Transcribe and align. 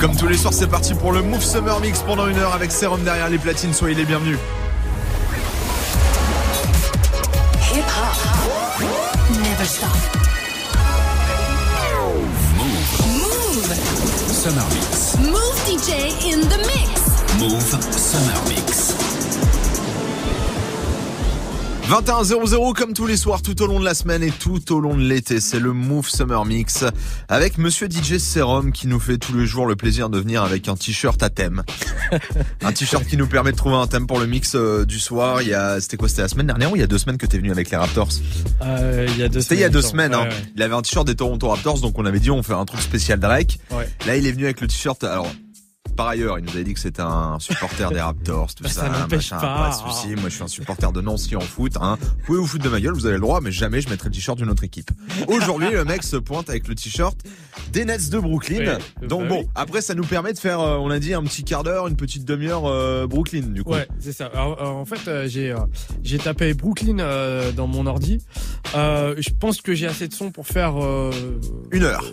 Comme 0.00 0.16
tous 0.16 0.28
les 0.28 0.36
soirs, 0.36 0.54
c'est 0.54 0.66
parti 0.66 0.94
pour 0.94 1.12
le 1.12 1.22
Move 1.22 1.44
Summer 1.44 1.78
Mix 1.80 2.00
pendant 2.00 2.26
une 2.26 2.38
heure 2.38 2.54
avec 2.54 2.72
Serum 2.72 3.02
derrière 3.02 3.28
les 3.28 3.38
platines. 3.38 3.74
Soyez 3.74 3.94
les 3.94 4.04
bienvenus. 4.04 4.38
Hip 7.72 7.84
hop. 7.84 8.82
Never 9.42 9.64
stop. 9.64 9.90
Move. 13.18 13.74
Summer 14.32 14.64
Mix. 14.74 15.16
Move 15.18 15.56
DJ 15.66 15.90
in 16.32 16.40
the 16.48 16.58
mix. 16.66 16.90
Move 17.38 17.80
Summer 17.92 18.48
Mix. 18.48 19.09
21-0-0 21.90 22.72
comme 22.74 22.92
tous 22.94 23.08
les 23.08 23.16
soirs 23.16 23.42
tout 23.42 23.60
au 23.62 23.66
long 23.66 23.80
de 23.80 23.84
la 23.84 23.94
semaine 23.94 24.22
et 24.22 24.30
tout 24.30 24.72
au 24.72 24.78
long 24.78 24.96
de 24.96 25.02
l'été. 25.02 25.40
C'est 25.40 25.58
le 25.58 25.72
Move 25.72 26.08
Summer 26.08 26.44
Mix 26.44 26.84
avec 27.28 27.58
Monsieur 27.58 27.88
DJ 27.90 28.18
Serum 28.18 28.70
qui 28.70 28.86
nous 28.86 29.00
fait 29.00 29.18
tous 29.18 29.36
les 29.36 29.44
jours 29.44 29.66
le 29.66 29.74
plaisir 29.74 30.08
de 30.08 30.20
venir 30.20 30.44
avec 30.44 30.68
un 30.68 30.76
t-shirt 30.76 31.20
à 31.20 31.30
thème. 31.30 31.64
un 32.62 32.70
t-shirt 32.72 33.04
qui 33.04 33.16
nous 33.16 33.26
permet 33.26 33.50
de 33.50 33.56
trouver 33.56 33.74
un 33.74 33.88
thème 33.88 34.06
pour 34.06 34.20
le 34.20 34.26
mix 34.28 34.52
euh, 34.54 34.84
du 34.84 35.00
soir. 35.00 35.42
Il 35.42 35.48
y 35.48 35.54
a, 35.54 35.80
c'était 35.80 35.96
quoi, 35.96 36.08
c'était 36.08 36.22
la 36.22 36.28
semaine 36.28 36.46
dernière 36.46 36.70
ou 36.70 36.76
il 36.76 36.80
y 36.80 36.84
a 36.84 36.86
deux 36.86 36.98
semaines 36.98 37.18
que 37.18 37.26
t'es 37.26 37.38
venu 37.38 37.50
avec 37.50 37.68
les 37.70 37.76
Raptors? 37.76 38.10
Euh, 38.62 39.06
il 39.08 39.18
y 39.18 39.24
a 39.24 39.28
deux 39.28 39.40
C'était 39.40 39.56
il 39.56 39.60
y 39.62 39.64
a 39.64 39.68
deux 39.68 39.82
semaines. 39.82 40.12
semaines. 40.12 40.28
hein. 40.28 40.30
Ouais, 40.30 40.36
ouais. 40.44 40.52
Il 40.54 40.62
avait 40.62 40.74
un 40.76 40.82
t-shirt 40.82 41.04
des 41.04 41.16
Toronto 41.16 41.48
Raptors 41.48 41.80
donc 41.80 41.98
on 41.98 42.04
avait 42.04 42.20
dit 42.20 42.30
on 42.30 42.44
fait 42.44 42.52
un 42.54 42.66
truc 42.66 42.80
spécial 42.82 43.18
Drake. 43.18 43.58
Ouais. 43.72 43.88
Là 44.06 44.16
il 44.16 44.28
est 44.28 44.32
venu 44.32 44.44
avec 44.44 44.60
le 44.60 44.68
t-shirt. 44.68 45.02
Alors 45.02 45.26
par 45.96 46.08
ailleurs, 46.08 46.38
il 46.38 46.44
nous 46.44 46.50
avait 46.52 46.64
dit 46.64 46.74
que 46.74 46.80
c'était 46.80 47.02
un 47.02 47.38
supporter 47.38 47.90
des 47.90 48.00
Raptors, 48.00 48.54
tout 48.54 48.64
Ça 48.68 48.82
ça, 48.82 48.88
n'empêche 48.88 49.30
machin, 49.32 49.38
pas. 49.40 49.70
pas 49.70 49.70
de 49.70 49.90
souci. 49.92 50.08
Moi, 50.16 50.28
je 50.28 50.34
suis 50.34 50.42
un 50.42 50.48
supporter 50.48 50.92
de 50.92 51.00
Nancy 51.00 51.36
en 51.36 51.40
foot. 51.40 51.72
Hein. 51.80 51.98
Vous 52.00 52.24
pouvez 52.26 52.38
vous 52.38 52.46
foutre 52.46 52.64
de 52.64 52.68
ma 52.70 52.80
gueule, 52.80 52.94
vous 52.94 53.06
avez 53.06 53.16
le 53.16 53.20
droit, 53.20 53.40
mais 53.40 53.52
jamais 53.52 53.80
je 53.80 53.88
mettrai 53.88 54.08
le 54.08 54.14
t-shirt 54.14 54.38
d'une 54.38 54.50
autre 54.50 54.64
équipe. 54.64 54.90
Aujourd'hui, 55.28 55.70
le 55.70 55.84
mec 55.84 56.02
se 56.02 56.16
pointe 56.16 56.48
avec 56.50 56.68
le 56.68 56.74
t-shirt 56.74 57.16
des 57.72 57.84
Nets 57.84 58.10
de 58.10 58.18
Brooklyn. 58.18 58.78
Oui, 59.02 59.08
Donc 59.08 59.22
bah 59.22 59.28
bon, 59.28 59.40
oui. 59.40 59.48
après, 59.54 59.80
ça 59.82 59.94
nous 59.94 60.04
permet 60.04 60.32
de 60.32 60.38
faire, 60.38 60.60
euh, 60.60 60.76
on 60.76 60.90
a 60.90 60.98
dit, 60.98 61.14
un 61.14 61.22
petit 61.22 61.44
quart 61.44 61.62
d'heure, 61.62 61.86
une 61.88 61.96
petite 61.96 62.24
demi-heure 62.24 62.66
euh, 62.66 63.06
Brooklyn, 63.06 63.42
du 63.48 63.62
coup. 63.64 63.72
Ouais, 63.72 63.86
c'est 63.98 64.12
ça. 64.12 64.26
Alors, 64.26 64.60
euh, 64.60 64.66
en 64.66 64.84
fait, 64.84 65.28
j'ai 65.28 65.54
j'ai 66.02 66.18
tapé 66.18 66.54
Brooklyn 66.54 66.98
euh, 66.98 67.52
dans 67.52 67.66
mon 67.66 67.86
ordi. 67.86 68.18
Euh, 68.74 69.14
je 69.18 69.30
pense 69.38 69.60
que 69.60 69.74
j'ai 69.74 69.86
assez 69.86 70.08
de 70.08 70.14
son 70.14 70.30
pour 70.30 70.46
faire 70.46 70.74
Une 71.70 71.82
heure. 71.82 72.04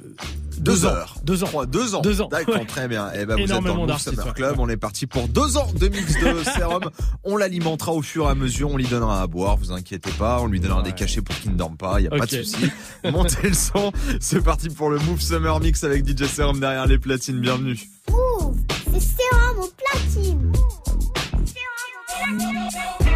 Deux, 0.57 0.71
deux 0.73 0.85
ans. 0.85 0.89
heures. 0.89 1.15
Deux 1.23 1.43
ans. 1.43 1.47
Trois, 1.47 1.65
deux 1.65 1.95
ans. 1.95 2.01
Deux 2.01 2.21
ans. 2.21 2.27
D'accord, 2.29 2.55
Ouais. 2.55 2.65
très 2.65 2.87
bien. 2.87 3.09
Eh 3.15 3.25
ben, 3.25 3.35
vous 3.35 3.41
êtes 3.43 3.63
dans 3.63 3.85
le 3.85 3.97
Summer 3.97 4.25
ouais. 4.27 4.33
Club. 4.33 4.55
On 4.59 4.67
est 4.69 4.77
parti 4.77 5.05
pour 5.07 5.27
deux 5.27 5.57
ans 5.57 5.67
de 5.73 5.87
mix 5.87 6.13
de 6.19 6.43
sérum. 6.55 6.83
On 7.23 7.37
l'alimentera 7.37 7.91
au 7.93 8.01
fur 8.01 8.25
et 8.25 8.29
à 8.29 8.35
mesure. 8.35 8.71
On 8.71 8.77
lui 8.77 8.87
donnera 8.87 9.21
à 9.21 9.27
boire. 9.27 9.57
Vous 9.57 9.71
inquiétez 9.71 10.11
pas. 10.11 10.39
On 10.41 10.47
lui 10.47 10.59
donnera 10.59 10.81
des 10.81 10.93
cachets 10.93 11.21
pour 11.21 11.35
qu'il 11.39 11.51
ne 11.51 11.57
dorme 11.57 11.77
pas. 11.77 11.99
Il 11.99 12.03
y 12.05 12.07
a 12.07 12.11
pas 12.11 12.25
de 12.25 12.43
souci. 12.43 12.71
Montez 13.03 13.49
le 13.49 13.53
son. 13.53 13.91
C'est 14.19 14.41
parti 14.43 14.69
pour 14.69 14.89
le 14.89 14.99
Move 14.99 15.21
Summer 15.21 15.59
Mix 15.59 15.83
avec 15.83 16.05
DJ 16.07 16.25
Serum 16.25 16.59
derrière 16.59 16.85
les 16.87 16.97
platines. 16.99 17.39
Bienvenue. 17.39 17.79
Move, 18.09 18.55
c'est 18.93 18.99
sérum 18.99 19.59
au 19.59 19.69
platine. 19.77 20.51
DJ 21.45 23.06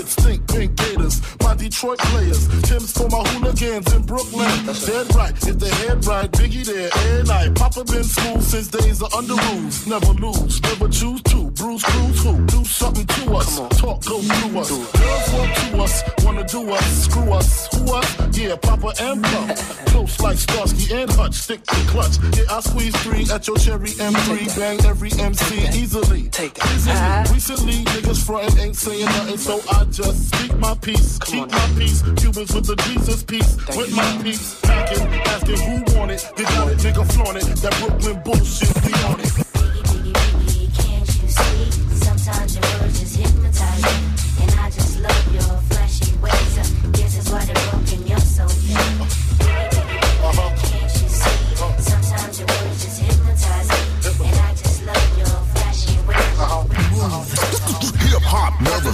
don't 0.00 0.08
think. 0.08 0.46
Pink 0.48 0.76
Gators, 0.76 1.20
my 1.42 1.54
Detroit 1.54 1.98
players. 1.98 2.48
Tim's 2.62 2.92
for 2.92 3.08
my 3.08 3.22
hooligans 3.30 3.92
in 3.92 4.02
Brooklyn. 4.02 4.48
Dead 4.86 5.14
right, 5.14 5.34
if 5.46 5.58
they 5.58 5.70
head 5.86 6.04
right, 6.06 6.30
Biggie 6.32 6.64
there 6.64 6.90
every 6.92 7.22
night. 7.24 7.54
Papa 7.54 7.84
been 7.84 8.04
school 8.04 8.40
since 8.40 8.68
days 8.68 9.02
of 9.02 9.12
under 9.14 9.34
rules. 9.34 9.86
Never 9.86 10.12
lose, 10.14 10.60
never 10.62 10.88
choose 10.88 11.22
to. 11.22 11.50
Bruise, 11.50 11.84
cruise, 11.84 12.22
who? 12.22 12.46
Do 12.46 12.64
something 12.64 13.06
to 13.06 13.34
us. 13.34 13.56
Talk, 13.78 14.04
go 14.04 14.20
through 14.20 14.60
us. 14.60 14.70
Girls 14.70 15.32
want 15.32 15.56
to 15.56 15.82
us, 15.82 16.02
wanna 16.24 16.44
do 16.44 16.70
us. 16.70 17.04
Screw 17.04 17.32
us, 17.32 17.68
who 17.74 17.94
us? 17.94 18.29
Yeah, 18.40 18.56
Papa 18.56 18.94
and 18.98 19.22
Pump. 19.22 19.54
Close 19.92 20.18
like 20.20 20.38
Starsky 20.38 20.94
and 20.94 21.10
Hutch. 21.10 21.34
Stick 21.34 21.62
to 21.62 21.74
clutch. 21.88 22.16
Yeah, 22.34 22.44
I 22.50 22.60
squeeze 22.60 22.96
three 23.02 23.28
at 23.30 23.46
your 23.46 23.58
cherry 23.58 23.90
M3. 23.90 24.56
Bang 24.56 24.80
every 24.86 25.12
MC 25.12 25.68
easily. 25.78 26.30
Take 26.30 26.56
it. 26.56 26.64
Easily. 26.72 26.96
Recently, 27.34 27.84
niggas 27.92 28.24
frontin' 28.24 28.58
ain't 28.58 28.76
saying 28.76 29.04
nothing, 29.04 29.36
so 29.36 29.60
I 29.70 29.84
just 29.84 30.34
speak 30.34 30.56
my 30.56 30.74
peace. 30.80 31.18
Keep 31.18 31.50
my 31.50 31.74
peace. 31.76 32.00
Cubans 32.16 32.54
with 32.54 32.64
the 32.64 32.76
Jesus 32.88 33.22
peace. 33.22 33.56
with 33.76 33.94
my 33.94 34.22
peace. 34.22 34.58
Packing, 34.62 35.06
asking 35.06 35.58
who 35.58 35.98
want 35.98 36.10
it. 36.10 36.32
They 36.34 36.44
want 36.44 36.70
it, 36.70 36.78
nigga 36.78 37.12
flaunt 37.12 37.36
it. 37.36 37.44
That 37.60 37.76
Brooklyn 37.78 38.22
bullshit, 38.24 38.74
we 38.86 38.94
on 39.04 39.20
it. 39.20 39.49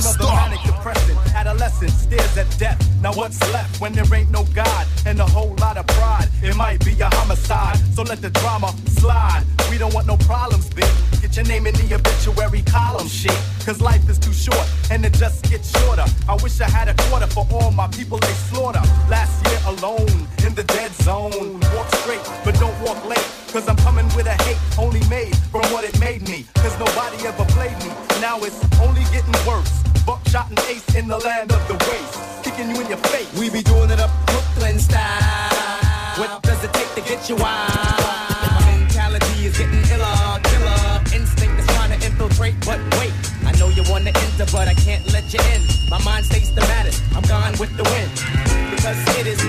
Stop. 0.03 0.35
manic 0.35 0.63
depressant 0.65 1.17
adolescent 1.37 1.91
stares 1.91 2.37
at 2.37 2.59
death. 2.59 2.79
Now 3.03 3.13
what's 3.13 3.41
left 3.53 3.81
when 3.81 3.93
there 3.93 4.13
ain't 4.15 4.31
no 4.31 4.45
God 4.55 4.87
and 5.05 5.21
a 5.21 5.27
whole 5.27 5.55
lot 5.61 5.77
of 5.77 5.87
pride? 5.87 6.29
It 6.43 6.57
might 6.57 6.85
be 6.85 6.99
a 7.01 7.09
homicide, 7.15 7.77
so 7.95 8.03
let 8.03 8.21
the 8.21 8.31
drama 8.31 8.75
slide. 8.89 9.45
We 9.71 9.79
don't 9.79 9.95
want 9.95 10.07
no 10.07 10.17
problems, 10.17 10.69
big. 10.71 10.89
Get 11.21 11.37
your 11.37 11.47
name 11.47 11.67
in 11.67 11.75
the 11.75 11.95
obituary 11.95 12.63
column, 12.63 13.09
shit. 13.09 13.39
Cause 13.65 13.81
life 13.81 14.09
is 14.09 14.19
too 14.19 14.33
short 14.33 14.67
and 14.91 15.05
it 15.05 15.13
just 15.15 15.49
gets 15.51 15.71
shorter. 15.79 16.05
I 16.29 16.35
wish 16.43 16.61
I 16.61 16.69
had 16.69 16.89
a 16.89 16.95
quarter 17.05 17.27
for 17.27 17.47
all 17.53 17.71
my 17.71 17.89
people 17.89 18.19
they 18.19 18.37
slaughter. 18.51 18.83
Last 19.09 19.45
year 19.47 19.61
alone 19.67 20.27
in 20.47 20.55
the 20.55 20.65
dead 20.65 20.93
zone. 21.03 21.61
Walk 21.75 21.89
straight, 22.03 22.25
but 22.45 22.55
don't 22.59 22.79
walk 22.83 23.05
late. 23.05 23.29
Cause 23.53 23.69
I'm 23.69 23.77
coming 23.77 24.07
with 24.17 24.27
a 24.27 24.37
hate 24.45 24.59
only 24.79 25.01
made 25.09 25.37
from 25.51 25.63
what 25.73 25.85
it 25.85 25.99
made 26.01 26.29
me. 26.29 26.47
Cause 26.55 26.79
nobody 26.79 27.27
ever 27.27 27.45
played 27.47 27.77
me. 27.85 27.91
Now 28.21 28.39
it's 28.41 28.59
only 28.81 29.05
getting 29.13 29.35
worse. 29.47 29.86
Buckshot 30.37 30.51
and 30.51 30.59
ace 30.69 30.95
in 30.95 31.09
the 31.09 31.17
land 31.17 31.51
of 31.51 31.67
the 31.67 31.75
waste. 31.89 32.45
Kicking 32.45 32.69
you 32.69 32.81
in 32.83 32.89
your 32.89 32.99
face. 33.09 33.33
We 33.41 33.49
be 33.49 33.63
doing 33.63 33.91
it 33.91 33.99
up 33.99 34.11
Brooklyn 34.27 34.79
style. 34.79 36.21
What 36.21 36.43
does 36.43 36.63
it 36.63 36.73
take 36.75 36.93
to 36.95 37.01
get 37.01 37.29
you 37.31 37.37
wild? 37.37 37.73
My 38.45 38.77
mentality 38.77 39.47
is 39.47 39.57
getting 39.57 39.81
iller, 39.89 40.41
killer. 40.45 41.01
Instinct 41.17 41.59
is 41.61 41.67
trying 41.69 41.99
to 41.99 42.07
infiltrate, 42.07 42.57
but 42.67 42.81
wait. 42.99 43.13
I 43.47 43.53
know 43.59 43.69
you 43.69 43.83
wanna 43.89 44.13
enter, 44.13 44.45
but 44.53 44.69
I 44.69 44.75
can't 44.75 45.11
let 45.11 45.33
you 45.33 45.41
in. 45.55 45.63
My 45.89 46.03
mind 46.05 46.27
stays 46.27 46.51
thematic. 46.51 46.95
I'm 47.15 47.23
gone 47.23 47.57
with 47.59 47.75
the 47.77 47.85
wind. 47.85 48.13
Because 48.77 48.99
it 49.17 49.27
is 49.27 49.41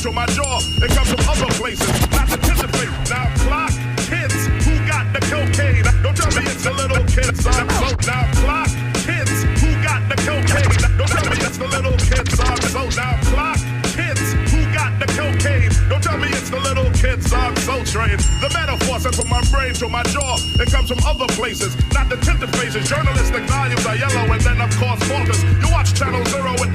from 0.00 0.14
my 0.14 0.26
jaw. 0.26 0.58
It 0.82 0.90
comes 0.90 1.08
from 1.08 1.22
other 1.28 1.50
places, 1.54 1.88
not 2.10 2.30
anticipate. 2.30 2.90
Now 3.10 3.30
block 3.46 3.70
kids 4.08 4.38
who 4.66 4.74
got 4.86 5.06
the 5.12 5.20
cocaine. 5.30 5.84
Don't 6.02 6.16
tell 6.16 6.32
me 6.34 6.42
it's 6.50 6.64
the 6.64 6.72
little 6.72 7.04
kids 7.06 7.46
I'm 7.46 7.68
so. 7.68 7.88
Now 8.06 8.24
block 8.42 8.68
kids 9.06 9.34
who 9.62 9.70
got 9.86 10.02
the 10.10 10.18
cocaine. 10.26 10.98
Don't 10.98 11.08
tell 11.08 11.26
me 11.30 11.36
it's 11.46 11.58
the 11.58 11.68
little 11.68 11.96
kids 12.10 12.34
I'm 12.40 12.60
so. 12.74 12.82
Now 12.98 13.14
block 13.30 13.58
kids 13.94 14.24
who 14.50 14.60
got 14.74 14.98
the 14.98 15.06
cocaine. 15.14 15.70
Don't 15.88 16.02
tell 16.02 16.18
me 16.18 16.28
it's 16.28 16.50
the 16.50 16.60
little 16.60 16.90
kids 16.98 17.32
I'm 17.32 17.54
so 17.62 17.78
trained. 17.84 18.20
The 18.42 18.50
metaphor 18.50 18.98
sent 18.98 19.14
from 19.14 19.28
my 19.28 19.42
brain 19.52 19.74
to 19.78 19.88
my 19.88 20.02
jaw. 20.10 20.36
It 20.58 20.70
comes 20.74 20.90
from 20.90 20.98
other 21.06 21.28
places, 21.38 21.76
not 21.94 22.08
the 22.10 22.16
tinted 22.18 22.50
faces. 22.58 22.88
Journalistic 22.88 23.44
values 23.46 23.86
are 23.86 23.96
yellow, 23.96 24.26
and 24.32 24.42
then 24.42 24.58
of 24.60 24.74
course 24.74 25.00
falters. 25.06 25.40
You 25.62 25.70
watch 25.70 25.94
Channel 25.94 26.24
Zero 26.26 26.52
with 26.58 26.73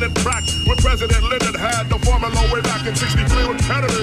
when 0.00 0.76
President 0.78 1.22
Lyndon 1.22 1.54
had 1.54 1.88
the 1.90 1.98
formula 1.98 2.32
way 2.52 2.62
back 2.62 2.86
in 2.86 2.96
63 2.96 3.48
with 3.48 3.60
Kennedy. 3.68 4.01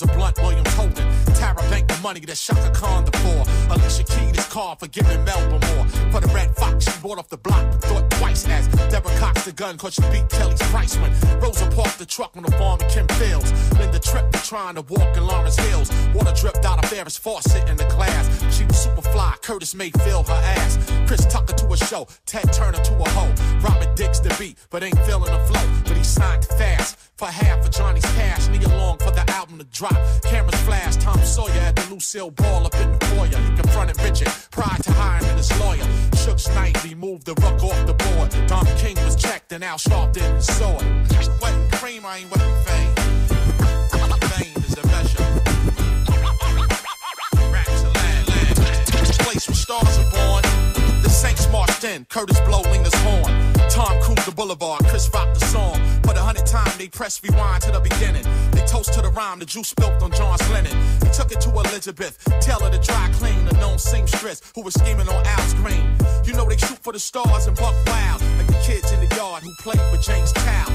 A 0.00 0.06
blunt, 0.22 0.38
William 0.38 0.64
Holden. 0.76 1.06
Tara 1.34 1.62
banked 1.70 1.88
the 1.88 1.98
money 2.02 2.20
that 2.20 2.36
Chaka 2.36 2.70
Khan 2.70 3.04
the 3.04 3.10
poor. 3.10 3.42
Alicia 3.74 4.04
keyed 4.04 4.36
his 4.36 4.46
car 4.46 4.76
for 4.78 4.86
giving 4.86 5.24
Melba 5.24 5.58
more. 5.66 5.86
For 6.12 6.20
the 6.20 6.30
Red 6.32 6.54
Fox, 6.56 6.84
she 6.84 7.00
bought 7.02 7.18
off 7.18 7.28
the 7.28 7.38
block, 7.38 7.64
thought 7.82 8.08
twice 8.12 8.46
as 8.48 8.68
Deborah 8.90 9.16
cocked 9.18 9.44
the 9.44 9.52
gun 9.52 9.76
cause 9.78 9.94
she 9.94 10.02
beat 10.12 10.28
Kelly's 10.28 10.62
price 10.70 10.96
when 10.98 11.12
Rosa 11.40 11.68
parked 11.70 11.98
the 11.98 12.06
truck 12.06 12.36
on 12.36 12.44
the 12.44 12.52
farm 12.52 12.80
in 12.80 12.88
Kim 12.88 13.08
Fields. 13.18 13.50
Linda 13.78 13.98
tripped 13.98 14.32
trying 14.44 14.74
to 14.74 14.82
walk 14.82 15.16
in 15.16 15.26
Lawrence 15.26 15.56
Hills. 15.56 15.90
Water 16.14 16.34
dripped 16.38 16.64
out 16.64 16.82
of 16.82 16.90
Ferris 16.90 17.16
faucet 17.16 17.68
in 17.68 17.76
the 17.76 17.86
glass. 17.86 18.24
She 18.54 18.64
was 18.64 18.76
super 18.76 19.02
fly, 19.02 19.34
Curtis 19.42 19.74
Mayfield 19.74 20.28
her 20.28 20.42
ass. 20.58 20.78
Chris 21.06 21.24
Tucker 21.26 21.54
to 21.54 21.66
a 21.72 21.76
show, 21.76 22.06
Ted 22.26 22.52
Turner 22.52 22.82
to 22.84 22.94
a 22.94 23.08
hoe. 23.10 23.32
Robert 23.60 23.96
Dix 23.96 24.20
the 24.20 24.34
beat, 24.38 24.58
but 24.70 24.82
ain't 24.82 24.98
feeling 25.06 25.32
the 25.32 25.42
flow. 25.46 25.66
But 25.84 25.96
he 25.96 26.04
signed 26.04 26.44
fast 26.44 26.98
for 27.16 27.26
half 27.26 27.64
of 27.64 27.70
Johnny's 27.70 28.04
cash. 28.16 28.48
Knee 28.48 28.64
along 28.64 28.98
for 28.98 29.10
the 29.10 29.24
album 29.30 29.58
to 29.58 29.64
drop. 29.64 29.96
Cameras 30.22 30.60
flash, 30.62 30.96
Tom 30.96 31.18
Sawyer 31.24 31.60
at 31.60 31.76
the 31.76 31.86
Lucille 31.92 32.30
Ball 32.30 32.66
up 32.66 32.74
in 32.74 32.92
the 32.92 33.04
foyer. 33.06 33.38
He 33.38 33.56
confronted 33.56 34.00
Richard 34.02 34.28
prior 34.50 34.78
to 34.78 34.92
hiring 34.92 35.36
his 35.36 35.50
lawyer. 35.60 35.86
Shook 36.16 36.38
Knightley 36.54 36.94
moved 36.94 37.26
the 37.26 37.34
ruck 37.34 37.62
off 37.62 37.86
the 37.86 37.94
board. 37.94 38.30
Don 38.48 38.66
King 38.76 38.96
was 39.04 39.16
checked 39.16 39.52
and 39.52 39.62
Al 39.64 39.76
Sharpton 39.78 40.42
saw 40.42 40.76
it. 40.78 41.40
Wetting 41.40 41.70
cream, 41.72 42.06
I 42.06 42.18
ain't 42.18 42.30
wetting 42.30 42.56
fame. 42.64 42.94
Fame 44.32 44.56
is 44.64 44.76
a 44.78 44.86
measure. 44.86 45.22
Raps 47.52 47.82
of 47.82 47.94
land, 47.94 48.28
land. 48.28 48.56
Place 49.18 49.48
where 49.48 49.56
stars 49.56 49.98
are 49.98 50.10
born. 50.10 50.42
The 51.02 51.10
Saints 51.10 51.48
marched 51.50 51.84
in, 51.84 52.04
Curtis 52.06 52.40
blow 52.40 52.62
Lingers 52.62 52.94
horn. 52.94 53.51
Tom 53.72 53.98
cruised 54.02 54.26
the 54.26 54.32
boulevard, 54.32 54.84
Chris 54.84 55.08
rocked 55.14 55.40
the 55.40 55.46
song. 55.46 55.80
For 56.02 56.12
the 56.12 56.20
hundredth 56.20 56.52
time, 56.52 56.76
they 56.76 56.88
press 56.88 57.22
rewind 57.22 57.62
to 57.62 57.72
the 57.72 57.80
beginning. 57.80 58.22
They 58.50 58.60
toast 58.66 58.92
to 58.92 59.00
the 59.00 59.08
rhyme, 59.08 59.38
the 59.38 59.46
juice 59.46 59.68
spilled 59.68 60.02
on 60.02 60.12
John's 60.12 60.46
linen. 60.50 60.76
He 61.00 61.08
took 61.08 61.32
it 61.32 61.40
to 61.40 61.48
Elizabeth, 61.48 62.18
tell 62.42 62.60
her 62.60 62.70
to 62.70 62.78
dry 62.78 63.08
clean, 63.14 63.46
the 63.46 63.54
known 63.54 63.78
seamstress 63.78 64.42
who 64.54 64.60
was 64.60 64.74
scheming 64.74 65.08
on 65.08 65.24
Al's 65.24 65.54
green. 65.54 65.96
You 66.22 66.34
know 66.34 66.46
they 66.46 66.58
shoot 66.58 66.80
for 66.84 66.92
the 66.92 67.00
stars 67.00 67.46
and 67.46 67.56
buck 67.56 67.74
wild, 67.86 68.20
like 68.36 68.46
the 68.46 68.60
kids 68.62 68.92
in 68.92 69.00
the 69.00 69.16
yard 69.16 69.42
who 69.42 69.50
played 69.62 69.80
with 69.90 70.02
James 70.02 70.32
Cow. 70.34 70.66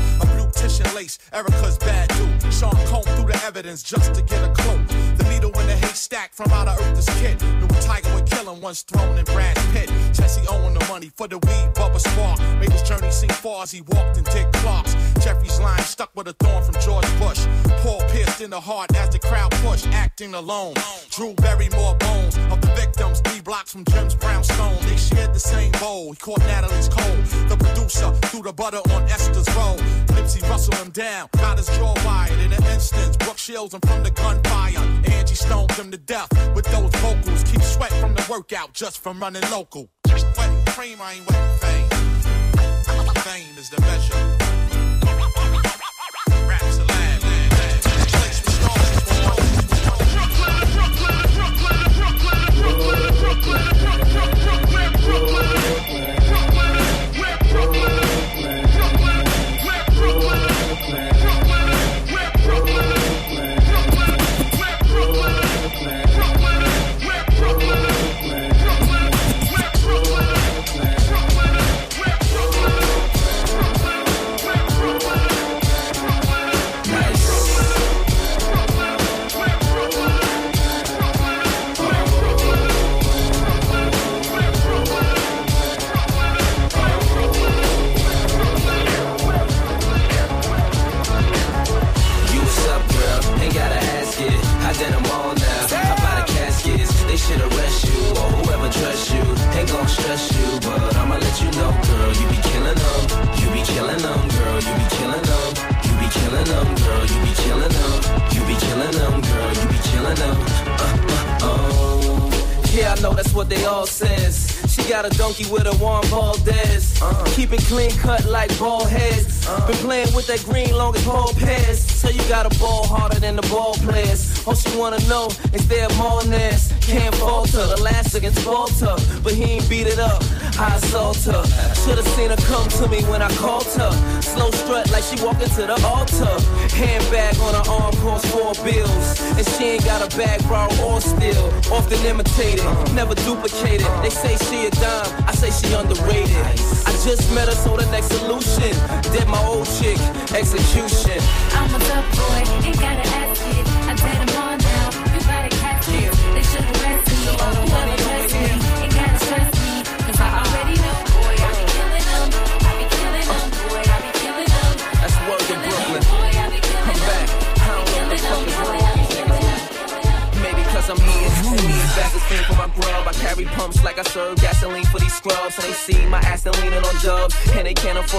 Blue 0.57 0.95
lace, 0.95 1.19
Erica's 1.31 1.77
bad 1.77 2.09
dude. 2.18 2.54
Sean 2.54 2.75
combed 2.88 3.06
through 3.15 3.31
the 3.31 3.39
evidence 3.45 3.83
just 3.83 4.13
to 4.15 4.21
get 4.24 4.44
a 4.44 4.51
clue. 4.54 4.83
The 5.18 5.24
needle 5.30 5.51
in 5.59 5.68
the 5.68 5.75
haystack 5.75 6.33
from 6.33 6.51
out 6.51 6.68
of 6.68 6.80
Earth's 6.81 7.07
kid. 7.19 7.39
Knew 7.42 7.65
a 7.65 7.81
tiger 7.81 8.13
would 8.15 8.25
kill 8.25 8.51
him 8.51 8.59
once 8.59 8.81
thrown 8.81 9.18
in 9.18 9.25
Brad's 9.25 9.63
pit. 9.68 9.88
Jesse 10.13 10.48
owing 10.48 10.74
the 10.74 10.86
money 10.88 11.12
for 11.15 11.27
the 11.27 11.38
weed, 11.38 11.68
Bubba 11.75 12.00
Sparxxx. 12.00 12.59
Made 12.59 12.71
his 12.71 12.81
journey 12.81 13.12
seem 13.12 13.30
far 13.30 13.63
as 13.63 13.71
he 13.71 13.81
walked 13.81 14.18
in 14.18 14.24
Dick 14.25 14.51
Clark's. 14.54 14.95
Jeffrey's 15.24 15.59
line 15.59 15.80
stuck 15.81 16.09
with 16.15 16.27
a 16.27 16.33
thorn 16.33 16.63
from 16.63 16.75
George 16.81 17.07
Bush. 17.19 17.45
Paul 17.83 18.01
pierced 18.10 18.42
in 18.42 18.50
the 18.50 18.60
heart 18.60 18.95
as 18.95 19.10
the 19.10 19.19
crowd 19.19 19.51
pushed, 19.63 19.88
acting 19.89 20.33
alone. 20.33 20.74
Drew 21.12 21.33
buried 21.36 21.74
more 21.74 21.95
bones 21.95 22.36
of 22.51 22.62
the 22.62 22.71
victims, 22.75 23.21
three 23.21 23.42
blocks 23.42 23.71
from 23.71 23.86
Jim's 23.86 24.15
brownstone. 24.15 24.77
They 24.88 24.98
shared 24.98 25.33
the 25.33 25.39
same 25.39 25.71
bowl. 25.74 26.12
He 26.12 26.18
caught 26.18 26.39
Natalie's 26.39 26.89
cold. 26.89 27.25
The 27.50 27.57
producer 27.57 28.12
threw 28.30 28.42
the 28.42 28.53
butter 28.53 28.81
on 28.95 29.03
Esther's 29.03 29.50
roll. 29.56 29.77
Nipsey 30.15 30.46
rustled 30.49 30.75
him 30.75 30.89
down, 30.91 31.29
got 31.33 31.57
his 31.57 31.67
jaw 31.77 31.94
wired 32.05 32.39
in 32.39 32.53
an 32.53 32.63
instant. 32.65 33.17
Brooke 33.19 33.38
shields 33.38 33.73
him 33.73 33.81
from 33.81 34.03
the 34.03 34.11
gunfire. 34.11 34.79
Angie 35.11 35.35
stoned 35.35 35.71
him 35.71 35.91
to 35.91 35.97
death 35.97 36.29
with 36.55 36.65
those 36.65 36.91
vocals. 37.01 37.44
Keep 37.44 37.61
sweat 37.61 37.94
from 37.94 38.13
the 38.15 38.25
workout 38.29 38.73
just 38.73 39.01
from 39.01 39.19
running 39.19 39.44
local. 39.51 39.89
Wetting 40.07 40.65
cream, 40.67 40.97
I 41.01 41.13
ain't 41.13 41.29
wetting 41.29 41.56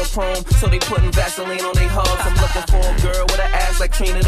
can't 0.05 0.47
so 0.55 0.67
they 0.69 0.78
putting 0.78 1.11
Vaseline 1.12 1.61
on 1.61 1.75
their 1.75 1.88
hubs. 1.88 2.23
I'm 2.23 2.35
looking 2.38 2.62
for 2.71 2.78
a 2.78 2.95
girl 3.02 3.25
with 3.26 3.40
an 3.40 3.50
ass 3.52 3.81
like 3.81 3.93
Trina 3.93 4.21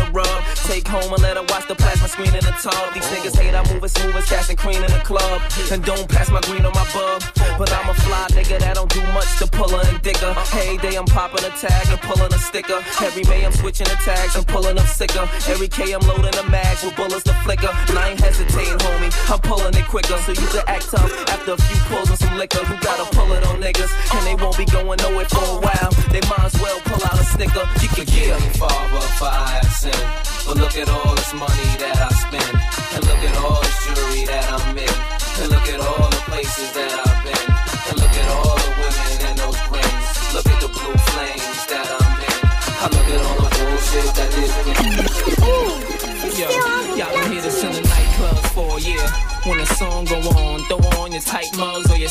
tub. 2.62 2.92
These 2.92 3.08
niggas 3.08 3.36
hate 3.36 3.54
I 3.54 3.64
move 3.72 3.82
as 3.82 3.92
smooth 3.92 4.16
as 4.16 4.28
gas 4.28 4.48
and 4.48 4.58
cream 4.58 4.82
in 4.84 4.92
the 4.92 5.00
club. 5.00 5.40
And 5.72 5.82
don't 5.84 6.08
pass 6.08 6.30
my 6.30 6.40
green 6.42 6.64
on 6.64 6.72
my 6.72 6.86
bub. 6.92 7.24
But 7.56 7.72
I'm 7.72 7.88
a 7.88 7.94
fly 7.94 8.26
nigga 8.36 8.60
that 8.60 8.74
don't 8.76 8.92
do 8.92 9.00
much 9.12 9.28
to 9.40 9.46
pull 9.46 9.68
her 9.68 9.84
and 9.88 10.00
dick 10.02 10.18
her. 10.18 10.32
Hey 10.52 10.76
day 10.78 10.96
I'm 10.96 11.06
popping 11.06 11.44
a 11.44 11.52
tag 11.56 11.88
and 11.88 12.00
pulling 12.00 12.32
a 12.32 12.38
sticker. 12.38 12.80
Every 13.00 13.24
May 13.24 13.44
I'm 13.44 13.52
switching 13.52 13.88
the 13.88 13.96
tags 14.04 14.36
and 14.36 14.46
pulling 14.46 14.78
up 14.78 14.86
sicker. 14.86 15.24
Every 15.48 15.68
K 15.68 15.92
I'm 15.92 16.04
loading 16.04 16.36
the 16.36 16.44
mags 16.50 16.84
with 16.84 16.96
bullets 16.96 17.24
to 17.24 17.34
flicker. 17.44 17.72
And 17.88 17.98
I 17.98 18.10
ain't 18.10 18.20
hesitating, 18.20 18.78
homie. 18.84 19.12
I'm 19.32 19.40
pulling 19.40 19.74
it 19.74 19.86
quicker. 19.88 20.16
So 20.24 20.32
you 20.32 20.46
can 20.52 20.64
act 20.66 20.90
tough 20.90 21.12
after 21.32 21.52
a 21.52 21.60
few 21.60 21.80
pulls 21.88 22.08
and 22.10 22.18
some 22.18 22.36
liquor. 22.36 22.64
Who 22.64 22.76
gotta 22.84 23.08
pull 23.16 23.32
it 23.32 23.44
on 23.48 23.60
niggas? 23.60 23.92
And 24.16 24.22
they 24.26 24.36
won't 24.36 24.56
be 24.56 24.66
going 24.66 24.98
nowhere 25.00 25.28
for 25.28 25.44
a 25.44 25.60
while. 25.64 25.90
They 26.12 26.20
might 26.28 26.44
as 26.44 26.56
well 26.60 26.78
pull 26.84 27.02
out 27.04 27.16
a 27.20 27.24
snicker. 27.24 27.64
You 27.80 27.88
can 27.88 28.06
me, 28.06 28.48
Father, 28.58 29.00
have 29.24 29.72
sinned. 29.72 30.29
But 30.46 30.56
look 30.56 30.76
at 30.76 30.88
all 30.88 31.14
this 31.14 31.32
money 31.34 31.70
that 31.82 31.96
I 31.96 32.10
spend. 32.24 32.54
And 32.94 33.06
look 33.06 33.22
at 33.30 33.36
all 33.42 33.60
this 33.60 33.78
jewelry 33.84 34.24
that 34.24 34.46
I'm 34.52 34.78
in. 34.78 34.96
And 35.40 35.50
look 35.50 35.68
at 35.68 35.80
all 35.80 36.10
the 36.10 36.22
places 36.28 36.72
that 36.72 36.92
I've 37.06 37.09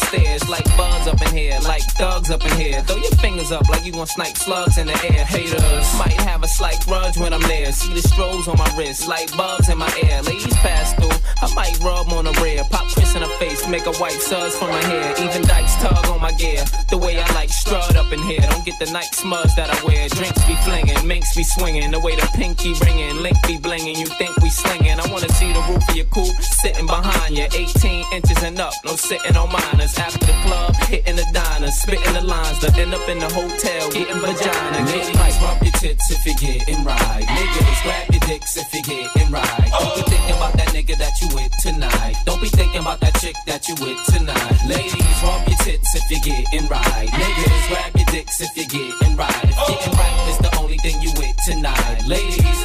stairs. 0.10 0.48
Like 0.50 0.66
bugs 0.78 1.08
up 1.08 1.22
in 1.22 1.36
here, 1.36 1.58
like 1.64 1.84
thugs 1.98 2.30
up 2.30 2.44
in 2.46 2.52
here. 2.60 2.82
Throw 2.84 2.98
your 2.98 3.16
fingers 3.22 3.52
up 3.52 3.68
like 3.70 3.86
you 3.86 3.92
gon' 3.92 4.08
snipe 4.08 4.38
slugs 4.38 4.78
in 4.78 4.88
the 4.88 4.98
air. 5.14 5.26
Haters 5.26 5.88
might 5.98 6.18
have 6.28 6.44
a 6.44 6.48
slight 6.48 6.80
grudge 6.86 7.18
when 7.18 7.34
I'm 7.34 7.42
there. 7.44 7.72
See 7.72 7.94
the 7.94 8.02
strobes 8.02 8.48
on 8.48 8.58
my 8.58 8.70
wrist, 8.78 9.08
like 9.08 9.36
bugs 9.38 9.70
in 9.70 9.78
my 9.78 9.92
ear. 10.04 10.22
Ladies 10.24 10.56
pass 10.66 10.94
through, 10.94 11.18
I 11.42 11.54
might 11.54 11.78
rub 11.80 12.10
on 12.10 12.26
the 12.26 12.34
rear. 12.42 12.64
Pop 12.72 12.88
Chris 12.94 13.16
in 13.16 13.22
the 13.22 13.30
face, 13.40 13.68
make 13.68 13.86
a 13.86 13.94
white 13.94 14.22
suds 14.22 14.56
from 14.56 14.70
my 14.70 14.84
hair. 14.84 15.14
Even 15.20 15.42
dykes 15.44 15.76
tug 15.76 16.06
on 16.08 16.22
my 16.22 16.32
gear. 16.34 16.64
The 16.90 16.98
way 16.98 17.20
I 17.20 17.34
like 17.34 17.50
strut 17.50 17.96
up 17.96 18.12
in 18.12 18.22
here. 18.24 18.42
Don't 18.42 18.66
get 18.66 18.80
the 18.80 18.92
night 18.92 19.14
smudge 19.14 19.54
that 19.56 19.70
I 19.70 19.78
wear. 19.86 20.08
Drinks 20.10 20.44
be 20.46 20.56
flinging, 20.66 21.08
minks 21.08 21.36
be 21.36 21.44
swinging. 21.44 21.92
The 21.92 22.00
way 22.00 22.16
the 22.16 22.28
pinky 22.36 22.74
ringing, 22.86 23.18
link 23.22 23.38
be 23.48 23.58
blinging. 23.58 23.98
You 23.98 24.08
think 24.18 24.36
we 24.38 24.50
slinging? 24.50 25.00
I 25.00 25.06
wanna 25.12 25.30
see 25.34 25.52
the 25.54 25.62
roof 25.70 25.88
of 25.88 25.96
your 25.96 26.06
coupe 26.06 26.36
sitting 26.42 26.86
behind 26.86 27.19
you. 27.28 27.48
18 27.52 28.06
inches 28.14 28.44
and 28.44 28.60
up, 28.60 28.74
no 28.86 28.96
sitting 28.96 29.36
on 29.36 29.52
minors. 29.52 29.98
After 29.98 30.26
the 30.26 30.38
club, 30.46 30.76
hitting 30.88 31.16
the 31.16 31.26
diner, 31.34 31.72
spitting 31.72 32.14
the 32.14 32.22
lines. 32.22 32.60
To 32.60 32.68
end 32.80 32.94
up 32.94 33.08
in 33.10 33.20
the 33.20 33.30
hotel, 33.30 33.92
getting 33.92 34.20
vagina. 34.20 34.86
Ladies, 34.86 35.38
rub 35.42 35.62
your 35.62 35.72
tits 35.74 36.12
if 36.12 36.26
you're 36.26 36.36
getting 36.36 36.84
right. 36.84 37.26
Niggas, 37.26 37.84
grab 37.84 38.12
your 38.12 38.24
dicks 38.28 38.58
if 38.58 38.74
you're 38.74 38.84
getting 38.84 39.32
right. 39.32 39.70
Don't 39.72 39.96
be 39.96 40.02
thinking 40.12 40.36
about 40.36 40.54
that 40.54 40.70
nigga 40.70 40.98
that 40.98 41.14
you 41.22 41.28
with 41.36 41.52
tonight. 41.62 42.16
Don't 42.26 42.42
be 42.42 42.50
thinking 42.50 42.82
about 42.82 43.00
that 43.02 43.16
chick 43.20 43.36
that 43.48 43.68
you 43.68 43.76
with 43.76 44.00
tonight. 44.08 44.58
Ladies, 44.68 45.18
rub 45.24 45.48
your 45.48 45.58
tits 45.58 45.96
if 45.96 46.04
you're 46.10 46.24
getting 46.24 46.68
right. 46.68 47.10
Niggas, 47.10 47.68
grab 47.70 47.96
your 47.96 48.06
dicks 48.08 48.42
if 48.42 48.52
you're 48.56 48.68
getting 48.68 49.16
right. 49.16 49.44
If 49.44 49.58
getting 49.68 49.94
right 49.94 50.30
is 50.30 50.38
the 50.40 50.52
only 50.60 50.78
thing 50.78 51.02
you 51.02 51.12
with 51.18 51.36
tonight. 51.46 52.04
Ladies, 52.08 52.60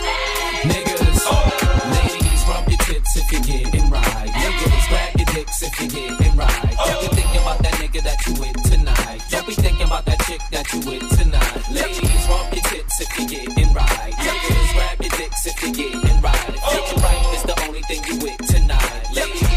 niggas, 0.66 1.22
ladies, 1.96 2.42
rub 2.48 2.68
your 2.68 2.78
tits 2.78 3.16
if 3.16 3.32
you're 3.32 3.42
getting 3.42 3.90
right. 3.90 4.33
If 5.64 5.80
you're 5.80 5.88
getting 5.88 6.36
right. 6.36 6.76
Don't 6.84 7.00
be 7.00 7.16
thinking 7.16 7.40
about 7.40 7.58
that 7.62 7.74
nigga 7.80 8.02
that 8.04 8.26
you 8.26 8.34
with 8.34 8.62
tonight. 8.70 9.20
Don't 9.30 9.46
be 9.46 9.54
thinking 9.54 9.86
about 9.86 10.04
that 10.04 10.20
chick 10.26 10.40
that 10.52 10.70
you 10.72 10.78
with 10.80 11.08
tonight. 11.16 11.70
Ladies, 11.72 12.28
rub 12.28 12.52
your 12.52 12.64
tits 12.68 13.00
if 13.00 13.18
you're 13.18 13.28
getting 13.28 13.72
right. 13.72 14.12
Niggas, 14.12 14.72
grab 14.74 15.00
your 15.00 15.10
dicks 15.16 15.46
if 15.46 15.62
you're 15.62 15.72
getting 15.72 16.20
right. 16.20 16.48
If 16.48 16.60
getting 16.68 17.02
right 17.02 17.34
is 17.34 17.42
the 17.44 17.56
only 17.64 17.80
thing 17.88 18.00
you 18.04 18.16
with 18.20 18.36
tonight. 18.46 19.08
Ladies. 19.14 19.54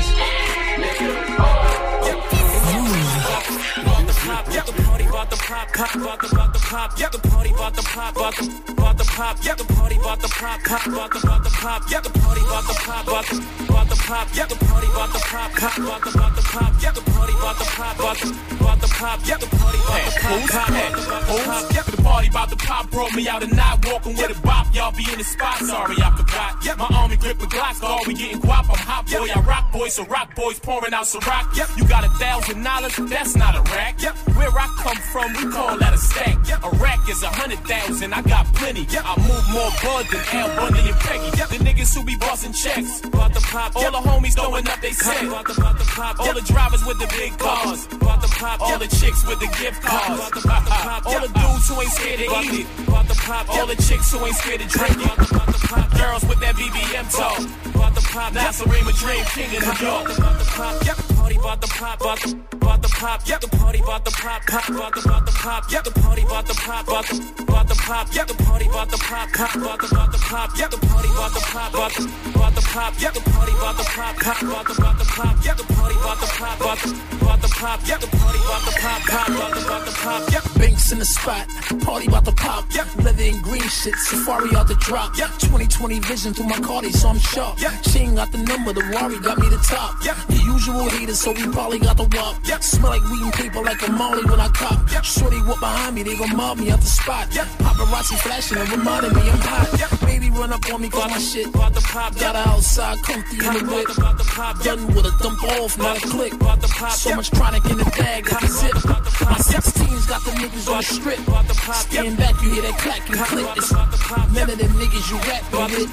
Yeah, 4.49 4.63
the 4.63 4.71
party 4.83 5.05
about 5.05 5.29
the 5.29 5.35
pop, 5.35 5.73
pop, 5.73 5.95
about 5.95 6.21
the 6.21 6.27
about 6.31 6.53
the 6.53 6.59
pop. 6.59 6.97
Yeah, 6.97 7.09
the 7.09 7.19
party 7.19 7.26
about 7.67 7.83
the 7.83 7.89
pop, 7.89 8.15
about 8.15 8.35
the 8.35 8.71
about 8.71 8.97
the 8.97 9.03
pop. 9.03 9.37
Yeah, 9.43 9.55
the 9.55 9.65
party 9.65 9.95
about 9.97 10.21
the 10.21 10.27
pop, 10.29 10.63
pop, 10.63 10.87
about 10.87 11.11
the 11.11 11.19
about 11.19 11.43
the 11.43 11.49
pop. 11.49 11.83
Yeah, 11.91 11.99
the 11.99 12.09
party 12.09 12.41
about 12.41 12.63
the 12.63 12.73
pop, 12.79 13.07
about 13.07 13.25
the 13.27 13.35
about 13.67 13.89
the 13.89 13.95
pop. 13.95 14.27
Yeah, 14.33 14.45
the 14.45 14.55
party 14.55 14.87
about 14.87 15.11
the 15.11 15.19
pop, 15.19 15.51
pop, 15.51 15.77
about 15.77 16.01
the 16.01 16.09
about 16.15 16.35
the 16.35 16.41
pop. 16.47 16.71
Yeah, 16.81 16.91
the 16.91 17.01
party 17.11 17.33
about 17.35 17.59
the 17.59 17.65
pop, 17.75 17.99
about 17.99 18.17
the 18.19 18.29
about 18.63 18.79
the 18.79 18.87
pop. 18.87 19.19
Yeah, 19.27 19.37
the 19.37 19.47
party 19.51 19.79
about 19.83 20.07
the 20.07 20.15
pop, 20.15 20.47
pop, 20.47 20.71
about 20.71 20.95
the 20.95 21.03
about 21.03 21.27
the 21.27 21.43
pop. 21.43 21.63
Yeah, 21.75 21.83
the 21.83 22.01
party 22.01 22.27
about 22.27 22.49
the 22.49 22.55
pop 22.55 22.91
brought 22.91 23.13
me 23.13 23.27
out 23.27 23.43
at 23.43 23.51
night, 23.51 23.83
walking 23.83 24.15
with 24.15 24.31
a 24.31 24.41
bop. 24.41 24.73
Y'all 24.73 24.95
be 24.95 25.03
in 25.11 25.17
the 25.17 25.27
spot, 25.27 25.57
sorry 25.59 25.95
I 25.99 26.15
forgot. 26.15 26.63
Yeah, 26.63 26.75
my 26.75 26.87
army 26.95 27.17
grip 27.17 27.39
with 27.41 27.49
Glocks, 27.49 27.81
dog. 27.81 28.07
We 28.07 28.13
getting 28.13 28.39
guap. 28.39 28.69
I'm 28.71 28.79
hot 28.79 29.07
boy, 29.11 29.27
I 29.27 29.39
rock 29.41 29.71
boy, 29.73 29.89
so 29.89 30.05
rock 30.05 30.35
boys 30.35 30.59
pouring 30.59 30.93
out 30.93 31.07
some 31.07 31.21
rock. 31.27 31.51
Yep, 31.55 31.69
you 31.75 31.87
got 31.87 32.05
a 32.05 32.09
thousand 32.15 32.63
dollars, 32.63 32.95
that's 32.95 33.35
not 33.35 33.55
a 33.55 33.61
rack. 33.75 34.01
Yep, 34.01 34.15
where 34.37 34.55
I 34.55 34.67
come 34.79 34.97
from, 35.11 35.33
we 35.33 35.51
call 35.51 35.77
that 35.77 35.93
a 35.93 35.97
stack. 35.97 36.37
Yep, 36.47 36.63
a 36.63 36.69
rack 36.77 37.09
is 37.09 37.23
a 37.23 37.27
hundred 37.27 37.56
thousand, 37.65 38.13
I 38.13 38.21
got 38.21 38.45
plenty. 38.55 38.83
Yep, 38.89 39.03
I 39.05 39.15
move 39.27 39.45
more 39.53 39.71
bud 39.83 40.05
than 40.11 40.23
Al 40.33 40.47
Bundy 40.55 40.79
and 40.89 40.99
Peggy. 40.99 41.29
Yep, 41.37 41.47
the 41.49 41.59
niggas 41.63 41.93
who 41.95 42.03
be 42.03 42.15
busting 42.15 42.53
checks. 42.53 43.01
About 43.05 43.33
the 43.33 43.41
pop, 43.41 43.75
All 43.75 43.91
the 43.91 43.97
homies 44.09 44.35
throwing 44.35 44.67
up 44.67 44.79
they 44.81 44.91
set. 44.91 45.23
About 45.23 45.45
the 45.47 45.53
about 45.53 45.77
the 45.77 45.85
pop, 45.85 46.19
All 46.19 46.33
the 46.33 46.41
drivers 46.41 46.85
with 46.85 46.99
the 46.99 47.07
big 47.17 47.37
cars. 47.37 47.85
about 47.91 48.21
the 48.21 48.27
pop, 48.27 48.61
All 48.61 48.77
the 48.77 48.87
chicks 48.87 49.25
with 49.27 49.39
the 49.39 49.47
gift 49.59 49.81
cards. 49.81 50.19
about 50.19 50.31
the 50.33 50.41
about 50.43 50.63
the 50.65 50.71
pop, 50.71 51.05
All 51.07 51.19
the 51.21 51.27
dudes 51.33 51.67
who 51.69 51.81
ain't 51.81 51.91
scared 51.91 52.19
to 52.19 52.25
eat 52.43 52.65
it. 52.65 52.87
about 52.87 53.07
the 53.07 53.15
pop, 53.15 53.49
All 53.49 53.65
the 53.67 53.75
chicks 53.75 54.11
who 54.11 54.25
ain't 54.25 54.35
scared 54.35 54.61
to 54.61 54.67
drink 54.67 54.97
it. 54.97 55.05
about 55.31 55.47
the 55.47 55.59
pop, 55.67 55.87
Girls 55.97 56.23
with 56.25 56.39
that 56.39 56.55
BBM 56.55 57.05
talk. 57.11 57.39
about 57.75 57.95
the 57.95 58.01
pop, 58.13 58.33
That's 58.33 58.61
a 58.61 58.65
Rima 58.69 58.91
Dream 58.93 59.23
King 59.33 59.53
in 59.53 59.61
New 59.61 59.77
York. 59.87 60.17
about 60.17 60.37
the 60.39 60.45
pop, 60.55 60.75
yeah, 60.85 60.93
the 60.93 61.16
party 61.27 61.39
about 61.39 61.61
the 61.61 61.67
pop, 61.67 62.01
about 62.01 62.19
the 62.21 62.57
about 62.57 62.81
the 62.81 62.87
pop, 62.87 63.21
yeah, 63.27 63.37
the 63.37 63.47
party 63.47 63.79
about 63.79 64.05
the 64.05 64.11
pop, 64.11 64.41
pop, 64.47 64.69
about 64.69 64.93
the 64.95 65.01
about 65.01 65.25
the 65.25 65.31
pop, 65.31 65.71
yeah, 65.71 65.81
the 65.81 65.91
party 65.91 66.21
about 66.23 66.47
the 66.47 66.53
pop, 66.53 66.87
about 66.87 67.05
the 67.07 67.43
about 67.43 67.67
the 67.67 67.75
pop, 67.75 68.07
yeah, 68.13 68.23
the 68.23 68.33
party 68.33 68.67
about 68.67 68.91
the 68.91 68.97
pop, 68.97 69.31
pop, 69.33 69.55
about 69.55 69.79
the 69.81 69.87
about 69.87 70.11
the 70.11 70.17
pop, 70.19 70.51
yeah, 70.57 70.67
the 70.67 70.77
party 70.77 71.09
about 71.09 71.33
the 71.33 71.41
pop, 71.51 71.73
about 71.73 71.91
the 71.91 72.03
about 72.31 72.55
the 72.55 72.61
pop, 72.61 72.93
yeah, 72.99 73.11
the 73.11 73.19
party 73.19 73.51
about 73.51 73.75
the 73.75 73.83
pop, 73.83 74.15
pop, 74.19 74.41
about 74.41 74.67
the 74.67 74.73
about 74.79 74.97
the 74.97 75.05
pop, 75.11 75.35
yeah, 75.43 75.53
the 75.53 75.63
party 75.75 75.95
about 75.99 76.19
the 76.21 76.27
pop, 76.37 76.59
about 76.61 76.79
the 76.79 77.17
about 77.19 77.41
the 77.41 77.47
pop, 77.59 77.79
yeah, 77.83 77.97
the 77.97 78.07
party 78.07 78.39
about 78.39 78.63
the 78.63 78.71
pop, 78.79 79.01
pop, 79.03 79.27
about 79.27 79.51
the 79.51 79.65
about 79.67 79.85
the 79.85 79.91
pop, 79.91 80.31
yeah. 80.31 80.47
Banks 80.57 80.91
in 80.91 80.99
the 80.99 81.05
spot, 81.05 81.45
party 81.81 82.07
about 82.07 82.25
to 82.25 82.31
pop. 82.31 82.65
Yep. 82.73 82.87
Leather 83.03 83.23
and 83.23 83.43
green 83.43 83.61
shit, 83.61 83.95
safari 83.95 84.55
out 84.55 84.67
the 84.67 84.75
drop. 84.75 85.15
Yep. 85.17 85.29
2020 85.39 85.99
vision 85.99 86.33
through 86.33 86.47
my 86.47 86.59
Cardi, 86.59 86.91
so 86.91 87.09
I'm 87.09 87.19
sharp. 87.19 87.59
She 87.83 87.99
ain't 87.99 88.15
got 88.15 88.31
the 88.31 88.39
number, 88.39 88.73
the 88.73 88.81
worry 88.93 89.19
got 89.19 89.37
me 89.37 89.49
the 89.49 89.57
top. 89.57 90.03
Yep. 90.03 90.15
The 90.27 90.37
usual 90.37 90.89
haters, 90.89 91.16
so 91.17 91.31
we 91.31 91.47
probably 91.49 91.79
got 91.79 91.97
the 91.97 92.05
wop. 92.13 92.37
Smell 92.61 92.91
like 92.91 93.01
weed 93.09 93.23
and 93.23 93.33
paper 93.33 93.61
like 93.61 93.81
a 93.87 93.91
molly 93.91 94.23
when 94.25 94.39
I 94.39 94.49
cop. 94.49 94.77
Shorty 95.03 95.41
walk 95.41 95.59
behind 95.59 95.95
me, 95.95 96.03
they 96.03 96.15
gon' 96.15 96.35
mob 96.35 96.59
me 96.59 96.69
out 96.69 96.79
the 96.79 96.85
spot. 96.85 97.27
Paparazzi 97.29 98.17
flashing 98.21 98.57
and 98.57 98.69
reminding 98.69 99.13
me 99.13 99.21
I'm 99.21 99.41
hot. 99.41 100.01
Baby 100.05 100.29
run 100.29 100.53
up 100.53 100.61
on 100.71 100.81
me 100.81 100.89
cause 100.89 101.09
my 101.09 101.17
shit. 101.17 101.47
About 101.47 101.73
the 101.73 101.81
pop, 101.81 102.15
Got 102.19 102.35
her 102.35 102.45
outside, 102.51 103.01
comfy 103.01 103.37
in 103.37 103.53
the 103.53 103.63
whip. 103.65 103.97
about 103.97 104.17
the 104.17 104.25
pop, 104.25 104.61
Done 104.61 104.85
with 104.93 105.05
a 105.05 105.13
dump 105.23 105.43
off, 105.57 105.77
not 105.77 105.97
a 105.97 106.01
click. 106.01 106.33
about 106.33 106.61
the 106.61 106.67
pop, 106.67 106.91
So 106.91 107.15
much 107.15 107.31
chronic 107.31 107.65
in 107.65 107.77
the 107.77 107.89
bag, 107.97 108.31
like 108.31 108.43
a 108.43 108.47
zip. 108.47 108.75
My 108.85 109.41
16s 109.41 110.07
got 110.07 110.21
the 110.23 110.31
niggas 110.37 110.69
on 110.69 110.77
the 110.77 110.83
strip. 110.83 111.19
about 111.27 111.47
the 111.47 111.55
pop, 111.55 111.81
Stand 111.89 112.17
back, 112.17 112.35
you 112.43 112.51
hear 112.53 112.61
that 112.61 112.77
clack 112.77 113.09
and 113.09 113.17
click. 113.25 113.57
It's 113.57 113.71
none 113.73 113.89
of 113.89 114.57
them 114.57 114.71
niggas 114.77 115.09
you 115.09 115.17
rapping 115.25 115.65
with. 115.73 115.89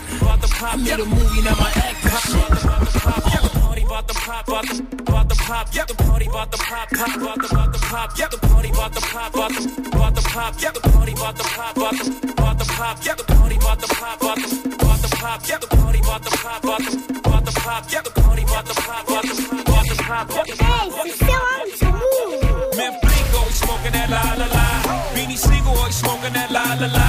I 0.65 0.77
made 0.77 1.01
a 1.01 1.05
movie, 1.05 1.43
now 1.43 1.57
my 1.57 1.73
act 1.77 2.01
shit. 2.29 2.49
the 2.51 3.01
pop, 3.01 3.64
party 3.85 4.07
about 4.07 4.09
the 4.09 4.15
pop, 4.15 4.49
about 4.49 4.67
the 4.67 5.03
about 5.03 5.29
the 5.29 5.35
pop, 5.35 5.69
yeah, 5.75 5.85
the 5.85 5.95
party 5.95 6.27
about 6.27 6.51
the 6.51 6.59
pop, 6.59 6.89
pop, 6.91 7.17
about 7.17 7.39
the 7.41 7.49
about 7.51 7.73
the 7.73 7.79
pop, 7.79 8.19
yeah, 8.19 8.29
the 8.29 8.39
party 8.39 8.71
about 8.71 8.95
the 8.95 9.01
pop, 9.01 9.35
about 9.35 9.51
the 9.53 9.89
about 9.93 10.15
the 10.15 10.23
pop, 10.23 10.55
yeah, 10.61 10.71
the 10.73 10.81
party 10.81 11.13
about 11.13 11.37
the 11.37 11.45
pop, 11.45 11.77
about 11.77 11.95
the 11.95 12.35
about 12.35 12.59
the 12.59 12.65
pop, 12.65 12.99
yeah, 13.05 13.15
the 13.15 13.23
party 13.25 13.57
about 13.57 13.81
the 13.81 13.89
pop, 13.89 14.23
about 14.23 14.39
the 14.39 14.51
about 14.75 15.03
the 15.03 15.09
pop, 15.17 15.43
yeah, 15.49 15.59
the 15.59 15.67
party 15.67 16.01
about 16.01 16.25
the 16.25 16.31
pop, 16.31 16.65
about 16.65 16.81
the 16.81 16.93
about 17.29 17.45
the 17.45 17.53
pop, 17.61 17.85
yeah, 17.93 18.01
the 18.03 18.11
party 18.11 18.43
about 18.43 18.67
the 18.67 18.75
pop, 18.75 19.09
about 19.09 19.23
the 19.23 19.35
about 19.65 19.87
the 19.89 19.97
pop. 20.05 20.37
Hey, 20.61 20.91
c'est 21.05 21.17
Serum 21.19 21.69
sur 21.77 21.93
Mouv'. 21.93 22.77
Man, 22.77 22.93
always 23.35 23.55
smoking 23.55 23.93
that 23.93 24.09
la 24.11 24.23
la 24.41 24.47
la. 24.47 24.67
Beanie 25.15 25.37
Sigel 25.37 25.69
always 25.69 25.95
smoking 25.95 26.33
that 26.33 26.51
la 26.51 26.75
la 26.81 26.89
la. 26.89 27.09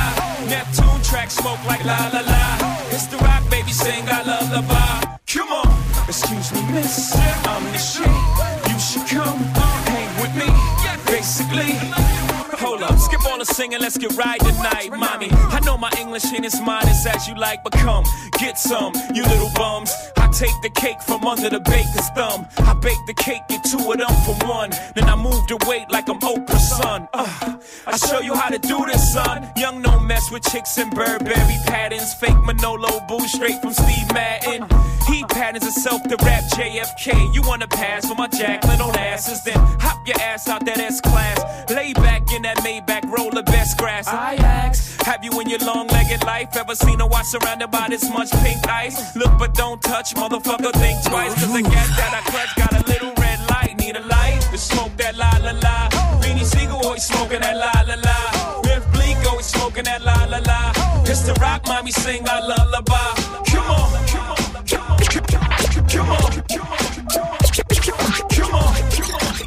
Neptune 0.49 1.01
track 1.03 1.31
smoke 1.31 1.59
like 1.67 1.83
la 1.85 2.09
la 2.13 2.21
la. 2.21 2.43
It's 2.91 3.07
the 3.07 3.17
rock 3.17 3.43
baby 3.49 3.71
sing 3.71 4.07
I 4.07 4.21
love 4.23 4.49
the 4.49 4.61
bar. 4.61 5.19
Come 5.27 5.51
on, 5.51 5.64
excuse 6.17 6.53
me, 6.53 6.71
miss. 6.71 7.13
I'm 7.13 7.63
the 7.73 7.77
shit. 7.77 8.07
You 8.71 8.79
should 8.79 9.07
come 9.17 9.39
hang 9.85 10.21
with 10.21 10.33
me. 10.35 10.47
Basically. 11.05 12.04
Up, 12.85 12.99
skip 12.99 13.25
all 13.25 13.39
the 13.39 13.45
singing, 13.45 13.79
let's 13.79 13.97
get 13.97 14.15
right 14.15 14.39
tonight, 14.39 14.91
mommy. 14.91 15.29
I 15.31 15.59
know 15.65 15.75
my 15.75 15.91
English 15.99 16.31
ain't 16.31 16.45
as 16.45 16.61
modest 16.61 17.07
as 17.07 17.27
you 17.27 17.33
like, 17.33 17.63
but 17.63 17.73
come, 17.73 18.03
get 18.37 18.59
some, 18.59 18.93
you 19.11 19.23
little 19.23 19.49
bums. 19.55 19.91
I 20.17 20.27
take 20.29 20.53
the 20.61 20.69
cake 20.69 21.01
from 21.01 21.25
under 21.25 21.49
the 21.49 21.61
baker's 21.61 22.09
thumb. 22.09 22.45
I 22.59 22.73
bake 22.75 23.03
the 23.07 23.15
cake, 23.15 23.41
get 23.49 23.63
two 23.63 23.79
of 23.91 23.97
them 23.97 24.13
for 24.25 24.35
one. 24.47 24.69
Then 24.93 25.05
I 25.05 25.15
move 25.15 25.47
the 25.47 25.57
weight 25.67 25.89
like 25.89 26.07
I'm 26.09 26.19
Oprah's 26.19 26.69
son. 26.77 27.07
Uh, 27.11 27.57
I 27.87 27.97
show 27.97 28.19
you 28.19 28.35
how 28.35 28.49
to 28.49 28.59
do 28.59 28.85
this, 28.85 29.13
son. 29.13 29.49
Young, 29.57 29.81
no 29.81 29.99
mess 29.99 30.29
with 30.29 30.43
chicks 30.43 30.77
and 30.77 30.93
Burberry 30.93 31.57
patterns. 31.65 32.13
Fake 32.15 32.39
Manolo 32.45 32.99
boo 33.07 33.25
straight 33.27 33.59
from 33.61 33.73
Steve 33.73 34.13
Madden. 34.13 34.67
He 35.07 35.23
patterns 35.25 35.63
himself 35.63 36.03
to 36.03 36.17
rap 36.23 36.43
JFK. 36.55 37.33
You 37.33 37.41
wanna 37.43 37.67
pass 37.67 38.07
for 38.07 38.15
my 38.15 38.27
Jacqueline 38.27 38.81
on 38.81 38.95
asses? 38.95 39.43
Then 39.43 39.57
hop 39.79 40.07
your 40.07 40.19
ass 40.21 40.47
out 40.47 40.65
that 40.65 40.77
S 40.77 41.01
class. 41.01 41.39
Lay 41.69 41.93
back 41.93 42.31
in 42.31 42.41
that 42.43 42.63
Maybach, 42.75 43.09
roll 43.09 43.31
the 43.31 43.43
best 43.43 43.77
grass. 43.77 44.07
I 44.07 44.35
ask, 44.35 45.01
have 45.03 45.23
you 45.23 45.39
in 45.39 45.49
your 45.49 45.59
long 45.59 45.87
legged 45.87 46.25
life 46.25 46.55
ever 46.57 46.75
seen 46.75 46.99
a 46.99 47.07
watch 47.07 47.27
surrounded 47.27 47.71
by 47.71 47.87
this 47.89 48.09
much 48.09 48.31
pink 48.43 48.67
ice? 48.67 49.15
Look 49.15 49.31
but 49.39 49.53
don't 49.53 49.81
touch, 49.81 50.13
motherfucker, 50.13 50.73
think 50.73 51.01
twice. 51.05 51.33
Cause 51.35 51.53
the 51.53 51.61
gas 51.61 51.89
that 51.95 52.11
I 52.13 52.29
clutch 52.29 52.55
got 52.57 52.73
a 52.73 52.85
little 52.87 53.13
red 53.17 53.39
light. 53.49 53.77
Need 53.77 53.95
a 53.95 54.01
light 54.01 54.41
to 54.51 54.57
smoke 54.57 54.91
that 54.97 55.15
la 55.15 55.31
la 55.41 55.51
la. 55.51 55.89
Beanie 56.19 56.43
Sigel 56.43 56.77
oh, 56.81 56.87
always 56.87 57.05
smoking 57.05 57.39
that 57.39 57.55
la 57.55 57.71
la 57.87 57.95
la. 57.95 58.61
Biff 58.63 58.83
Bleak 58.91 59.17
oh, 59.21 59.29
always 59.29 59.45
smoking 59.45 59.85
that 59.85 60.03
la 60.03 60.25
la 60.25 60.39
la. 60.39 60.73
The 61.25 61.33
rock 61.41 61.65
mommy 61.65 61.91
sing 61.91 62.27
our 62.27 62.41
lullaby. 62.41 63.24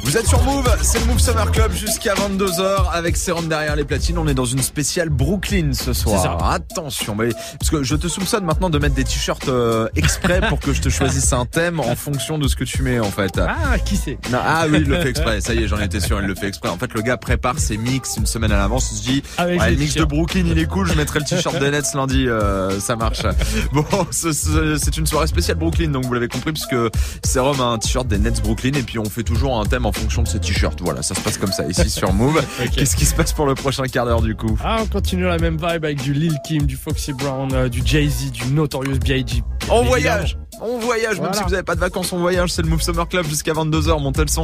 Vous 0.09 0.17
êtes 0.17 0.25
sur 0.25 0.41
Move, 0.41 0.67
c'est 0.81 0.97
le 1.01 1.05
Move 1.05 1.19
Summer 1.19 1.51
Club 1.51 1.71
jusqu'à 1.71 2.15
22h 2.15 2.89
avec 2.91 3.15
Serum 3.15 3.47
derrière 3.47 3.75
les 3.75 3.83
platines. 3.83 4.17
On 4.17 4.27
est 4.27 4.33
dans 4.33 4.43
une 4.45 4.63
spéciale 4.63 5.09
Brooklyn 5.09 5.73
ce 5.73 5.93
soir. 5.93 6.19
Ça. 6.23 6.47
Attention, 6.51 7.13
mais 7.15 7.29
parce 7.59 7.69
que 7.69 7.83
je 7.83 7.95
te 7.95 8.07
soupçonne 8.07 8.43
maintenant 8.43 8.71
de 8.71 8.79
mettre 8.79 8.95
des 8.95 9.03
t-shirts 9.03 9.47
euh, 9.49 9.87
exprès 9.95 10.41
pour 10.49 10.59
que 10.59 10.73
je 10.73 10.81
te 10.81 10.89
choisisse 10.89 11.31
un 11.31 11.45
thème 11.45 11.79
en 11.79 11.95
fonction 11.95 12.39
de 12.39 12.47
ce 12.47 12.55
que 12.55 12.63
tu 12.63 12.81
mets 12.81 12.99
en 12.99 13.11
fait. 13.11 13.37
Ah, 13.39 13.77
qui 13.77 13.97
c'est 13.97 14.17
Non, 14.31 14.39
ah 14.43 14.65
oui, 14.67 14.79
il 14.81 14.87
le 14.89 14.99
fait 14.99 15.09
exprès. 15.09 15.41
Ça 15.41 15.53
y 15.53 15.59
est, 15.63 15.67
j'en 15.67 15.79
étais 15.79 15.99
sûr, 15.99 16.19
il 16.19 16.25
le 16.27 16.33
fait 16.33 16.47
exprès. 16.47 16.69
En 16.69 16.77
fait, 16.79 16.91
le 16.95 17.03
gars 17.03 17.17
prépare 17.17 17.59
ses 17.59 17.77
mix 17.77 18.17
une 18.17 18.25
semaine 18.25 18.51
à 18.51 18.57
l'avance. 18.57 18.89
Il 18.91 18.97
se 18.97 19.03
dit, 19.03 19.23
Avec 19.37 19.59
ouais, 19.61 19.69
le 19.71 19.77
mix 19.77 19.93
de. 19.93 20.05
Brooklyn, 20.05 20.45
il 20.47 20.57
est 20.57 20.65
cool. 20.65 20.87
Je 20.89 20.95
mettrai 20.95 21.19
le 21.19 21.25
t-shirt 21.25 21.59
des 21.59 21.69
Nets 21.69 21.93
lundi. 21.93 22.27
euh, 22.27 22.79
ça 22.79 22.95
marche. 22.95 23.21
Bon, 23.73 23.85
ce- 24.09 24.33
ce- 24.33 24.77
c'est 24.83 24.97
une 24.97 25.05
soirée 25.05 25.27
spéciale 25.27 25.57
Brooklyn, 25.57 25.89
donc 25.89 26.05
vous 26.05 26.13
l'avez 26.15 26.27
compris, 26.29 26.51
puisque 26.51 26.75
Serum 27.23 27.61
a 27.61 27.65
un 27.65 27.77
t-shirt 27.77 28.07
des 28.07 28.17
Nets 28.17 28.41
Brooklyn 28.41 28.71
et 28.73 28.81
puis 28.81 28.97
on 28.97 29.05
fait 29.05 29.21
toujours 29.23 29.59
un 29.61 29.65
thème 29.65 29.85
en 29.85 29.91
fonction 29.99 30.23
de 30.23 30.27
ces 30.27 30.39
t-shirts. 30.39 30.79
Voilà, 30.81 31.01
ça 31.01 31.15
se 31.15 31.21
passe 31.21 31.37
comme 31.37 31.51
ça 31.51 31.65
ici 31.67 31.89
sur 31.89 32.13
Move. 32.13 32.41
Qu'est-ce 32.73 32.95
qui 32.95 33.05
se 33.05 33.13
passe 33.15 33.33
pour 33.33 33.45
le 33.45 33.55
prochain 33.55 33.83
quart 33.83 34.05
d'heure 34.05 34.21
du 34.21 34.35
coup 34.35 34.57
Ah, 34.63 34.79
on 34.81 34.85
continue 34.87 35.23
la 35.25 35.37
même 35.37 35.57
vibe 35.57 35.85
avec 35.85 36.01
du 36.01 36.13
Lil 36.13 36.37
Kim, 36.45 36.63
du 36.65 36.75
Foxy 36.75 37.13
Brown, 37.13 37.49
euh, 37.53 37.69
du 37.69 37.81
Jay-Z, 37.85 38.31
du 38.31 38.45
Notorious 38.53 38.99
B.I.G. 38.99 39.43
On 39.69 39.83
voyage, 39.83 40.37
on 40.61 40.79
voyage. 40.79 41.19
Même 41.19 41.33
si 41.33 41.43
vous 41.43 41.51
n'avez 41.51 41.63
pas 41.63 41.75
de 41.75 41.79
vacances, 41.79 42.11
on 42.13 42.19
voyage. 42.19 42.51
C'est 42.51 42.61
le 42.61 42.69
Move 42.69 42.81
Summer 42.81 43.07
Club 43.07 43.27
jusqu'à 43.27 43.53
22h. 43.53 44.01
Montez 44.01 44.21
le 44.21 44.27
son. 44.27 44.43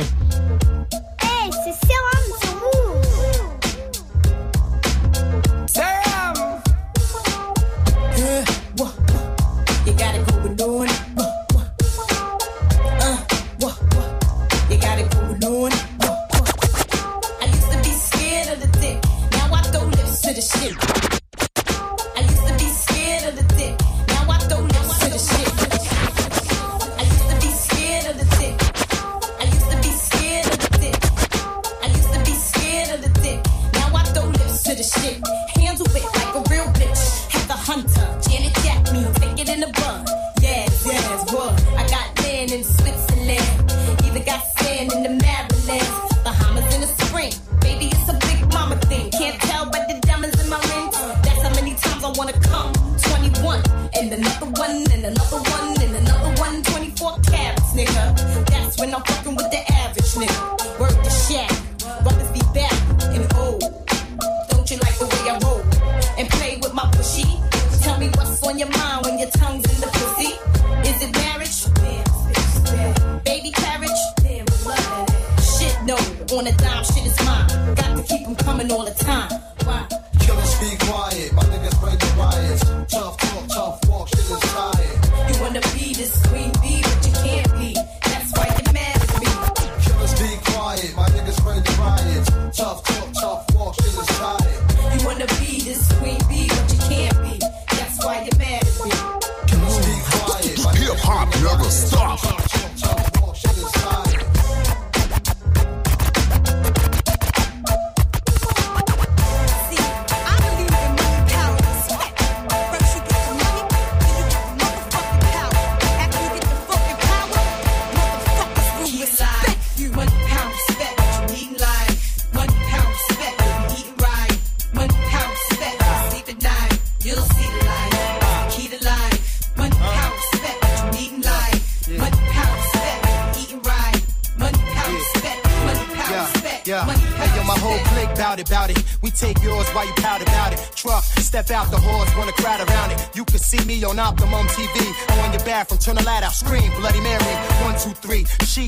In 42.56 42.64
Switzerland. 42.64 43.65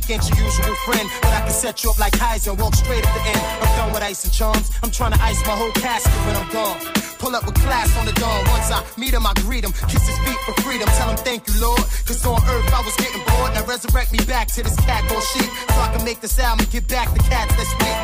Ain't 0.09 0.29
your 0.29 0.39
usual 0.39 0.75
friend, 0.85 1.09
but 1.21 1.33
I 1.33 1.41
can 1.41 1.51
set 1.51 1.83
you 1.83 1.91
up 1.91 1.99
like 1.99 2.13
Heisen, 2.13 2.57
walk 2.57 2.75
straight 2.75 3.05
at 3.05 3.13
the 3.13 3.21
end. 3.27 3.41
I'm 3.61 3.77
done 3.77 3.93
with 3.93 4.03
ice 4.03 4.23
and 4.23 4.33
charms. 4.33 4.71
I'm 4.83 4.91
trying 4.91 5.13
to 5.13 5.21
ice 5.21 5.39
my 5.45 5.55
whole 5.55 5.71
casket 5.71 6.13
when 6.25 6.35
I'm 6.35 6.49
gone. 6.51 6.79
Pull 7.19 7.35
up 7.35 7.45
with 7.45 7.55
class 7.55 7.89
on 7.97 8.05
the 8.05 8.13
dawn. 8.13 8.45
Once 8.53 8.69
I 8.69 8.83
meet 8.97 9.13
him, 9.13 9.25
I 9.25 9.33
greet 9.41 9.65
him. 9.65 9.73
Kiss 9.89 10.05
his 10.05 10.17
feet 10.21 10.37
for 10.45 10.53
freedom. 10.61 10.87
Tell 10.97 11.09
him 11.09 11.17
thank 11.17 11.47
you, 11.49 11.59
Lord. 11.59 11.81
Cause 12.05 12.23
on 12.25 12.37
earth 12.45 12.69
I 12.73 12.81
was 12.85 12.95
getting 12.97 13.21
bored. 13.25 13.53
Now 13.53 13.65
resurrect 13.65 14.11
me 14.13 14.19
back 14.25 14.47
to 14.53 14.63
this 14.63 14.75
cat 14.85 15.03
called 15.09 15.23
sheep. 15.33 15.49
So 15.73 15.79
I 15.81 15.89
can 15.93 16.05
make 16.05 16.21
this 16.21 16.37
album 16.39 16.63
and 16.63 16.71
get 16.71 16.87
back 16.87 17.11
the 17.13 17.19
cats 17.25 17.51
that's 17.57 17.73
weak. 17.81 17.97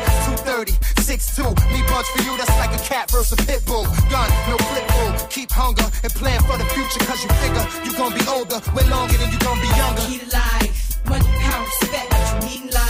230, 0.44 0.72
6'2. 1.00 1.54
Me 1.72 1.80
bunch 1.86 2.08
for 2.10 2.22
you, 2.26 2.36
that's 2.36 2.50
like 2.58 2.74
a 2.74 2.82
cat 2.82 3.10
versus 3.10 3.32
a 3.32 3.40
pit 3.46 3.62
bull. 3.66 3.86
Gun, 4.10 4.28
no 4.50 4.58
flip 4.68 4.86
bull. 4.92 5.12
Keep 5.30 5.50
hunger 5.52 5.86
and 6.02 6.12
plan 6.12 6.40
for 6.42 6.58
the 6.58 6.66
future. 6.74 7.00
Cause 7.06 7.22
you 7.22 7.30
figure 7.38 7.64
you 7.86 7.96
gonna 7.96 8.14
be 8.18 8.24
older 8.26 8.58
way 8.74 8.84
longer 8.90 9.14
than 9.14 9.30
you 9.30 9.38
gonna 9.38 9.62
be 9.62 9.70
younger. 9.78 10.02
To 10.04 10.36
life, 10.36 10.93
money, 11.08 11.24
power, 11.40 11.64
respect, 11.64 12.42
you 12.42 12.48
eating 12.48 12.70
life. 12.70 12.83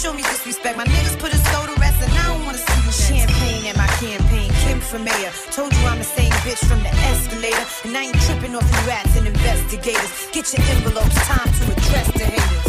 show 0.00 0.14
me 0.14 0.22
disrespect. 0.22 0.78
My 0.78 0.84
niggas 0.84 1.18
put 1.18 1.32
a 1.32 1.36
soul 1.52 1.66
to 1.66 1.78
rest, 1.78 2.00
and 2.02 2.10
I 2.12 2.32
don't 2.32 2.44
wanna 2.46 2.58
see 2.58 2.80
you. 2.86 2.92
Champagne 2.92 3.66
in 3.66 3.76
my 3.76 3.86
campaign, 4.00 4.50
Kim 4.62 4.80
for 4.80 4.98
mayor. 4.98 5.32
Told 5.52 5.72
you 5.74 5.86
I'm 5.86 5.98
the 5.98 6.04
same 6.04 6.32
bitch 6.44 6.62
from 6.68 6.80
the 6.82 6.92
escalator, 7.10 7.64
and 7.84 7.96
I 7.96 8.04
ain't 8.04 8.20
tripping 8.22 8.56
off 8.56 8.64
you 8.64 8.88
rats 8.88 9.14
and 9.18 9.26
investigators. 9.26 10.10
Get 10.32 10.52
your 10.54 10.64
envelopes, 10.74 11.16
time 11.28 11.50
to 11.58 11.64
address 11.72 12.06
the 12.12 12.24
haters. 12.24 12.59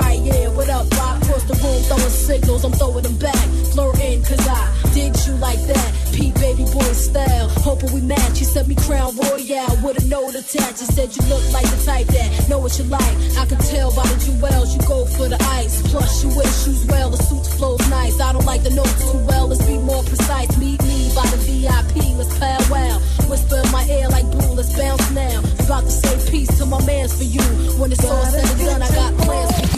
right, 0.00 0.20
yeah, 0.20 0.48
what 0.48 0.68
up, 0.68 0.88
Bob? 0.90 1.22
Cross 1.22 1.44
the 1.44 1.54
room, 1.62 1.82
throwing 1.82 2.10
signals, 2.10 2.64
I'm 2.64 2.72
throwing 2.72 3.02
them 3.02 3.16
back. 3.18 3.46
Flirting, 3.72 4.22
cause 4.22 4.46
I 4.48 4.90
did 4.94 5.14
you 5.26 5.34
like 5.34 5.60
that. 5.66 5.90
Pete, 6.12 6.34
baby 6.34 6.64
boy 6.72 6.92
style, 6.92 7.48
hoping 7.62 7.92
we 7.92 8.00
match. 8.00 8.40
You 8.40 8.46
sent 8.46 8.68
me 8.68 8.74
crown 8.74 9.16
royale 9.16 9.76
with 9.82 10.02
a 10.02 10.06
note 10.08 10.34
attached. 10.34 10.80
You 10.80 10.88
said 10.96 11.14
you 11.16 11.22
look 11.28 11.44
like 11.52 11.68
the 11.70 11.80
type 11.84 12.06
that 12.08 12.48
know 12.48 12.58
what 12.58 12.76
you 12.78 12.84
like. 12.84 13.16
I 13.38 13.46
can 13.46 13.58
tell 13.58 13.94
by 13.94 14.06
the 14.06 14.18
jewels, 14.24 14.74
you 14.74 14.82
go 14.86 15.04
for 15.06 15.28
the 15.28 15.40
ice. 15.60 15.82
Plus, 15.90 16.24
you 16.24 16.30
wear 16.36 16.46
shoes 16.46 16.84
well, 16.86 17.10
the 17.10 17.18
suit 17.18 17.46
flows 17.58 17.82
nice. 17.90 18.20
I 18.20 18.32
don't 18.32 18.46
like 18.46 18.62
the 18.62 18.70
notes 18.70 18.98
too 19.10 19.18
well, 19.26 19.48
let's 19.48 19.64
be 19.64 19.78
more 19.78 20.02
precise. 20.02 20.56
Meet 20.58 20.82
me 20.82 21.10
by 21.14 21.26
the 21.32 21.38
VIP, 21.46 22.18
let's 22.18 22.36
powwow. 22.38 22.98
Whisper 23.28 23.60
in 23.64 23.70
my 23.72 23.84
ear 23.86 24.08
like 24.08 24.26
blue, 24.30 24.54
let's 24.54 24.74
bounce 24.76 25.10
now. 25.12 25.40
About 25.64 25.84
to 25.84 25.90
say 25.90 26.30
peace 26.30 26.56
to 26.58 26.66
my 26.66 26.84
mans 26.86 27.14
for 27.16 27.24
you. 27.24 27.42
When 27.78 27.92
it's 27.92 28.04
all 28.04 28.24
said 28.26 28.44
and 28.44 28.58
done, 28.58 28.82
I 28.82 28.88
got 28.94 29.16
plans 29.18 29.52
for 29.60 29.66
you. 29.72 29.77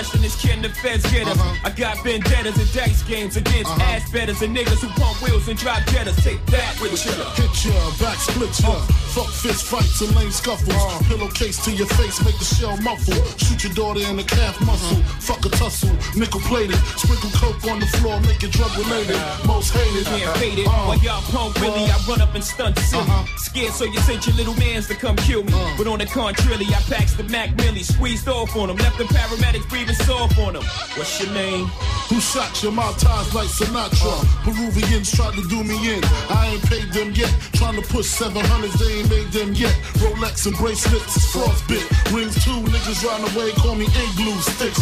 Question 0.00 0.24
is 0.24 0.34
can 0.40 0.62
the 0.62 0.70
feds 0.70 1.04
get 1.12 1.26
us? 1.28 1.36
Uh-huh. 1.36 1.68
I 1.68 1.70
got 1.70 2.02
vendettas 2.02 2.56
and 2.56 2.72
dice 2.72 3.02
games 3.02 3.36
against 3.36 3.70
uh-huh. 3.70 3.92
ass 3.92 4.10
betters 4.10 4.40
and 4.40 4.56
niggas 4.56 4.80
who 4.80 4.88
pump 4.96 5.20
wheels 5.20 5.46
and 5.48 5.58
drive 5.58 5.84
jetters. 5.92 6.16
Take 6.24 6.40
that 6.46 6.80
with 6.80 7.04
you. 7.04 7.12
Hit 7.36 7.52
ya, 7.64 7.76
back 8.00 8.16
split 8.16 8.48
ya. 8.60 8.80
Oh. 8.80 9.09
Fuck 9.14 9.28
fist 9.30 9.66
fights 9.66 10.00
and 10.02 10.14
lame 10.14 10.30
scuffles. 10.30 10.74
Uh. 10.74 11.02
Pillowcase 11.08 11.64
to 11.64 11.72
your 11.72 11.88
face, 11.98 12.22
make 12.24 12.38
the 12.38 12.44
shell 12.44 12.76
muffle. 12.78 13.14
Shoot 13.38 13.64
your 13.64 13.74
daughter 13.74 14.00
in 14.08 14.16
the 14.16 14.22
calf 14.22 14.60
muscle. 14.64 15.02
Fuck 15.18 15.44
a 15.46 15.48
tussle, 15.48 15.90
nickel 16.16 16.40
plated. 16.42 16.76
Sprinkle 16.96 17.30
coke 17.34 17.64
on 17.66 17.80
the 17.80 17.86
floor, 17.98 18.20
make 18.20 18.42
it 18.42 18.52
drug 18.52 18.70
related. 18.78 19.18
Most 19.46 19.74
hated. 19.74 20.06
Can't 20.06 20.36
fade 20.38 20.58
it. 20.58 20.66
Uh, 20.68 20.86
While 20.86 20.98
y'all 20.98 21.22
punk 21.22 21.58
Willie, 21.60 21.90
I 21.90 21.94
uh. 21.94 22.08
run 22.08 22.20
up 22.20 22.34
and 22.36 22.44
stunt 22.44 22.78
silly. 22.78 23.02
Uh-huh. 23.02 23.26
Scared, 23.38 23.72
so 23.72 23.84
you 23.84 23.98
sent 24.00 24.26
your 24.26 24.36
little 24.36 24.54
mans 24.54 24.86
to 24.86 24.94
come 24.94 25.16
kill 25.16 25.42
me. 25.42 25.52
Uh. 25.52 25.74
But 25.76 25.88
on 25.88 25.98
the 25.98 26.06
contrary, 26.06 26.66
I 26.70 26.80
packs 26.86 27.14
the 27.14 27.24
Mac 27.24 27.56
Millie, 27.56 27.82
squeezed 27.82 28.28
off 28.28 28.54
on 28.54 28.68
them, 28.68 28.76
left 28.76 28.98
the 28.98 29.04
paramedics 29.04 29.68
breathing 29.68 29.96
soft 30.06 30.38
on 30.38 30.54
them. 30.54 30.62
What's 30.94 31.20
your 31.20 31.32
name? 31.34 31.66
Who 32.10 32.20
shot 32.20 32.62
your 32.62 32.72
mouth 32.72 32.98
ties 32.98 33.34
like 33.34 33.48
Sinatra? 33.48 34.22
Peruvians 34.44 35.10
tried 35.12 35.34
to 35.34 35.42
do 35.48 35.62
me 35.62 35.94
in. 35.94 36.00
I 36.30 36.52
ain't 36.54 36.62
paid 36.64 36.92
them 36.92 37.12
yet. 37.12 37.32
Trying 37.54 37.80
to 37.80 37.82
push 37.82 38.06
700s, 38.06 38.78
they 38.78 38.99
ain't 39.00 39.10
made 39.10 39.32
them 39.32 39.54
yet. 39.54 39.74
Rolex 40.00 40.46
and 40.46 40.56
bracelets 40.56 41.32
frostbit. 41.32 41.84
Rings 42.14 42.34
two, 42.44 42.50
niggas 42.72 43.04
round 43.04 43.24
the 43.24 43.38
way, 43.38 43.50
call 43.52 43.74
me 43.74 43.86
igloo 43.86 44.38
stick. 44.40 44.76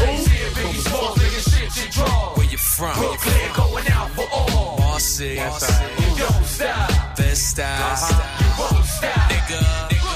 Where 2.36 2.46
you 2.46 2.58
from? 2.58 2.96
Brooklyn, 2.98 3.52
going 3.54 3.88
out 3.88 4.10
for 4.10 4.26
all. 4.32 4.76
Bossy, 4.78 5.34
you 5.34 6.16
don't 6.16 6.44
stop. 6.44 7.16
Best 7.16 7.50
style, 7.50 8.22
you 8.40 8.46
won't 8.58 8.84
stop. 8.84 9.30
Nigga, 9.30 9.60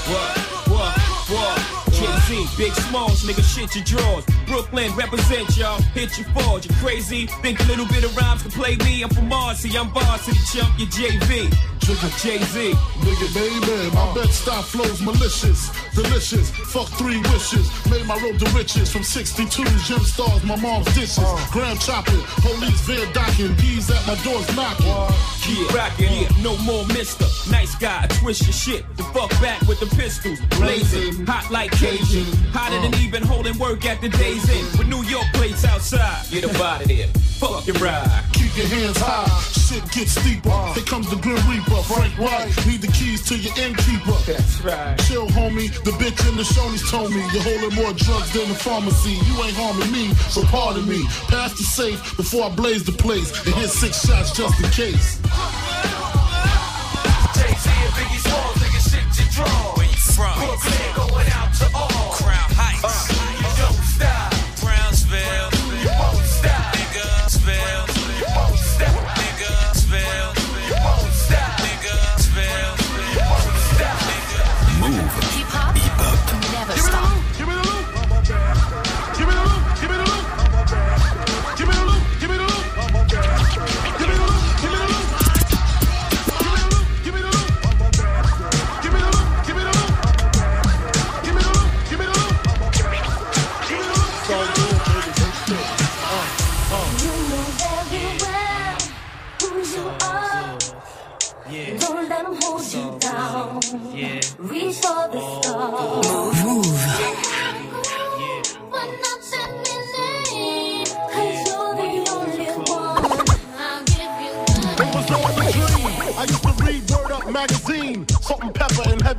What? 0.09 0.37
What? 0.37 0.42
Big 2.57 2.73
Smalls, 2.73 3.23
nigga, 3.23 3.43
shit 3.43 3.75
your 3.75 3.83
drawers. 3.83 4.25
Brooklyn, 4.47 4.91
represent 4.95 5.55
y'all, 5.57 5.81
hit 5.93 6.17
your 6.17 6.27
forge. 6.29 6.65
You 6.65 6.73
crazy? 6.75 7.27
Think 7.41 7.59
a 7.59 7.63
little 7.63 7.87
bit 7.87 8.03
of 8.03 8.15
rhymes 8.17 8.41
can 8.41 8.51
play 8.51 8.75
me? 8.77 9.03
I'm 9.03 9.09
from 9.09 9.27
Marcy, 9.29 9.77
I'm 9.77 9.89
varsity 9.89 10.39
chump, 10.51 10.77
you 10.79 10.87
JV. 10.87 11.53
Trigger 11.83 12.15
Jay-Z. 12.17 12.71
Nigga, 13.03 13.27
baby, 13.35 13.93
my 13.93 14.13
bed 14.15 14.29
style 14.29 14.61
flows 14.61 15.01
malicious, 15.01 15.69
delicious. 15.93 16.49
Fuck 16.71 16.87
three 16.99 17.19
wishes, 17.33 17.67
made 17.91 18.05
my 18.05 18.15
road 18.23 18.39
to 18.39 18.49
riches 18.57 18.89
from 18.89 19.03
62 19.03 19.63
gym 19.83 19.99
stars, 19.99 20.43
my 20.43 20.55
mom's 20.55 20.85
dishes. 20.95 21.19
Uh. 21.19 21.47
Graham 21.51 21.77
chopping, 21.77 22.21
police 22.39 22.79
van 22.87 23.11
docking, 23.13 23.53
bees 23.55 23.91
at 23.91 24.05
my 24.07 24.15
doors 24.23 24.47
knocking. 24.55 24.87
Yeah, 24.87 25.75
rockin', 25.75 26.23
yeah, 26.23 26.41
no 26.41 26.57
more 26.59 26.87
mister. 26.87 27.25
Nice 27.51 27.75
guy, 27.75 28.07
twist 28.07 28.43
your 28.43 28.53
shit. 28.53 28.85
The 28.95 29.03
fuck 29.11 29.29
back 29.41 29.59
with 29.67 29.81
the 29.81 29.87
pistols. 29.87 30.39
Blazing, 30.57 31.25
hot 31.25 31.51
like 31.51 31.71
Cajun. 31.71 32.22
Hotter 32.53 32.81
than 32.81 32.93
even 33.01 33.23
holding 33.23 33.57
work 33.57 33.85
at 33.85 34.01
the 34.01 34.09
day's 34.09 34.47
end. 34.49 34.77
With 34.77 34.87
New 34.87 35.03
York 35.03 35.25
plates 35.33 35.65
outside. 35.65 36.29
Get 36.29 36.45
up 36.45 36.59
out 36.61 36.81
of 36.81 36.87
there. 36.87 37.07
Fuck 37.39 37.67
your 37.67 37.75
ride. 37.77 38.23
Keep 38.31 38.55
your 38.55 38.67
hands 38.67 38.97
high, 38.97 39.27
shit 39.51 39.83
gets 39.91 40.13
steeper. 40.15 40.49
Uh. 40.49 40.73
Here 40.73 40.83
comes 40.83 41.09
the 41.09 41.17
Grim 41.17 41.41
Reaper, 41.49 41.81
Frank 41.83 42.13
White. 42.17 42.53
Need 42.65 42.81
the 42.81 42.91
keys 42.93 43.21
to 43.27 43.35
your 43.35 43.51
innkeeper. 43.57 44.15
That's 44.23 44.61
right. 44.61 44.97
Chill, 45.09 45.27
homie. 45.27 45.67
The 45.83 45.91
bitch 45.99 46.23
in 46.29 46.37
the 46.37 46.43
Shoney's 46.43 46.89
told 46.89 47.11
me 47.11 47.19
you're 47.33 47.43
holding 47.43 47.75
more 47.75 47.91
drugs 47.93 48.31
than 48.31 48.47
the 48.47 48.55
pharmacy. 48.55 49.17
You 49.27 49.43
ain't 49.43 49.57
harming 49.57 49.91
me, 49.91 50.13
so 50.31 50.43
pardon 50.43 50.87
me. 50.87 51.03
Pass 51.27 51.57
the 51.57 51.63
safe 51.63 51.99
before 52.15 52.45
I 52.45 52.49
blaze 52.55 52.83
the 52.85 52.93
place 52.93 53.31
and 53.45 53.55
hit 53.55 53.69
six 53.69 54.05
shots 54.05 54.31
just 54.31 54.55
in 54.63 54.69
case. 54.71 55.19
Jay-Z 57.35 57.65
and 57.67 57.93
Biggie 57.97 58.21
Smalls, 58.23 58.55
nigga, 58.61 58.79
shit 58.87 59.03
your 59.19 59.29
draw. 59.35 59.73
Where 59.75 59.85
you 59.85 59.97
from? 60.15 60.37
Brooklyn, 60.39 60.95
going 60.95 61.29
out 61.33 61.53
to 61.55 61.65
all. 61.75 61.82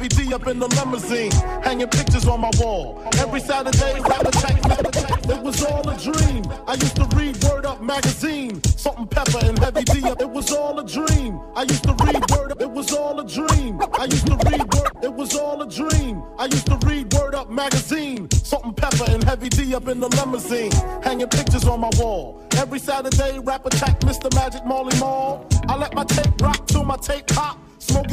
Heavy 0.04 0.26
D 0.28 0.34
up 0.34 0.46
in 0.48 0.58
the 0.58 0.68
limousine. 0.68 1.30
Hanging 1.62 1.88
pictures 1.88 2.28
on 2.28 2.42
my 2.42 2.50
wall. 2.58 3.02
Every 3.16 3.40
Saturday, 3.40 4.00
rap 4.02 4.20
attack. 4.20 4.60
It 5.30 5.40
was 5.42 5.64
all 5.64 5.88
a 5.88 5.96
dream. 5.96 6.44
I 6.66 6.74
used 6.74 6.96
to 6.96 7.06
read 7.16 7.42
Word 7.44 7.64
Up 7.64 7.80
magazine. 7.80 8.62
Salt-N-Pepa 8.64 9.48
and 9.48 9.58
heavy 9.58 9.82
D 9.84 10.04
up. 10.04 10.20
It 10.20 10.28
was 10.28 10.52
all 10.52 10.78
a 10.78 10.86
dream. 10.86 11.40
I 11.56 11.62
used 11.62 11.84
to 11.84 11.94
read 12.04 12.22
Word 12.30 12.52
Up. 12.52 12.60
It 12.60 12.70
was 12.70 12.92
all 12.92 13.18
a 13.18 13.26
dream. 13.26 13.80
I 13.98 14.04
used 14.04 14.26
to 14.26 14.36
read 14.44 14.74
Word. 14.74 14.92
It 15.02 15.14
was 15.14 15.34
all 15.36 15.62
a 15.62 15.70
dream. 15.70 16.22
I 16.38 16.44
used 16.44 16.66
to 16.66 16.76
read 16.84 17.10
Word 17.14 17.34
Up 17.34 17.48
magazine. 17.48 18.30
Salt-N-Pepa 18.30 19.08
and 19.08 19.24
heavy 19.24 19.48
D 19.48 19.74
up 19.74 19.88
in 19.88 20.00
the 20.00 20.08
limousine. 20.08 20.72
Hanging 21.02 21.28
pictures 21.28 21.64
on 21.64 21.80
my 21.80 21.90
wall. 21.96 22.46
Every 22.58 22.78
Saturday, 22.78 23.38
rap 23.38 23.64
attack, 23.64 24.00
Mr. 24.00 24.34
Magic 24.34 24.66
Marley 24.66 24.98
Marl. 25.00 25.46
I 25.66 25.78
let 25.78 25.94
my 25.94 26.04
tape 26.04 26.38
rock 26.42 26.66
till 26.66 26.84
my 26.84 26.96
tape 26.98 27.26
pop. 27.28 27.63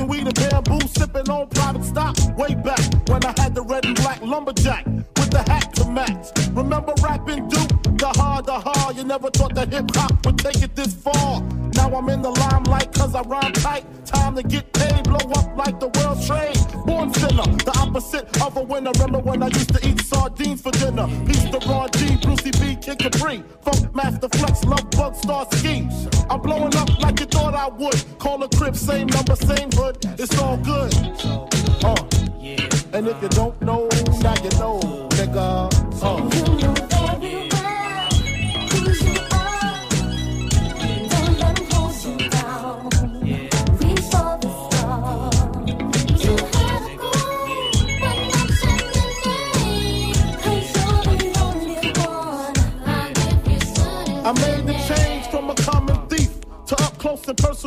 Smoking 0.01 0.25
weed 0.25 0.27
and 0.27 0.65
bamboo, 0.65 0.87
sipping 0.87 1.29
on 1.29 1.47
private 1.49 1.83
stock. 1.83 2.15
Way 2.37 2.55
back 2.55 2.79
when 3.07 3.23
I 3.23 3.33
had 3.39 3.53
the 3.53 3.61
red 3.61 3.85
and 3.85 3.95
black 3.95 4.21
lumberjack 4.21 4.85
with 4.85 5.29
the 5.29 5.43
hat 5.47 5.73
to 5.75 5.85
match. 5.85 6.27
Remember 6.53 6.93
rapping 7.03 7.47
Duke? 7.47 7.69
The 7.97 8.11
hard, 8.15 8.45
the 8.45 8.59
hard. 8.59 8.97
You 8.97 9.03
never 9.03 9.29
thought 9.29 9.53
that 9.55 9.71
hip 9.71 9.91
hop 9.93 10.25
would 10.25 10.39
take 10.39 10.63
it 10.63 10.75
this 10.75 10.93
far. 10.93 11.41
Now 11.75 11.93
I'm 11.95 12.09
in 12.09 12.21
the 12.21 12.31
limelight 12.31 12.93
cause 12.93 13.13
I 13.13 13.21
rhyme 13.21 13.53
tight. 13.53 13.85
Time 14.05 14.35
to 14.35 14.43
get 14.43 14.73
paid, 14.73 15.03
blow 15.03 15.17
up 15.35 15.55
like 15.55 15.79
the 15.79 15.89
world 15.89 16.25
trade. 16.25 16.57
Born 16.85 17.13
sinner, 17.13 17.43
the 17.61 17.73
opposite 17.79 18.41
of 18.41 18.57
a 18.57 18.63
winner. 18.63 18.91
Remember 18.95 19.19
when 19.19 19.43
I 19.43 19.47
used 19.47 19.73
to 19.75 19.87
eat 19.87 20.01
sardines 20.01 20.61
for 20.61 20.71
dinner? 20.71 21.07
Peace 21.27 21.45
to 21.51 21.59
Ron 21.69 21.89
G, 21.91 22.17
Brucie 22.17 22.51
B, 22.59 22.75
Kid 22.75 22.97
Capri. 22.97 23.43
Funkmaster 23.63 24.33
Flex, 24.35 24.63
Love 24.65 24.89
Bug, 24.91 25.13
Starski. 25.13 25.85
I'm 26.29 26.41
blowing 26.41 26.75
up 26.75 26.89
I 27.61 27.67
would. 27.67 28.03
Call 28.17 28.41
a 28.41 28.49
crib, 28.49 28.75
same 28.75 29.05
number, 29.05 29.35
same 29.35 29.69
hood. 29.73 29.95
It's 30.17 30.35
all 30.39 30.57
good. 30.57 30.91
Uh. 31.83 31.93
And 32.91 33.07
if 33.07 33.21
you 33.21 33.29
don't 33.29 33.61
know, 33.61 33.87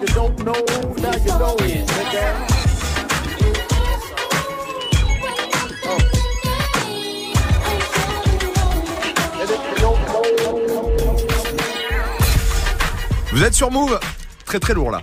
You 0.00 0.06
don't 0.08 0.38
know, 0.44 0.52
now 0.98 1.16
you 1.16 1.38
know, 1.38 1.56
nigga. 1.56 2.58
Vous 13.32 13.44
êtes 13.44 13.54
sur 13.54 13.70
Move 13.70 13.98
Très 14.44 14.58
très 14.58 14.74
lourd 14.74 14.90
là. 14.90 15.02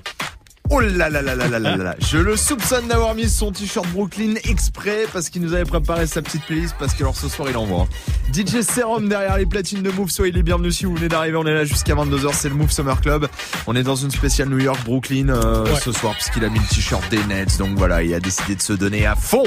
Oh 0.71 0.79
là 0.79 1.09
là 1.09 1.21
là 1.21 1.35
là 1.35 1.47
là 1.47 1.59
là 1.59 1.77
là 1.77 1.95
Je 1.99 2.17
le 2.17 2.35
soupçonne 2.35 2.87
d'avoir 2.87 3.13
mis 3.13 3.29
son 3.29 3.51
t-shirt 3.51 3.87
Brooklyn 3.89 4.33
exprès 4.45 5.05
parce 5.13 5.29
qu'il 5.29 5.43
nous 5.43 5.53
avait 5.53 5.63
préparé 5.63 6.07
sa 6.07 6.21
petite 6.23 6.43
playlist 6.45 6.75
parce 6.79 6.93
que 6.93 7.03
alors 7.03 7.15
ce 7.15 7.29
soir 7.29 7.49
il 7.49 7.57
envoie. 7.57 7.87
DJ 8.33 8.61
Serum 8.61 9.07
derrière 9.07 9.37
les 9.37 9.45
platines 9.45 9.83
de 9.83 9.91
Move, 9.91 10.09
soyez 10.09 10.31
les 10.31 10.41
bienvenus 10.41 10.77
si 10.77 10.85
vous 10.85 10.95
venez 10.95 11.07
d'arriver, 11.07 11.37
on 11.37 11.45
est 11.45 11.53
là 11.53 11.65
jusqu'à 11.65 11.93
22h, 11.93 12.33
c'est 12.33 12.49
le 12.49 12.55
Move 12.55 12.71
Summer 12.71 12.99
Club. 12.99 13.27
On 13.67 13.75
est 13.75 13.83
dans 13.83 13.95
une 13.95 14.11
spéciale 14.11 14.49
New 14.49 14.59
York 14.59 14.79
Brooklyn 14.85 15.29
euh, 15.29 15.65
ce 15.75 15.91
soir 15.91 16.13
puisqu'il 16.13 16.43
a 16.43 16.49
mis 16.49 16.59
le 16.59 16.67
t-shirt 16.67 17.07
des 17.09 17.23
Nets 17.25 17.57
donc 17.59 17.77
voilà, 17.77 18.01
il 18.01 18.13
a 18.13 18.19
décidé 18.19 18.55
de 18.55 18.61
se 18.61 18.73
donner 18.73 19.05
à 19.05 19.15
fond 19.15 19.43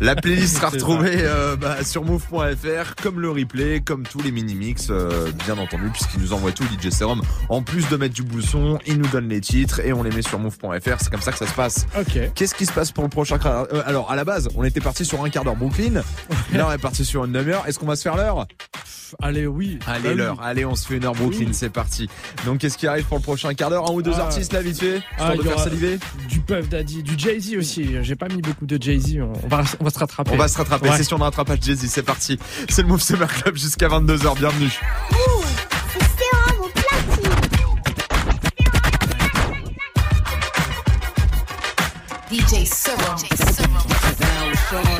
la 0.00 0.14
playlist 0.14 0.56
sera 0.56 0.68
retrouvée 0.70 1.22
euh, 1.22 1.56
bah, 1.56 1.82
sur 1.84 2.04
move.fr 2.04 2.94
comme 3.02 3.20
le 3.20 3.30
replay, 3.30 3.80
comme 3.80 4.04
tous 4.04 4.20
les 4.22 4.30
mini-mix, 4.30 4.88
euh, 4.90 5.30
bien 5.44 5.58
entendu, 5.58 5.90
puisqu'il 5.90 6.20
nous 6.20 6.32
envoie 6.32 6.52
tout 6.52 6.64
DJ 6.64 6.90
Serum. 6.90 7.22
En 7.48 7.62
plus 7.62 7.88
de 7.88 7.96
mettre 7.96 8.14
du 8.14 8.22
bousson, 8.22 8.78
il 8.86 8.98
nous 8.98 9.08
donne 9.08 9.28
les 9.28 9.40
titres 9.40 9.80
et 9.80 9.92
on 9.92 10.02
les 10.02 10.10
met 10.10 10.22
sur 10.22 10.38
move.fr. 10.38 10.96
C'est 11.00 11.10
comme 11.10 11.20
ça 11.20 11.32
que 11.32 11.38
ça 11.38 11.46
se 11.46 11.54
passe. 11.54 11.86
Ok. 11.98 12.32
Qu'est-ce 12.34 12.54
qui 12.54 12.66
se 12.66 12.72
passe 12.72 12.92
pour 12.92 13.04
le 13.04 13.10
prochain 13.10 13.38
euh, 13.44 13.82
Alors, 13.86 14.10
à 14.10 14.16
la 14.16 14.24
base, 14.24 14.48
on 14.54 14.64
était 14.64 14.80
parti 14.80 15.04
sur 15.04 15.24
un 15.24 15.30
quart 15.30 15.44
d'heure 15.44 15.56
Brooklyn. 15.56 16.02
Là, 16.52 16.68
on 16.68 16.72
est 16.72 16.78
parti 16.78 17.04
sur 17.04 17.24
une 17.24 17.32
demi-heure. 17.32 17.66
Est-ce 17.66 17.78
qu'on 17.78 17.86
va 17.86 17.96
se 17.96 18.02
faire 18.02 18.16
l'heure? 18.16 18.46
Allez, 19.22 19.46
oui. 19.46 19.78
Allez, 19.86 20.02
Bah 20.02 20.08
oui. 20.10 20.16
l'heure. 20.16 20.40
Allez, 20.42 20.64
on 20.64 20.74
se 20.74 20.86
fait 20.86 20.96
une 20.96 21.04
heure 21.04 21.14
Brooklyn. 21.14 21.46
Oui. 21.46 21.54
C'est 21.54 21.70
parti. 21.70 22.08
Donc, 22.44 22.58
qu'est-ce 22.58 22.78
qui 22.78 22.86
arrive 22.86 23.04
pour 23.04 23.16
le 23.18 23.22
prochain 23.22 23.52
quart 23.54 23.70
d'heure? 23.70 23.88
Un 23.90 23.92
ou 23.92 24.02
deux 24.02 24.14
Ah. 24.16 24.22
artistes, 24.24 24.52
là, 24.52 24.62
vite 24.62 24.78
fait 24.80 24.98
Histoire 24.98 25.30
Ah, 25.32 25.36
de 25.36 25.42
faire 25.42 25.58
saliver? 25.60 25.98
Du 26.28 26.40
Puff 26.40 26.68
Daddy, 26.68 27.02
du 27.02 27.14
Jay-Z 27.18 27.56
aussi. 27.56 27.96
J'ai 28.02 28.16
pas 28.16 28.28
mis 28.28 28.40
beaucoup 28.42 28.66
de 28.66 28.80
Jay-Z. 28.80 29.18
On 29.20 29.32
on 29.44 29.48
va, 29.48 29.62
on 29.80 29.84
va 29.84 29.90
se 29.90 29.98
rattraper. 29.98 30.30
On 30.32 30.36
va 30.36 30.48
se 30.48 30.56
rattraper. 30.58 30.88
Ouais. 30.90 30.96
Session 30.96 31.18
de 31.18 31.22
rattrapage 31.24 31.58
Jay-Z. 31.62 31.86
C'est 31.88 32.02
parti. 32.02 32.38
C'est 32.68 32.82
le 32.82 32.88
Move 32.88 33.02
Summer 33.02 33.28
Club 33.28 33.56
jusqu'à 33.56 33.88
22h. 33.88 34.34
Bienvenue. 34.36 34.70
DJ 42.30 42.64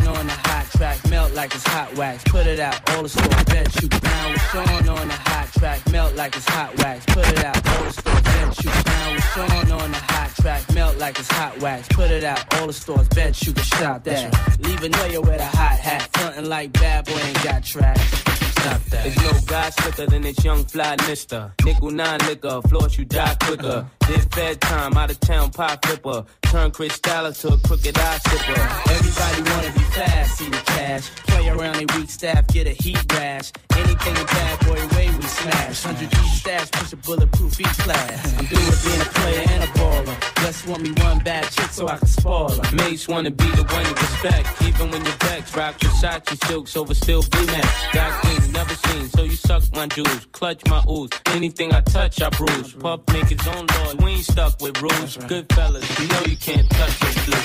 on 0.09 0.27
the 0.27 0.50
track, 0.81 1.11
melt 1.11 1.35
like 1.35 1.55
it's 1.55 1.67
hot 1.67 1.95
wax. 1.95 2.25
Put 2.25 2.47
it 2.47 2.59
out, 2.59 2.77
all 2.91 3.03
the 3.03 3.09
stores 3.11 3.45
bet 3.45 3.83
you. 3.83 3.89
Down 3.89 4.33
with 4.33 4.43
Sean 4.51 4.89
on 4.89 5.09
the 5.09 5.21
hot 5.29 5.53
track, 5.53 5.79
melt 5.93 6.17
like 6.17 6.35
it's 6.35 6.49
hot 6.49 6.75
wax. 6.79 7.05
Put 7.05 7.29
it 7.29 7.45
out, 7.45 7.57
all 7.69 7.85
the 7.85 7.93
stores 7.93 8.23
bet 8.23 8.65
you. 8.65 8.71
Down 8.85 9.15
with 9.15 9.25
Sean 9.35 9.73
on 9.73 9.91
the 9.91 9.99
hot 9.99 10.31
track, 10.41 10.63
melt 10.73 10.97
like 10.97 11.19
it's 11.19 11.31
hot 11.33 11.61
wax. 11.61 11.87
Put 11.89 12.11
it 12.11 12.25
out, 12.25 12.55
all 12.55 12.67
the 12.67 12.73
stores 12.73 13.09
bet 13.09 13.43
you 13.47 13.53
can 13.53 13.65
shop 13.65 14.05
that. 14.05 14.59
Leave 14.61 14.83
a 14.83 14.89
nigga 14.89 15.21
with 15.21 15.41
a 15.41 15.51
hot 15.59 15.79
hat, 15.79 16.09
frontin' 16.15 16.49
like 16.49 16.73
bad 16.73 17.05
boy 17.05 17.13
ain't 17.13 17.45
got 17.45 17.63
track. 17.63 17.99
Stop 17.99 18.83
that. 18.85 19.05
There's 19.05 19.17
no 19.19 19.33
guy 19.47 19.69
slicker 19.71 20.07
than 20.07 20.23
this 20.23 20.43
young 20.43 20.65
fly 20.65 20.97
mister. 21.07 21.53
Nickel 21.63 21.91
nine 21.91 22.21
liquor, 22.21 22.63
floss 22.69 22.97
you 22.97 23.05
die 23.05 23.37
quicker. 23.45 23.87
Did 24.11 24.35
fed 24.35 24.61
time, 24.61 24.97
out 24.97 25.09
of 25.13 25.21
town 25.21 25.51
pie 25.51 25.79
flipper. 25.85 26.25
Turn 26.43 26.73
Chris 26.73 26.99
Styler 26.99 27.33
to 27.43 27.55
a 27.55 27.59
crooked 27.59 27.97
eye 27.97 28.19
sipper. 28.19 28.91
Everybody 28.91 29.51
wanna 29.51 29.73
be 29.73 29.85
fast, 29.95 30.39
see 30.39 30.49
the 30.51 30.57
cash. 30.57 31.09
Play 31.29 31.49
around 31.49 31.77
they 31.77 31.87
weak 31.97 32.11
staff, 32.11 32.45
get 32.49 32.67
a 32.67 32.71
heat 32.71 33.01
rash. 33.13 33.53
Anything 33.77 34.17
a 34.17 34.25
bad 34.25 34.67
boy 34.67 34.97
way 34.97 35.15
we 35.15 35.23
smash. 35.23 35.85
100 35.85 36.11
G 36.11 36.17
stash, 36.27 36.71
push 36.73 36.93
a 36.93 36.97
bulletproof 36.97 37.61
each 37.61 37.79
class. 37.87 38.37
I'm 38.37 38.47
through 38.47 38.67
with 38.67 38.85
being 38.85 39.01
a 39.01 39.11
player 39.21 39.45
and 39.49 39.63
a 39.63 39.67
baller. 39.79 40.43
Just 40.43 40.67
want 40.67 40.83
me 40.83 40.91
one 41.05 41.21
bad 41.21 41.45
chick 41.45 41.71
so 41.71 41.87
I 41.87 41.97
can 41.99 42.09
spoil 42.09 42.51
her. 42.51 42.77
Mates 42.77 43.07
wanna 43.07 43.31
be 43.31 43.49
the 43.53 43.63
one 43.63 43.85
you 43.85 43.95
respect. 43.95 44.63
Even 44.63 44.91
when 44.91 45.05
you're 45.05 45.21
vexed, 45.21 45.55
rock 45.55 45.79
Versace 45.79 46.47
silks 46.49 46.77
over 46.77 46.95
still 46.95 47.23
V-Max. 47.23 47.69
Got 47.93 48.23
things 48.25 48.49
never 48.49 48.75
seen, 48.75 49.09
so 49.11 49.23
you 49.23 49.37
suck 49.37 49.63
my 49.73 49.87
jewels. 49.87 50.27
Clutch 50.33 50.67
my 50.67 50.83
ooze. 50.91 51.11
Anything 51.27 51.73
I 51.73 51.81
touch, 51.83 52.21
I 52.21 52.29
bruise. 52.31 52.73
Puff 52.73 53.01
make 53.13 53.29
his 53.29 53.47
own 53.47 53.67
laws. 53.67 54.00
We 54.03 54.11
ain't 54.13 54.25
stuck 54.25 54.61
with 54.61 54.81
rules. 54.83 55.17
Good 55.17 55.53
fellas, 55.53 56.01
you 56.01 56.09
know 56.09 56.23
you 56.27 56.37
can't 56.37 56.69
touch 56.71 57.01
this 57.01 57.25
blue. 57.27 57.43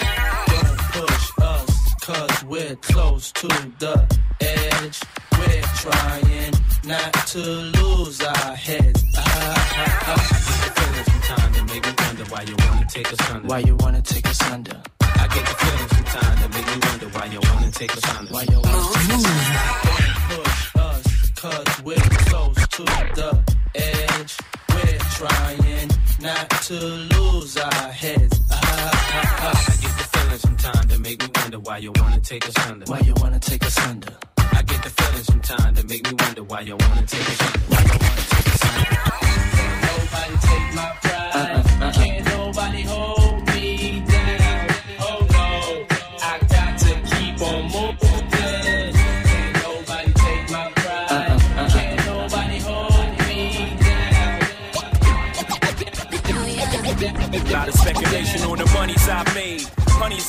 Don't 0.48 0.78
push 0.96 1.32
us, 1.42 1.94
cause 2.02 2.44
we're 2.46 2.76
close 2.78 3.32
to 3.34 3.48
the 3.80 4.06
edge. 4.42 5.00
We're 5.40 5.62
trying 5.84 6.54
not 6.86 7.14
to 7.28 7.40
lose 7.40 8.22
our 8.22 8.56
heads. 8.56 9.04
Ah, 9.18 9.22
ah, 9.26 10.04
ah. 10.08 10.42
Feeling 10.76 11.04
sometimes 11.06 11.58
that 11.58 11.66
make 11.68 11.86
me 11.86 11.94
wonder 12.06 12.26
why 12.32 12.42
you 12.44 12.56
wanna 12.58 12.86
take 12.90 13.14
us 13.14 13.30
under. 13.32 13.48
Why 13.48 13.60
you 13.60 13.76
wanna 13.78 14.02
take 14.02 14.28
us 14.28 14.42
under? 14.52 14.82
I 15.02 15.28
get 15.28 15.46
the 15.46 15.56
feeling 15.56 15.90
sometimes 15.90 16.42
that 16.42 16.54
make 16.54 16.68
me 16.68 16.78
wonder 16.90 17.08
why 17.18 17.26
you 17.26 17.40
wanna 17.50 17.72
take 17.72 17.98
us 17.98 18.18
under. 18.18 18.34
Why 18.34 18.44
you 18.44 18.60
wanna 18.60 18.94
take 18.94 19.14
us 19.16 19.26
under? 19.26 20.44
Push 20.44 20.76
us, 20.76 21.32
cause 21.36 21.82
we're 21.84 21.96
close 22.30 22.68
to 22.68 22.84
the 22.84 23.45
to 26.66 26.74
lose 26.74 27.58
our 27.58 27.92
heads. 27.92 28.42
Ah, 28.52 28.60
ah, 28.60 29.38
ah. 29.40 29.66
I 29.68 29.76
get 29.84 29.98
the 30.00 30.04
feeling 30.18 30.40
sometimes 30.40 30.88
that 30.88 31.00
make 31.00 31.22
me 31.22 31.30
wonder 31.36 31.60
why 31.60 31.78
you 31.78 31.92
wanna 31.98 32.20
take 32.20 32.48
us 32.48 32.58
under. 32.68 32.86
Why 32.86 33.00
you 33.02 33.14
wanna 33.18 33.40
take 33.40 33.64
us 33.64 33.78
under? 33.86 34.14
I 34.38 34.64
get 34.64 34.82
the 34.82 34.90
feeling 34.90 35.24
sometimes 35.26 35.78
that 35.78 35.88
make 35.88 36.04
me 36.10 36.16
wonder 36.20 36.44
why 36.44 36.62
you 36.62 36.76
wanna 36.76 37.06
take 37.06 37.30
us 37.30 37.42
under. 37.46 37.60
Why 37.70 37.82
you 37.84 37.98
wanna 38.02 38.26
take 38.34 38.48
us 38.56 38.64
under? 38.66 38.98
Nobody 39.86 40.38
take 40.48 40.74
my 40.74 41.05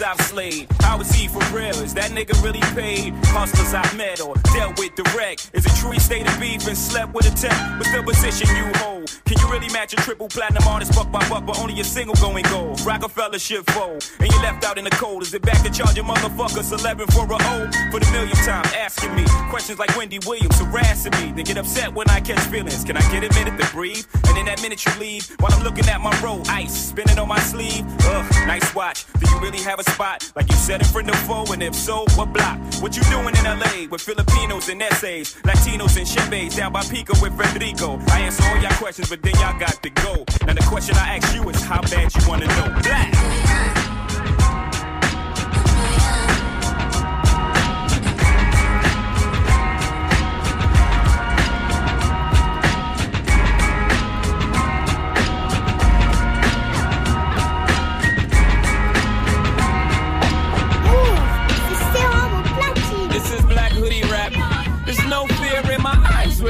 I've 0.02 0.20
slayed. 0.20 0.75
He 1.04 1.28
for 1.28 1.44
real? 1.54 1.76
Is 1.82 1.94
that 1.94 2.10
nigga 2.10 2.42
really 2.42 2.60
paid? 2.74 3.12
Hustlers 3.26 3.74
I've 3.74 3.96
met 3.96 4.20
or 4.20 4.34
dealt 4.54 4.78
with 4.78 4.94
direct. 4.94 5.50
Is 5.52 5.66
it 5.66 5.72
true 5.76 5.90
he 5.90 6.00
stayed 6.00 6.26
in 6.26 6.40
beef 6.40 6.66
and 6.66 6.76
slept 6.76 7.14
with 7.14 7.30
a 7.30 7.36
tech? 7.36 7.56
What's 7.78 7.92
the 7.92 8.02
position 8.02 8.48
you 8.56 8.72
hold? 8.76 9.12
Can 9.26 9.38
you 9.38 9.48
really 9.50 9.68
match 9.72 9.92
a 9.92 9.96
triple 9.96 10.28
platinum 10.28 10.62
artist 10.66 10.94
buck 10.94 11.10
by 11.12 11.26
buck, 11.28 11.44
but 11.46 11.58
only 11.58 11.78
a 11.80 11.84
single 11.84 12.14
going 12.16 12.44
gold? 12.44 12.80
Rockefeller 12.80 13.38
shit 13.38 13.68
fold, 13.70 14.08
and 14.18 14.32
you 14.32 14.38
left 14.42 14.64
out 14.64 14.78
in 14.78 14.84
the 14.84 14.90
cold. 14.90 15.22
Is 15.22 15.34
it 15.34 15.42
back 15.42 15.62
to 15.64 15.70
charge 15.70 15.96
your 15.96 16.04
motherfucker 16.04 16.64
11 16.80 17.06
for 17.08 17.24
a 17.24 17.36
O? 17.36 17.70
For 17.90 18.00
the 18.00 18.08
millionth 18.12 18.44
time, 18.44 18.64
asking 18.74 19.14
me 19.14 19.24
questions 19.50 19.78
like 19.78 19.94
Wendy 19.96 20.18
Williams 20.26 20.58
harassing 20.58 21.12
me. 21.12 21.32
They 21.32 21.42
get 21.42 21.58
upset 21.58 21.92
when 21.94 22.08
I 22.08 22.20
catch 22.20 22.40
feelings. 22.50 22.84
Can 22.84 22.96
I 22.96 23.02
get 23.12 23.24
a 23.24 23.34
minute 23.34 23.60
to 23.60 23.70
breathe? 23.72 24.06
And 24.28 24.38
in 24.38 24.46
that 24.46 24.62
minute 24.62 24.84
you 24.84 24.92
leave, 24.98 25.28
while 25.40 25.52
I'm 25.52 25.62
looking 25.62 25.88
at 25.88 26.00
my 26.00 26.18
roll, 26.22 26.42
ice 26.48 26.88
spinning 26.88 27.18
on 27.18 27.28
my 27.28 27.40
sleeve. 27.40 27.84
Ugh, 28.04 28.30
nice 28.46 28.74
watch. 28.74 29.06
Do 29.20 29.30
you 29.30 29.40
really 29.40 29.60
have 29.62 29.78
a 29.78 29.84
spot 29.90 30.32
like 30.34 30.48
you 30.50 30.56
said 30.56 30.80
front 30.86 31.08
of 31.08 31.16
foe? 31.26 31.44
And 31.52 31.62
if 31.62 31.74
so, 31.74 32.04
what 32.14 32.32
block? 32.32 32.58
What 32.80 32.96
you 32.96 33.02
doing 33.04 33.34
in 33.36 33.44
LA 33.44 33.86
with 33.90 34.00
Filipinos 34.00 34.68
and 34.68 34.82
essays, 34.82 35.34
Latinos 35.44 35.96
and 35.96 36.06
Chevys 36.06 36.56
down 36.56 36.72
by 36.72 36.82
Pico 36.82 37.14
with 37.20 37.36
Federico? 37.36 38.00
I 38.08 38.20
answer 38.20 38.44
all 38.44 38.56
y'all 38.58 38.72
questions, 38.72 39.08
but 39.08 39.22
then 39.22 39.34
y'all 39.34 39.58
got 39.58 39.82
to 39.82 39.90
go. 39.90 40.24
Now 40.46 40.54
the 40.54 40.64
question 40.66 40.96
I 40.96 41.16
ask 41.16 41.34
you 41.34 41.48
is 41.48 41.62
how 41.62 41.80
bad 41.82 42.14
you 42.14 42.28
wanna 42.28 42.46
know. 42.46 42.80
Black. 42.82 43.95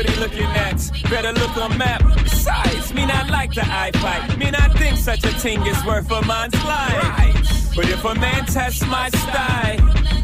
They 0.03 0.17
looking 0.17 0.43
at? 0.43 0.91
Better 1.11 1.33
look 1.33 1.57
on 1.57 1.77
map. 1.79 2.03
Besides, 2.23 2.93
me 2.93 3.07
not 3.07 3.31
like 3.31 3.55
the 3.55 3.65
eye 3.65 3.93
fight. 3.95 4.39
Me 4.39 4.51
not 4.51 4.77
think 4.79 4.97
such 4.97 5.25
a 5.25 5.29
thing 5.29 5.65
is 5.67 5.85
worth 5.85 6.11
a 6.11 6.25
man's 6.27 6.55
life. 6.65 7.75
But 7.77 7.89
if 7.89 8.05
a 8.05 8.15
man 8.15 8.47
tests 8.47 8.85
my 8.87 9.11
style, 9.11 9.81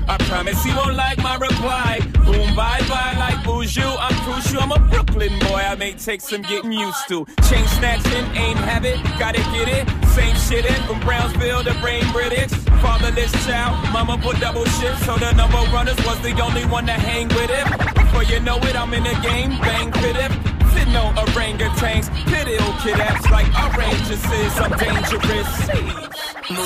I 0.09 0.17
promise 0.29 0.63
he 0.65 0.71
won't 0.75 0.97
like 0.97 1.19
my 1.19 1.37
reply. 1.37 2.01
Boom, 2.25 2.57
bye 2.57 2.81
bye, 2.89 3.15
like 3.19 3.45
Buju. 3.45 3.97
I'm 3.99 4.15
crucial. 4.25 4.61
I'm 4.61 4.73
a 4.73 4.79
Brooklyn 4.79 5.39
boy. 5.41 5.63
I 5.73 5.75
may 5.77 5.93
take 5.93 6.21
some 6.21 6.43
getting 6.43 6.73
used 6.73 7.09
to. 7.09 7.25
Chain 7.49 7.67
snatching, 7.79 8.25
ain't 8.37 8.59
habit. 8.59 8.99
Gotta 9.19 9.43
get 9.55 9.69
it. 9.69 9.89
Same 10.09 10.37
shit 10.37 10.67
in 10.67 10.83
from 10.87 11.01
Brownsville 11.01 11.65
to 11.65 11.75
Brain 11.81 12.05
British. 12.13 12.51
Fatherless 12.83 13.33
child, 13.47 13.77
mama 13.93 14.19
put 14.19 14.41
double 14.41 14.65
shit. 14.65 14.97
So 14.99 15.17
the 15.17 15.33
number 15.33 15.59
runners 15.73 15.97
was 16.05 16.21
the 16.21 16.39
only 16.43 16.65
one 16.67 16.87
to 16.87 16.93
hang 16.93 17.29
with 17.29 17.51
it. 17.51 18.02
Before 18.13 18.31
you 18.31 18.41
know 18.41 18.59
it, 18.59 18.77
I'm 18.77 18.93
in 18.93 19.05
the 19.05 19.19
game. 19.23 19.59
Bang, 19.59 19.91
fit 19.91 20.17
it. 20.17 20.33
Fit 20.75 20.89
no 20.89 21.13
orangutans. 21.17 22.11
Pity 22.27 22.59
old 22.59 22.79
kid 22.81 22.97
apps 22.97 23.31
like 23.31 23.49
oranges. 23.57 24.23
I'm 24.61 24.77
dangerous. 24.77 25.67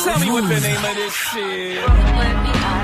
Tell 0.04 0.18
me 0.18 0.32
what 0.32 0.48
the 0.48 0.58
name 0.58 0.84
of 0.84 0.94
this 0.96 1.14
shit. 1.14 2.75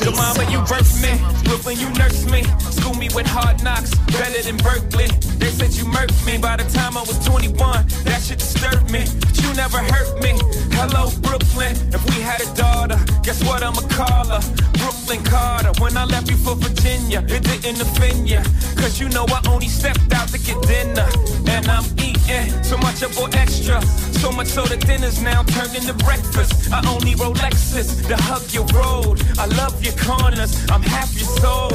like 0.00 0.05
mama, 0.16 0.44
you 0.50 0.58
birthed 0.66 1.00
me. 1.02 1.12
Brooklyn, 1.44 1.78
you 1.78 1.88
nursed 1.94 2.30
me. 2.30 2.42
School 2.70 2.94
me 2.94 3.08
with 3.14 3.26
hard 3.26 3.62
knocks. 3.62 3.94
Better 4.12 4.42
than 4.42 4.56
Berkeley. 4.58 5.08
They 5.38 5.50
said 5.50 5.72
you 5.74 5.84
murked 5.84 6.24
me 6.26 6.38
by 6.38 6.56
the 6.56 6.64
time 6.72 6.96
I 6.96 7.00
was 7.00 7.18
21. 7.24 7.86
That 8.04 8.22
shit 8.22 8.38
disturbed 8.38 8.90
me. 8.90 9.04
But 9.20 9.36
you 9.42 9.54
never 9.54 9.78
hurt 9.78 10.20
me. 10.22 10.32
Hello, 10.74 11.10
Brooklyn. 11.20 11.76
If 11.92 12.02
we 12.10 12.20
had 12.20 12.40
a 12.40 12.48
daughter, 12.54 12.98
guess 13.22 13.42
what 13.44 13.62
I'ma 13.62 13.82
call 13.92 14.26
her? 14.26 14.42
Brooklyn 14.78 15.22
Carter. 15.24 15.72
When 15.80 15.96
I 15.96 16.04
left 16.04 16.30
you 16.30 16.36
for 16.36 16.54
Virginia, 16.54 17.24
it 17.28 17.42
didn't 17.42 17.80
offend 17.80 18.28
ya. 18.28 18.42
Cause 18.76 19.00
you 19.00 19.08
know 19.08 19.24
I 19.28 19.40
only 19.48 19.68
stepped 19.68 20.12
out 20.12 20.28
to 20.28 20.38
get 20.38 20.60
dinner. 20.62 21.08
And 21.46 21.66
I'm 21.68 21.84
eating 21.98 22.50
so 22.62 22.76
much 22.78 23.02
I 23.02 23.08
bought 23.14 23.36
extra. 23.36 23.80
So 24.22 24.30
much 24.32 24.48
so 24.48 24.64
that 24.64 24.80
dinner's 24.80 25.20
now 25.22 25.42
turned 25.42 25.74
into 25.74 25.94
breakfast. 26.04 26.72
I 26.72 26.78
only 26.88 27.14
Rolexes 27.14 28.06
to 28.08 28.16
hug 28.16 28.42
your 28.52 28.66
road. 28.74 29.22
I 29.38 29.46
love 29.46 29.82
your 29.84 29.94
corners. 30.06 30.52
I'm 30.70 30.82
half 30.82 31.12
your 31.14 31.28
soul. 31.42 31.70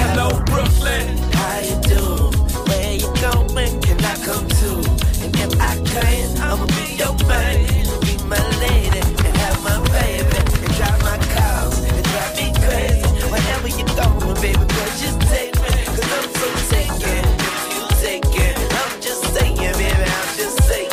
Hello, 0.00 0.28
Brooklyn. 0.48 1.06
How 1.36 1.60
you 1.60 1.76
do? 1.84 2.02
Where 2.68 2.92
you 2.96 3.10
going? 3.20 3.80
Can 3.84 3.98
I 4.00 4.16
come 4.24 4.48
too? 4.60 4.80
And 5.22 5.32
if 5.36 5.52
I 5.60 5.76
can, 5.92 6.24
I'ma 6.40 6.66
be 6.78 6.96
your 6.96 7.14
man. 7.28 7.60
Be 8.00 8.16
my 8.24 8.40
lady 8.64 9.00
and 9.04 9.36
have 9.44 9.60
my 9.62 9.76
baby. 9.92 10.38
And 10.64 10.72
drive 10.78 11.00
my 11.04 11.18
cars 11.36 11.76
and 11.84 12.04
drive 12.10 12.34
me 12.40 12.46
crazy. 12.64 13.04
Wherever 13.32 13.68
you 13.68 13.84
going, 14.00 14.36
baby, 14.40 14.64
girl, 14.74 14.92
just 15.04 15.20
take 15.28 15.54
me. 15.60 15.72
Cause 15.94 16.10
I'm 16.16 16.28
so 16.40 16.48
taken. 16.72 17.24
If 17.44 17.76
you 17.76 17.84
take 18.00 18.28
it, 18.48 18.56
I'm 18.80 19.00
just 19.00 19.22
saying, 19.34 19.56
baby, 19.76 20.08
I'm 20.18 20.28
just 20.40 20.56
saying. 20.64 20.90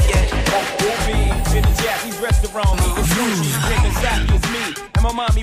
In 1.56 1.64
the 1.64 1.74
Japanese 1.84 2.20
restaurant. 2.20 2.80
Sushi. 3.12 3.52
Drinking 3.68 3.96
sake 4.04 4.28
is 4.36 4.46
me. 4.52 4.64
And 4.96 5.04
my 5.04 5.12
mommy 5.12 5.42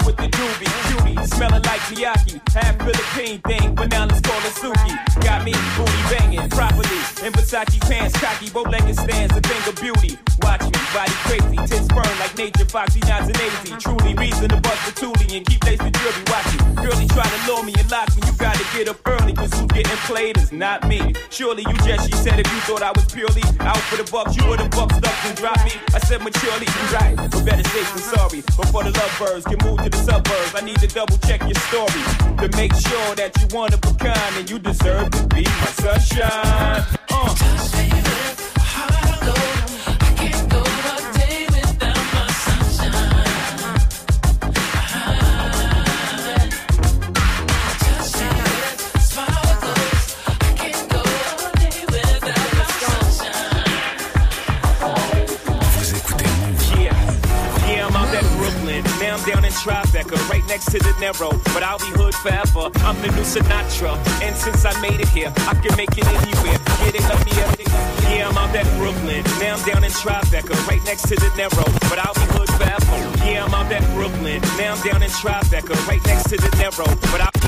smelling 1.39 1.68
like 1.79 1.97
Miyake. 1.97 2.41
Half 2.53 2.79
Philippine 2.79 3.41
thing, 3.43 3.74
but 3.74 3.91
now 3.91 4.07
let's 4.07 4.20
call 4.20 4.39
it 4.39 4.55
Suki. 4.55 5.22
Got 5.22 5.45
me 5.45 5.53
booty 5.76 6.03
banging 6.11 6.49
properly. 6.51 7.01
In 7.24 7.33
Versace 7.33 7.81
pants, 7.89 8.18
cocky, 8.20 8.51
bow 8.51 8.62
legged 8.62 8.97
stands, 8.97 9.37
a 9.37 9.41
thing 9.41 9.62
of 9.68 9.81
beauty. 9.81 10.18
Watch 10.43 10.62
me, 10.62 10.81
body 10.95 11.12
crazy, 11.26 11.57
tits 11.66 11.89
burn 11.89 12.14
like 12.18 12.37
nature, 12.37 12.64
foxy, 12.64 13.01
nods 13.01 13.29
and 13.29 13.39
lazy. 13.39 13.74
Truly 13.79 14.14
reason 14.14 14.49
to 14.49 14.61
bust 14.61 14.83
the 14.87 14.93
toolie 15.01 15.37
and 15.37 15.47
keep 15.47 15.62
lacing 15.64 15.93
jewelry. 15.93 16.24
Watch 16.26 16.55
it. 16.55 16.61
Girlie 16.76 17.09
try 17.09 17.26
to 17.26 17.41
lure 17.47 17.64
me 17.64 17.74
and 17.79 17.91
lock 17.91 18.09
me. 18.16 18.22
You 18.26 18.33
gotta 18.39 18.64
get 18.72 18.89
up 18.89 18.99
early, 19.07 19.33
cause 19.35 19.53
who's 19.53 19.70
getting 19.72 20.01
played 20.09 20.37
is 20.39 20.53
not 20.53 20.87
me. 20.89 21.14
Surely 21.31 21.62
you 21.62 21.76
just, 21.85 22.11
she 22.11 22.16
said, 22.16 22.39
if 22.39 22.49
you 22.53 22.61
thought 22.66 22.83
I 22.83 22.93
was 22.93 23.05
purely 23.07 23.43
out 23.61 23.83
for 23.91 23.97
the 23.97 24.09
bucks, 24.11 24.37
you 24.37 24.47
would've 24.49 24.70
bucked 24.70 25.05
up 25.05 25.18
and 25.26 25.37
dropped 25.37 25.64
me. 25.64 25.74
I 25.95 25.99
said 25.99 26.22
maturely, 26.22 26.66
you 26.66 26.85
right, 26.97 27.16
but 27.16 27.45
better 27.45 27.66
safe 27.68 27.91
than 27.95 28.03
sorry. 28.03 28.41
Before 28.57 28.85
the 28.85 28.93
lovebirds 28.95 29.45
can 29.45 29.59
move 29.66 29.83
to 29.83 29.91
the 29.91 30.01
suburbs, 30.03 30.55
I 30.55 30.61
need 30.61 30.79
to 30.81 30.89
double 30.89 31.18
check 31.18 31.43
your 31.43 31.59
story 31.69 32.03
to 32.39 32.57
make 32.57 32.73
sure 32.75 33.14
that 33.14 33.31
you 33.39 33.57
one 33.57 33.73
of 33.75 33.81
a 33.85 33.95
kind 34.03 34.37
and 34.37 34.49
you 34.49 34.59
deserve 34.59 35.11
to 35.11 35.27
be 35.27 35.45
my 35.45 35.73
sunshine. 35.77 36.99
Uh. 37.11 38.08
Tribeca, 59.69 60.16
right 60.31 60.47
next 60.49 60.71
to 60.73 60.79
De 60.79 60.93
Niro. 60.97 61.29
But 61.53 61.62
I'll 61.62 61.79
be 61.79 61.93
hood 61.93 62.14
forever. 62.14 62.73
I'm 62.89 62.97
the 63.03 63.09
new 63.12 63.27
Sinatra. 63.29 63.93
And 64.25 64.35
since 64.35 64.64
I 64.64 64.73
made 64.81 64.99
it 64.99 65.09
here, 65.09 65.31
I 65.45 65.53
can 65.61 65.77
make 65.77 65.93
it 65.93 66.09
anywhere. 66.09 66.57
Yeah, 66.81 66.91
they 66.91 67.05
love 67.05 67.21
me 67.29 67.33
every 67.37 67.66
Yeah, 68.09 68.29
I'm 68.29 68.39
out 68.39 68.57
at 68.57 68.64
Brooklyn. 68.79 69.23
Now 69.39 69.57
I'm 69.57 69.64
down 69.69 69.85
in 69.85 69.93
Tribeca, 69.93 70.57
right 70.66 70.83
next 70.85 71.03
to 71.09 71.16
De 71.16 71.29
Niro. 71.37 71.69
But 71.91 71.99
I'll 72.01 72.14
be 72.14 72.25
hood 72.33 72.49
forever. 72.57 72.97
Yeah, 73.29 73.45
I'm 73.45 73.53
out 73.53 73.71
at 73.71 73.85
Brooklyn. 73.93 74.41
Now 74.57 74.73
I'm 74.73 74.81
down 74.81 75.03
in 75.03 75.11
Tribeca, 75.11 75.77
right 75.87 76.05
next 76.07 76.31
to 76.31 76.37
De 76.39 76.49
Niro. 76.57 76.89
But 77.12 77.21
I'll 77.21 77.37
be 77.37 77.47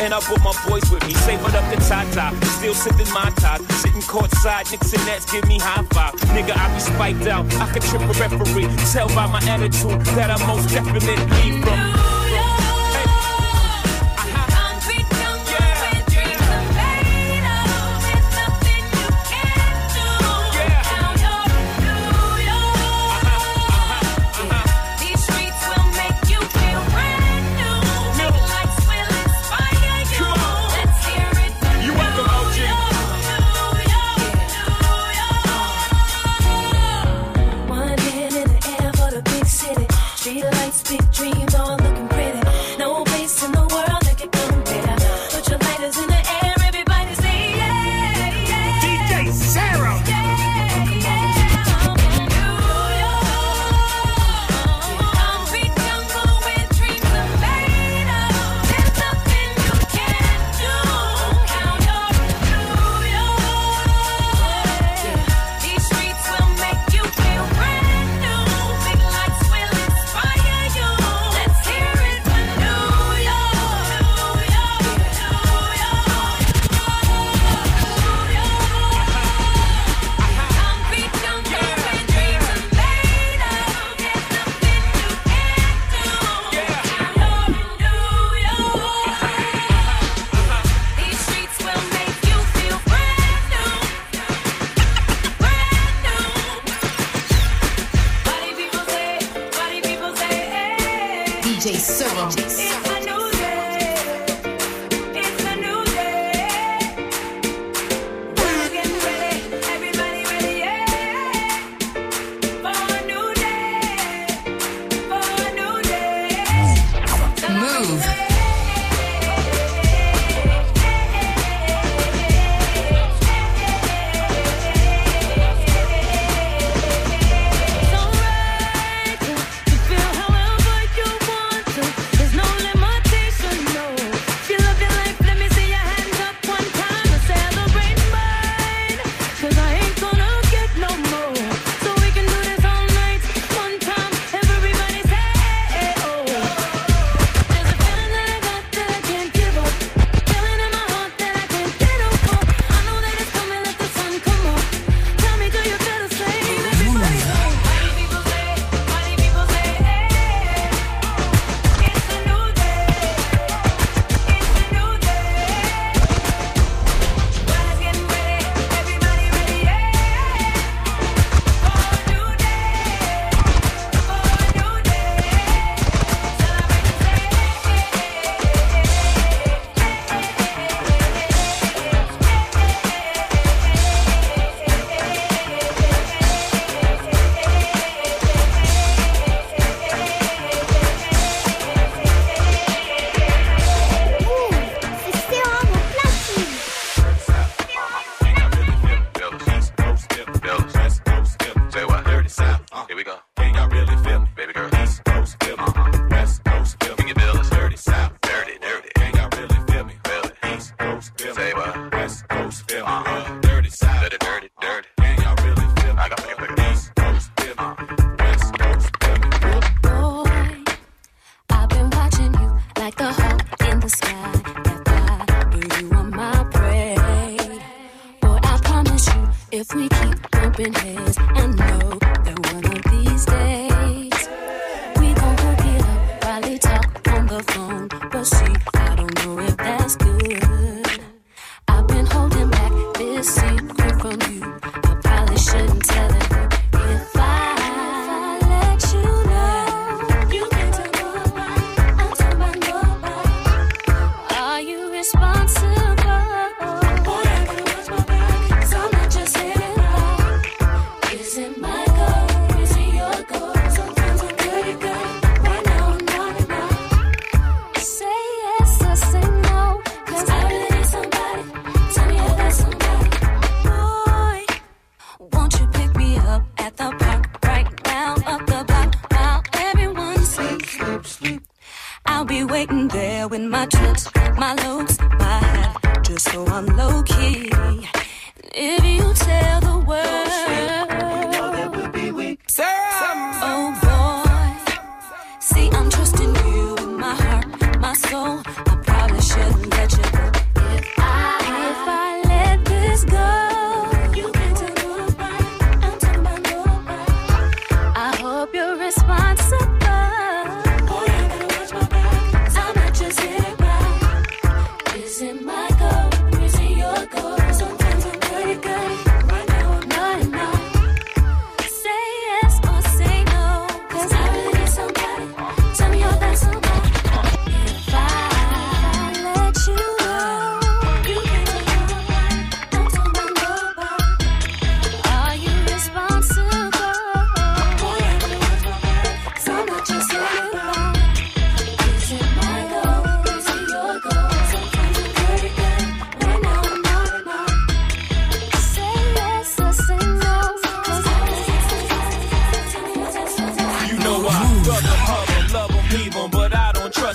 and 0.00 0.14
I 0.14 0.20
brought 0.20 0.42
my 0.42 0.54
boys 0.68 0.90
with 0.90 1.06
me. 1.06 1.14
Savored 1.14 1.54
up 1.54 1.64
the 1.70 1.76
tie. 1.76 2.34
still 2.58 2.74
sipping 2.74 3.12
my 3.12 3.30
top. 3.36 3.60
Sitting 3.72 4.02
courtside, 4.02 4.70
Knicks 4.70 4.92
and 4.92 5.04
Nets 5.06 5.30
give 5.30 5.46
me 5.46 5.58
high 5.58 5.84
five. 5.94 6.14
Nigga, 6.34 6.56
I 6.56 6.72
be 6.74 6.80
spiked 6.80 7.26
out, 7.26 7.46
I 7.56 7.66
could 7.72 7.82
trip 7.82 8.02
a 8.02 8.14
referee. 8.18 8.68
Tell 8.92 9.08
by 9.08 9.26
my 9.26 9.40
attitude 9.48 10.00
that 10.16 10.30
I 10.30 10.46
most 10.46 10.68
definitely 10.70 11.62
from. 11.62 12.09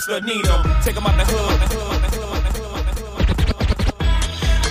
I 0.07 0.19
don't 0.19 0.21
trust 0.21 0.21
or 0.21 0.21
need 0.21 0.45
them. 0.45 0.63
Take 0.83 0.95
them 0.95 1.05
out 1.05 1.17
the 1.17 1.31
hood. 1.31 1.59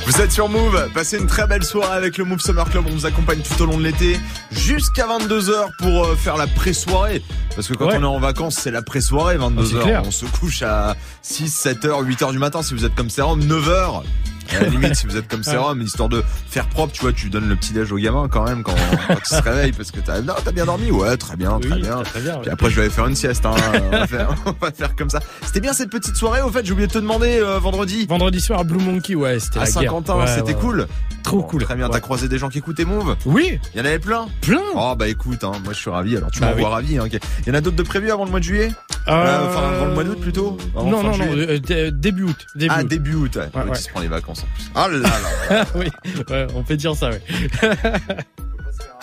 Vous 0.06 0.20
êtes 0.20 0.30
sur 0.32 0.48
Move, 0.50 0.90
passez 0.92 1.16
une 1.18 1.26
très 1.26 1.46
belle 1.46 1.64
soirée 1.64 1.96
avec 1.96 2.18
le 2.18 2.24
Move 2.24 2.38
Summer 2.38 2.68
Club, 2.68 2.84
on 2.86 2.90
vous 2.92 3.06
accompagne 3.06 3.40
tout 3.40 3.62
au 3.62 3.66
long 3.66 3.78
de 3.78 3.82
l'été 3.84 4.20
jusqu'à 4.52 5.06
22h 5.06 5.70
pour 5.78 6.04
euh, 6.04 6.14
faire 6.14 6.36
la 6.36 6.46
pré-soirée. 6.46 7.22
Parce 7.56 7.68
que 7.68 7.72
quand 7.74 7.86
Ouais. 7.86 7.96
on 7.96 8.02
est 8.02 8.06
en 8.06 8.20
vacances, 8.20 8.56
c'est 8.56 8.70
la 8.70 8.82
pré-soirée, 8.82 9.38
Ah, 9.40 9.44
c'est 9.64 9.74
22h. 9.74 9.82
clair. 9.82 10.02
on 10.04 10.10
se 10.10 10.26
couche 10.26 10.62
à 10.62 10.94
6, 11.22 11.48
7h, 11.48 12.04
8h 12.04 12.32
du 12.32 12.38
matin 12.38 12.62
si 12.62 12.74
vous 12.74 12.84
êtes 12.84 12.94
comme 12.94 13.08
Sérum, 13.08 13.40
9h. 13.42 14.02
À 14.56 14.60
la 14.62 14.68
limite, 14.68 14.94
si 14.94 15.06
vous 15.06 15.16
êtes 15.16 15.28
comme 15.28 15.42
Sérum, 15.42 15.80
histoire 15.82 16.08
de 16.08 16.22
faire 16.48 16.66
propre, 16.68 16.92
tu 16.92 17.00
vois, 17.02 17.12
tu 17.12 17.30
donnes 17.30 17.48
le 17.48 17.56
petit 17.56 17.72
déj 17.72 17.90
au 17.92 17.96
gamin 17.96 18.28
quand 18.30 18.44
même 18.44 18.62
quand, 18.62 18.74
quand 19.08 19.14
il 19.18 19.26
se 19.36 19.42
réveille 19.42 19.72
parce 19.72 19.90
que 19.90 20.00
t'as, 20.00 20.20
non, 20.20 20.34
t'as 20.44 20.52
bien 20.52 20.64
dormi? 20.66 20.90
Ouais, 20.90 21.16
très 21.16 21.36
bien, 21.36 21.58
très 21.60 21.72
Oui, 21.72 21.80
bien. 21.82 22.02
très 22.02 22.20
bien, 22.20 22.34
ouais. 22.36 22.42
Puis 22.42 22.50
après, 22.50 22.70
je 22.70 22.76
vais 22.76 22.82
aller 22.82 22.90
faire 22.90 23.06
une 23.06 23.16
sieste, 23.16 23.44
hein. 23.46 23.54
on, 23.84 23.90
va 23.90 24.06
faire, 24.06 24.34
on 24.46 24.54
va 24.64 24.70
faire 24.72 24.94
comme 24.96 25.10
ça. 25.10 25.20
C'était 25.44 25.60
bien 25.60 25.72
cette 25.72 25.90
petite 25.90 26.16
soirée, 26.16 26.42
au 26.42 26.50
fait, 26.50 26.64
j'ai 26.64 26.72
oublié 26.72 26.86
de 26.86 26.92
te 26.92 26.98
demander, 26.98 27.38
euh, 27.40 27.58
vendredi. 27.58 28.06
Vendredi 28.06 28.40
soir, 28.40 28.64
Blue 28.64 28.82
Monkey, 28.82 29.14
ouais, 29.14 29.38
c'était 29.40 29.60
À. 29.60 29.66
Saint-Quentin, 29.66 30.16
Ouais, 30.16 30.26
c'était 30.26 30.54
ouais, 30.54 30.60
cool. 30.60 30.86
Trop 31.22 31.38
Bon, 31.38 31.42
cool. 31.44 31.62
Très 31.64 31.74
bien, 31.74 31.88
t'as 31.88 32.00
croisé 32.00 32.28
des 32.28 32.36
gens 32.38 32.50
qui 32.50 32.58
écoutaient 32.58 32.84
Move 32.84 33.16
Oui, 33.24 33.58
Il 33.74 33.78
y 33.78 33.80
en 33.82 33.86
avait 33.86 33.98
plein 33.98 34.26
plein. 34.42 34.60
Oh 34.76 34.94
bah 34.96 35.08
écoute, 35.08 35.42
hein, 35.42 35.52
moi 35.64 35.72
je 35.72 35.78
suis 35.78 35.88
ravi, 35.90 36.16
alors 36.18 36.30
tu 36.30 36.38
Bah 36.40 36.48
m'envoies 36.50 36.68
oui. 36.68 36.74
ravi. 36.74 36.98
Hein. 36.98 37.06
Il 37.40 37.48
y 37.48 37.50
en 37.50 37.54
a 37.54 37.60
d'autres 37.62 37.76
de 37.76 37.82
prévus 37.82 38.10
avant 38.10 38.26
le 38.26 38.30
mois 38.30 38.40
de 38.40 38.44
juillet? 38.44 38.70
Euh, 39.08 39.48
Enfin 39.48 39.68
avant 39.74 39.86
le 39.86 39.94
mois 39.94 40.04
d'août 40.04 40.20
plutôt? 40.20 40.58
Avant 40.76 40.90
non, 40.90 41.02
non, 41.02 41.16
non, 41.16 41.24
euh, 41.30 41.58
dé- 41.58 41.90
début 41.92 42.24
août. 42.24 42.46
Début 42.54 42.74
Ah 42.76 42.80
août. 42.82 42.88
début 42.88 43.14
août, 43.14 43.36
ouais. 43.36 43.48
Ouais, 43.54 43.70
ouais. 43.70 43.78
prend 43.90 44.00
les 44.00 44.08
vacances. 44.08 44.43
Ah 44.74 44.88
là 44.88 44.98
là 44.98 45.64
oui, 45.74 45.88
ouais, 46.30 46.46
on 46.54 46.62
peut 46.62 46.76
dire 46.76 46.94
ça, 46.96 47.10
ouais. 47.10 47.22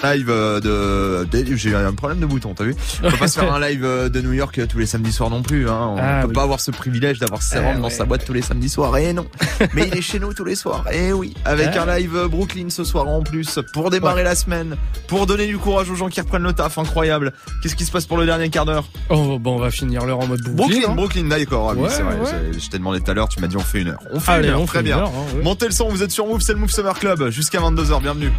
Live 0.03 0.29
euh, 0.29 0.59
de... 0.59 1.25
de- 1.43 1.55
J'ai 1.55 1.75
un 1.75 1.93
problème 1.93 2.19
de 2.19 2.25
bouton, 2.25 2.53
t'as 2.55 2.63
vu 2.63 2.75
On 3.03 3.11
peut 3.11 3.17
pas 3.17 3.27
se 3.27 3.39
faire 3.39 3.53
un 3.53 3.59
live 3.59 3.83
euh, 3.85 4.09
de 4.09 4.19
New 4.21 4.33
York 4.33 4.57
euh, 4.57 4.65
tous 4.65 4.79
les 4.79 4.87
samedis 4.87 5.11
soirs 5.11 5.29
non 5.29 5.43
plus. 5.43 5.69
Hein. 5.69 5.77
On 5.79 5.97
Ah, 5.99 6.21
peut 6.23 6.29
oui. 6.29 6.33
pas 6.33 6.41
avoir 6.43 6.59
ce 6.59 6.71
privilège 6.71 7.19
d'avoir 7.19 7.43
Serum 7.43 7.65
Ah, 7.69 7.77
dans 7.77 7.83
ouais. 7.83 7.89
sa 7.91 8.05
boîte 8.05 8.25
tous 8.25 8.33
les 8.33 8.41
samedis 8.41 8.69
soirs. 8.69 8.97
Et 8.97 9.13
non 9.13 9.27
Mais 9.73 9.87
il 9.87 9.97
est 9.97 10.01
chez 10.01 10.17
nous 10.19 10.33
tous 10.33 10.43
les 10.43 10.55
soirs. 10.55 10.85
Et 10.91 11.13
oui 11.13 11.35
Avec 11.45 11.69
Ah. 11.75 11.83
un 11.83 11.97
live 11.97 12.17
Brooklyn 12.29 12.69
ce 12.69 12.83
soir 12.83 13.07
en 13.07 13.21
plus 13.21 13.59
pour 13.73 13.91
démarrer 13.91 14.23
la 14.23 14.33
semaine, 14.33 14.75
pour 15.07 15.27
donner 15.27 15.45
du 15.45 15.57
courage 15.59 15.89
aux 15.91 15.95
gens 15.95 16.09
qui 16.09 16.19
reprennent 16.19 16.43
le 16.43 16.53
taf. 16.53 16.77
Incroyable 16.79 17.33
Qu'est-ce 17.61 17.75
qui 17.75 17.85
se 17.85 17.91
passe 17.91 18.05
pour 18.07 18.17
le 18.17 18.25
dernier 18.25 18.49
quart 18.49 18.65
d'heure? 18.65 18.85
Oh, 19.09 19.37
bon, 19.39 19.55
on 19.57 19.59
va 19.59 19.69
finir 19.69 20.05
l'heure 20.05 20.19
en 20.19 20.25
mode 20.27 20.41
Brooklyn. 20.41 20.55
Brooklyn, 20.55 20.89
hein. 20.89 20.95
Brooklyn, 20.95 21.23
d'accord. 21.25 21.69
Ah 21.71 21.73
oui, 21.77 21.83
Ouais, 21.83 21.89
c'est- 21.89 22.59
Je 22.59 22.69
t'ai 22.71 22.79
demandé 22.79 23.01
tout 23.01 23.11
à 23.11 23.13
l'heure, 23.13 23.29
tu 23.29 23.39
m'as 23.39 23.47
dit 23.47 23.57
on 23.57 23.59
fait 23.59 23.81
une 23.81 23.89
heure. 23.89 23.99
On 24.11 24.19
fait 24.19 24.39
une 24.39 24.45
heure, 24.45 24.61
on 24.61 24.65
très 24.65 24.79
fait 24.79 24.83
bien. 24.85 24.97
une 24.97 25.03
heure, 25.03 25.09
hein. 25.09 25.39
Montez 25.43 25.65
le 25.67 25.71
son, 25.71 25.89
vous 25.89 26.01
êtes 26.01 26.11
sur 26.11 26.25
Move, 26.25 26.41
c'est 26.41 26.53
le 26.53 26.59
Move 26.59 26.71
Summer 26.71 26.97
Club. 26.97 27.29
Jusqu'à 27.29 27.59
22h, 27.59 28.01
bienvenue. 28.01 28.31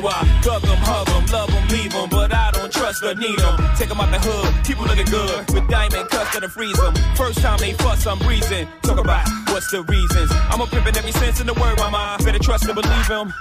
Know 0.00 0.08
I 0.08 0.24
thug 0.42 0.62
them, 0.62 0.78
hug 0.78 1.06
them, 1.06 1.26
love 1.26 1.50
them, 1.50 1.68
leave 1.68 1.92
them, 1.92 2.08
but 2.08 2.32
I 2.32 2.50
don't 2.52 2.72
trust 2.72 3.02
or 3.02 3.14
need 3.14 3.38
them. 3.38 3.56
Take 3.76 3.88
them 3.88 4.00
out 4.00 4.10
the 4.10 4.20
hood, 4.20 4.64
people 4.64 4.84
looking 4.84 5.06
good 5.06 5.50
with 5.52 5.68
diamond 5.68 6.08
cuts 6.08 6.32
that'll 6.32 6.48
freeze 6.48 6.76
them. 6.76 6.94
First 7.16 7.40
time 7.40 7.58
they 7.58 7.72
fuss, 7.74 8.06
I'm 8.06 8.18
breezing. 8.18 8.68
Talk 8.82 8.98
about 8.98 9.26
what's 9.48 9.70
the 9.70 9.82
reasons. 9.82 10.30
I'm 10.50 10.60
a 10.60 10.66
pimpin' 10.66 10.96
every 10.96 11.12
sense 11.12 11.40
in 11.40 11.46
the 11.46 11.54
word, 11.54 11.78
mama. 11.78 12.16
Better 12.24 12.38
trust 12.38 12.64
and 12.64 12.74
believe 12.74 13.06
him. 13.06 13.32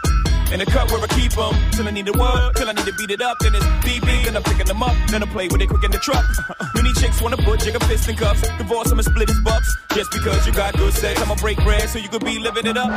In 0.52 0.60
the 0.60 0.66
cut 0.66 0.91
where 0.91 0.99
I 0.99 1.08
keep 1.16 1.32
them, 1.32 1.56
till 1.72 1.88
I 1.88 1.91
need 1.91 2.10
a 2.10 2.12
word, 2.12 2.56
till 2.58 2.68
I 2.68 2.74
need 2.74 2.86
to 2.86 2.93
beat 2.93 3.12
it 3.12 3.22
up. 3.22 3.39
Then 3.39 3.56
it's 3.56 3.66
BB, 3.88 4.26
then 4.26 4.36
I'm 4.36 4.43
picking 4.43 4.68
them 4.68 4.84
up, 4.84 4.95
then 5.08 5.24
I 5.24 5.26
play 5.28 5.47
with 5.47 5.62
it 5.62 5.70
quick 5.70 5.84
in 5.84 5.91
the 5.91 5.99
truck. 5.99 6.26
Uh-huh. 6.28 6.66
Many 6.76 6.91
chicks 6.93 7.22
wanna 7.22 7.38
put 7.38 7.62
jigger 7.62 7.80
fist 7.88 8.10
in 8.10 8.18
cuffs, 8.18 8.41
divorce 8.58 8.91
'em 8.91 8.99
and 8.99 9.08
split 9.08 9.30
his 9.30 9.39
bucks. 9.39 9.70
Just 9.95 10.12
because 10.12 10.45
you 10.45 10.52
got 10.52 10.76
good 10.76 10.93
sex, 10.93 11.22
I'ma 11.22 11.36
break 11.36 11.58
bread 11.64 11.88
so 11.89 11.99
you 11.99 12.10
could 12.10 12.26
be 12.26 12.38
living 12.39 12.68
it 12.68 12.78
up. 12.78 12.91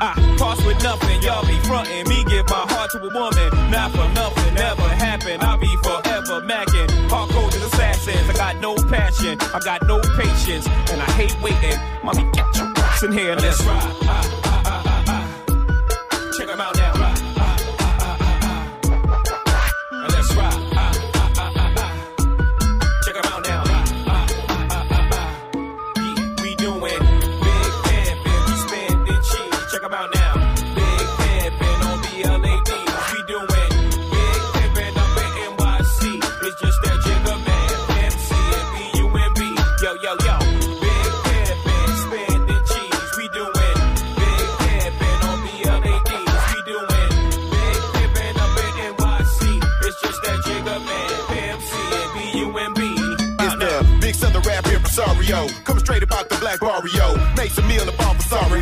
I 0.00 0.14
cost 0.38 0.64
with 0.64 0.82
nothing, 0.82 1.20
y'all 1.22 1.46
be 1.46 1.58
frontin'. 1.60 2.08
Me 2.08 2.24
give 2.24 2.48
my 2.48 2.64
heart 2.72 2.90
to 2.92 2.98
a 2.98 3.12
woman, 3.12 3.70
not 3.70 3.90
for 3.92 4.08
nothing, 4.14 4.54
never 4.54 4.88
happen. 4.88 5.42
I'll 5.42 5.58
be 5.58 5.76
forever 5.82 6.40
macking. 6.40 6.88
Hardcore 7.08 7.48
as 7.48 7.62
assassins, 7.62 8.30
I 8.30 8.32
got 8.32 8.56
no 8.60 8.74
passion, 8.74 9.38
I 9.54 9.60
got 9.60 9.86
no 9.86 10.00
patience, 10.16 10.66
and 10.90 11.02
I 11.02 11.10
hate 11.12 11.36
waiting. 11.42 11.78
Mommy, 12.02 12.24
get 12.32 12.56
your 12.56 12.72
ass 12.78 13.02
in 13.02 13.12
here, 13.12 13.34
let's 13.34 13.62
ride. 13.62 13.96
Ah, 14.04 14.40
ah, 14.44 14.49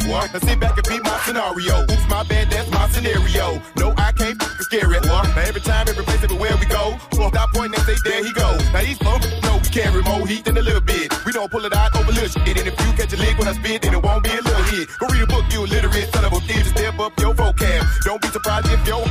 boy. 0.09 0.24
Now 0.32 0.40
sit 0.40 0.59
back 0.59 0.76
and 0.76 0.88
beat 0.88 1.04
my 1.04 1.18
scenario. 1.24 1.74
Oops, 1.84 2.06
my 2.09 2.22
bad, 2.24 2.50
that's 2.50 2.70
my 2.70 2.88
scenario. 2.88 3.61
No, 3.76 3.92
I 3.96 4.12
can't 4.12 4.40
f- 4.40 4.56
scare 4.66 4.90
it, 4.92 5.02
boy. 5.02 5.22
Now 5.36 5.44
every 5.44 5.61
time, 5.61 5.86
every 5.88 6.04
place, 6.04 6.24
everywhere 6.24 6.56
we 6.56 6.66
go. 6.66 6.96
Well, 7.12 7.28
stop 7.28 7.52
pointing 7.52 7.78
and 7.78 7.84
say, 7.84 7.96
there 8.04 8.24
he 8.24 8.32
go. 8.32 8.48
Now 8.72 8.82
these 8.82 8.98
folks 8.98 9.28
know 9.44 9.61
we 9.62 9.68
carry 9.68 10.02
more 10.02 10.26
heat 10.26 10.44
than 10.46 10.56
a 10.56 10.62
little 10.62 10.80
bit. 10.80 11.12
We 11.24 11.32
don't 11.32 11.50
pull 11.50 11.64
it 11.64 11.74
out 11.76 11.94
over 11.96 12.11
little 12.11 12.28
shit. 12.28 12.56
And 12.56 12.66
if 12.66 12.76
you 12.80 12.90
catch 12.96 13.12
a 13.12 13.16
lick 13.16 13.38
when 13.38 13.48
I 13.48 13.52
spit, 13.52 13.82
then 13.82 13.94
it 13.94 14.02
won't 14.02 14.24
be 14.24 14.30
a 14.30 14.42
little 14.42 14.64
hit. 14.72 14.88
Go 14.98 15.06
read 15.12 15.22
a 15.22 15.26
book, 15.26 15.44
you 15.52 15.64
illiterate 15.64 16.09
son 16.12 16.24
of 16.24 16.32
a 16.32 16.40
bitch. 16.48 16.66
Step 16.72 16.98
up 16.98 17.12
your 17.20 17.34
vocab. 17.34 17.84
Don't 18.04 18.20
be 18.22 18.28
surprised 18.28 18.66
if 18.72 18.86
your 18.86 19.04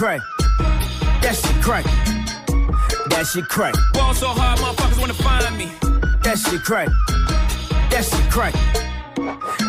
crack. 0.00 0.22
That 1.20 1.36
shit 1.36 1.62
crack. 1.62 1.84
That 3.10 3.26
shit 3.30 3.44
crack. 3.50 3.74
Ball 3.92 4.14
so 4.14 4.28
hard, 4.28 4.58
motherfuckers 4.58 4.98
wanna 4.98 5.12
find 5.12 5.58
me. 5.58 5.66
That 6.22 6.38
shit 6.38 6.62
crack. 6.62 6.88
That 7.90 8.04
shit 8.10 8.30
crack. 8.30 8.54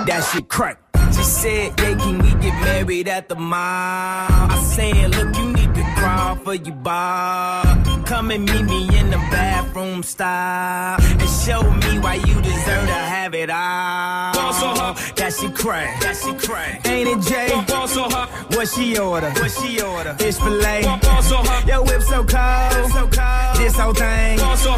That 0.07 0.21
shit 0.31 0.47
crack. 0.47 0.79
She 1.13 1.23
said, 1.23 1.77
yeah, 1.81 1.97
can 1.97 2.19
we 2.19 2.29
get 2.39 2.55
married 2.63 3.09
at 3.09 3.27
the 3.27 3.35
mall? 3.35 3.57
I 3.59 4.57
said, 4.63 5.13
look, 5.17 5.35
you 5.35 5.51
need 5.51 5.75
to 5.75 5.83
crawl 5.97 6.37
for 6.37 6.53
your 6.53 6.75
bar. 6.75 7.65
Come 8.05 8.31
and 8.31 8.45
meet 8.45 8.63
me 8.63 8.97
in 8.97 9.09
the 9.09 9.21
bathroom 9.35 10.01
style. 10.01 10.97
And 11.01 11.29
show 11.29 11.61
me 11.61 11.99
why 11.99 12.15
you 12.15 12.35
deserve 12.41 12.87
to 12.87 13.01
have 13.15 13.35
it 13.35 13.49
all. 13.49 14.33
Ball 14.33 14.53
so 14.53 14.67
hard. 14.79 14.97
That 15.31 15.39
shit 15.39 15.55
crack. 15.55 16.01
That 16.01 16.17
shit 16.17 16.39
crack. 16.39 16.85
Ain't 16.89 17.07
it, 17.07 17.21
Jay? 17.21 17.63
Ball 17.65 17.87
so 17.87 18.03
hard. 18.03 18.29
What 18.53 18.67
she 18.67 18.97
order? 18.97 19.29
What 19.29 19.49
she 19.49 19.81
order? 19.81 20.13
Fish 20.15 20.35
fillet. 20.35 20.83
Ball 20.83 21.21
so 21.21 21.37
hard. 21.37 21.65
Your 21.65 21.81
whip 21.83 22.01
so 22.01 22.25
cold. 22.25 22.91
So 22.91 23.07
cold. 23.07 23.55
This 23.55 23.73
whole 23.77 23.93
thing. 23.93 24.37
So. 24.57 24.75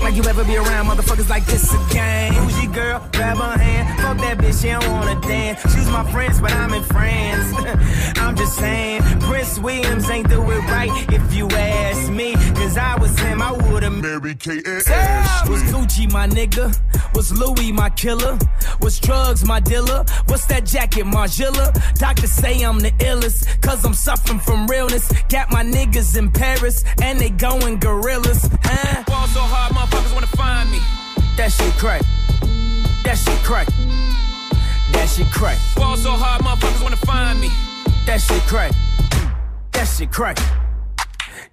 Act 0.00 0.02
like 0.02 0.14
you 0.14 0.22
ever 0.30 0.44
be 0.44 0.56
around 0.56 0.86
motherfuckers 0.86 1.28
like 1.28 1.44
this 1.46 1.74
again. 1.74 2.34
Who's 2.34 2.62
your 2.62 2.72
girl? 2.72 3.08
Grab 3.12 3.38
her 3.38 3.58
hand. 3.58 4.00
Fuck 4.00 4.18
that 4.18 4.38
bitch, 4.38 4.62
she 4.62 4.68
don't 4.68 4.88
wanna 4.92 5.20
dance. 5.22 5.60
She's 5.74 5.88
my 5.88 6.08
friends, 6.12 6.40
but 6.40 6.52
I'm 6.52 6.72
in 6.72 6.84
France. 6.84 7.52
I'm 8.16 8.36
just 8.36 8.56
saying, 8.56 9.02
Prince 9.20 9.58
Williams 9.58 10.08
ain't 10.08 10.28
do 10.28 10.40
it 10.50 10.60
right 10.70 10.90
if 11.12 11.34
you 11.34 11.48
ask 11.48 12.10
me. 12.12 12.34
Cause 12.54 12.78
I 12.78 12.96
was 12.96 13.18
him, 13.18 13.42
I 13.42 13.52
would've 13.52 13.92
Mary 13.92 14.36
Kate 14.36 14.66
and 14.66 14.86
was 15.50 15.62
Gucci 15.64 16.10
my 16.12 16.28
nigga? 16.28 16.74
Was 17.14 17.32
Louis 17.32 17.72
my 17.72 17.90
killer? 17.90 18.38
Was 18.80 18.98
drugs 19.00 19.44
my 19.44 19.60
dealer? 19.60 19.79
What's 20.26 20.46
that 20.46 20.66
jacket, 20.66 21.04
Margiela? 21.04 21.72
Doctors 21.98 22.32
say 22.32 22.62
I'm 22.62 22.80
the 22.80 22.90
illest, 22.92 23.60
cause 23.62 23.84
I'm 23.84 23.94
suffering 23.94 24.40
from 24.40 24.66
realness. 24.66 25.12
Got 25.28 25.50
my 25.50 25.64
niggas 25.64 26.16
in 26.16 26.30
Paris, 26.30 26.84
and 27.02 27.18
they 27.18 27.30
going 27.30 27.78
gorillas. 27.78 28.48
Huh? 28.62 29.04
Ball 29.06 29.26
so 29.28 29.40
hard, 29.40 29.72
motherfuckers 29.72 30.14
wanna 30.14 30.26
find 30.28 30.70
me. 30.70 30.80
That 31.36 31.52
shit 31.52 31.72
crack. 31.74 32.02
That 33.04 33.16
shit 33.16 33.42
crack. 33.42 33.68
That 34.92 35.08
shit 35.08 35.30
crack. 35.32 35.58
Ball 35.76 35.96
so 35.96 36.10
hard, 36.10 36.42
motherfuckers 36.42 36.82
wanna 36.82 36.96
find 36.96 37.40
me. 37.40 37.50
That 38.06 38.20
shit 38.20 38.42
crack. 38.42 38.72
That 39.72 39.84
shit 39.84 40.10
crack. 40.10 40.38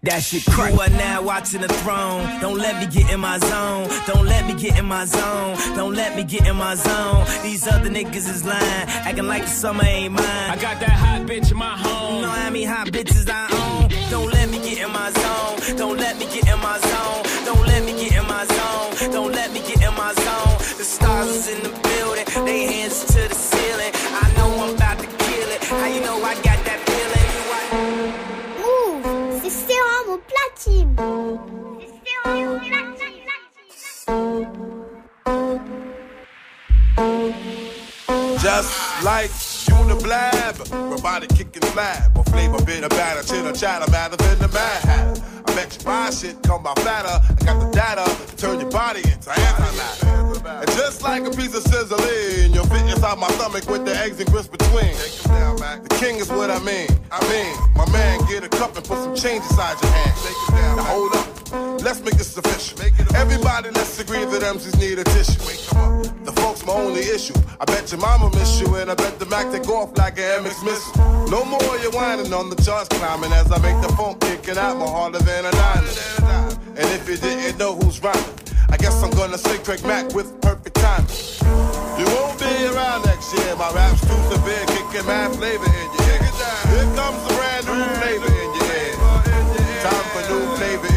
That 0.03 0.21
shit 0.21 0.45
crack. 0.45 0.73
You 0.73 0.79
are 0.79 0.89
now 0.89 1.23
watching 1.23 1.61
the 1.61 1.67
throne. 1.67 2.39
Don't 2.39 2.57
let 2.57 2.79
me 2.79 2.85
get 2.85 3.11
in 3.11 3.19
my 3.19 3.39
zone. 3.39 3.89
Don't 4.05 4.25
let 4.25 4.45
me 4.45 4.53
get 4.53 4.77
in 4.77 4.85
my 4.85 5.05
zone. 5.05 5.57
Don't 5.75 5.95
let 5.95 6.15
me 6.15 6.23
get 6.23 6.45
in 6.45 6.55
my 6.55 6.75
zone. 6.75 7.25
These 7.41 7.67
other 7.67 7.89
niggas 7.89 8.29
is 8.29 8.45
lying, 8.45 8.87
acting 9.07 9.27
like 9.27 9.43
the 9.43 9.49
summer 9.49 9.83
ain't 9.83 10.13
mine. 10.13 10.49
I 10.51 10.55
got 10.61 10.79
that 10.81 10.91
hot 10.91 11.21
bitch 11.27 11.51
in 11.51 11.57
my 11.57 11.75
home. 11.75 12.15
You 12.15 12.21
know 12.21 12.29
how 12.29 12.49
many 12.51 12.63
hot 12.63 12.87
bitches 12.87 13.27
I 13.27 13.49
own. 13.49 13.89
Don't 14.11 14.31
let 14.31 14.49
me 14.49 14.59
get 14.59 14.77
in 14.77 14.91
my 14.91 15.09
zone. 15.09 15.77
Don't 15.77 15.97
let 15.97 16.17
me 16.19 16.25
get 16.25 16.47
in 16.47 16.59
my 16.59 16.77
zone. 16.77 17.23
Don't 17.45 17.65
let 17.65 17.83
me 17.83 17.93
get 17.93 18.13
in 18.13 18.27
my 18.27 18.45
zone. 18.45 19.11
Don't 19.11 19.31
let 19.31 19.51
me 19.51 19.61
get 19.61 19.81
in 19.81 19.93
my 19.95 20.13
zone. 20.13 20.57
The 20.77 20.85
stars 20.85 21.27
is 21.27 21.47
in 21.49 21.63
the 21.63 21.73
building. 21.73 22.45
They 22.45 22.65
hands 22.71 23.03
to 23.05 23.27
the 23.27 23.35
ceiling. 23.35 23.91
I 24.23 24.31
know 24.37 24.47
I'm 24.61 24.75
about 24.75 24.99
to 24.99 25.07
kill 25.07 25.49
it. 25.49 25.63
How 25.63 25.87
you 25.87 26.01
know 26.01 26.19
platine. 30.97 31.37
C'est 38.39 39.56
Serum 39.67 39.91
au 39.91 39.95
platine. 39.95 40.47
Just 40.47 40.61
like 40.61 40.67
Uniblab, 40.67 40.89
robotic 40.89 41.29
kicking 41.29 41.63
slab, 41.71 42.17
or 42.17 42.23
flavor 42.25 42.63
bitter 42.65 42.89
batter, 42.89 43.23
chitter 43.23 43.53
chatter, 43.53 43.89
matter 43.91 44.17
than 44.17 44.39
the 44.39 44.47
mad 44.49 44.81
hatter. 44.83 45.21
I 45.45 45.55
bet 45.55 45.77
you 45.77 45.85
my 45.85 46.09
shit 46.09 46.41
come 46.43 46.63
by 46.63 46.73
fatter. 46.75 47.19
I 47.29 47.45
got 47.45 47.59
the 47.59 47.69
data 47.71 48.05
to 48.27 48.35
turn 48.35 48.59
your 48.59 48.69
body 48.69 48.99
into 48.99 49.29
antimatter. 49.29 50.61
And 50.61 50.69
just 50.71 51.01
like 51.03 51.25
a 51.25 51.31
piece 51.31 51.55
of 51.55 51.63
sizzling, 51.63 52.53
you'll 52.53 52.65
fit 52.65 52.81
inside 52.89 53.17
my 53.17 53.27
stomach 53.31 53.67
with 53.69 53.85
the 53.85 53.95
eggs 53.97 54.19
and 54.19 54.29
grits 54.31 54.47
between. 54.47 54.93
The 55.83 55.95
king 55.99 56.17
is 56.17 56.29
what 56.29 56.49
I 56.51 56.59
mean. 56.59 56.87
I 57.11 57.21
mean, 57.29 57.55
my 57.75 57.89
man, 57.91 58.19
get 58.27 58.43
a 58.43 58.49
cup 58.49 58.75
and 58.75 58.85
put 58.85 58.97
some 58.99 59.15
change 59.15 59.43
inside 59.43 59.81
your 59.81 59.91
hand. 59.91 60.77
Now 60.77 60.83
hold 60.83 61.15
up, 61.15 61.27
let's 61.83 62.01
make 62.01 62.15
this 62.15 62.35
official. 62.37 62.79
Everybody, 63.15 63.69
let's 63.71 63.99
agree 63.99 64.25
that 64.25 64.41
MCs 64.41 64.79
need 64.79 64.99
a 64.99 65.03
tissue. 65.03 65.39
The 66.23 66.31
folks 66.33 66.65
my 66.65 66.73
only 66.73 67.01
issue. 67.01 67.33
I 67.59 67.65
bet 67.65 67.91
your 67.91 68.01
mama 68.01 68.29
miss 68.35 68.59
you, 68.59 68.75
and 68.75 68.91
I 68.91 68.95
bet 68.95 69.19
the 69.19 69.25
Mac 69.27 69.51
take 69.51 69.67
off 69.69 69.97
like 69.97 70.19
an 70.19 70.43
MX 70.43 70.65
missile. 70.65 71.27
No 71.29 71.45
more 71.45 71.77
you 71.79 71.91
whining 71.91 72.33
on 72.33 72.49
the 72.49 72.55
charts 72.61 72.89
climbing 72.89 73.31
as 73.31 73.51
I 73.51 73.57
make 73.59 73.79
the 73.81 73.93
phone 73.95 74.19
kicking 74.19 74.57
out 74.57 74.77
more 74.77 74.89
harder 74.89 75.19
than 75.19 75.45
a 75.45 75.51
diamond. 75.51 75.97
And 76.77 76.87
if 76.93 77.07
you 77.09 77.17
didn't 77.17 77.57
know 77.57 77.75
who's 77.75 78.01
rhyming, 78.03 78.37
I 78.69 78.77
guess 78.77 79.01
I'm 79.01 79.11
gonna 79.11 79.37
say 79.37 79.57
Craig 79.59 79.83
Mack 79.85 80.13
with 80.13 80.39
perfect 80.41 80.75
timing. 80.75 81.09
You 81.97 82.05
won't 82.05 82.37
be 82.39 82.51
around 82.67 83.05
next 83.05 83.33
year. 83.33 83.55
My 83.55 83.71
rap's 83.71 84.01
too 84.01 84.21
severe, 84.29 84.65
kicking 84.67 85.07
mad 85.07 85.35
flavor 85.35 85.65
in 85.65 85.89
your 85.95 86.07
ear. 86.11 86.21
Here 86.69 86.89
comes 86.95 87.21
a 87.25 87.33
brand 87.35 87.65
new 87.65 87.83
flavor 87.99 88.31
in 88.43 88.49
your 88.57 88.69
ear. 88.75 88.95
Time 89.81 90.05
for 90.11 90.23
new 90.29 90.45
flavor 90.57 90.96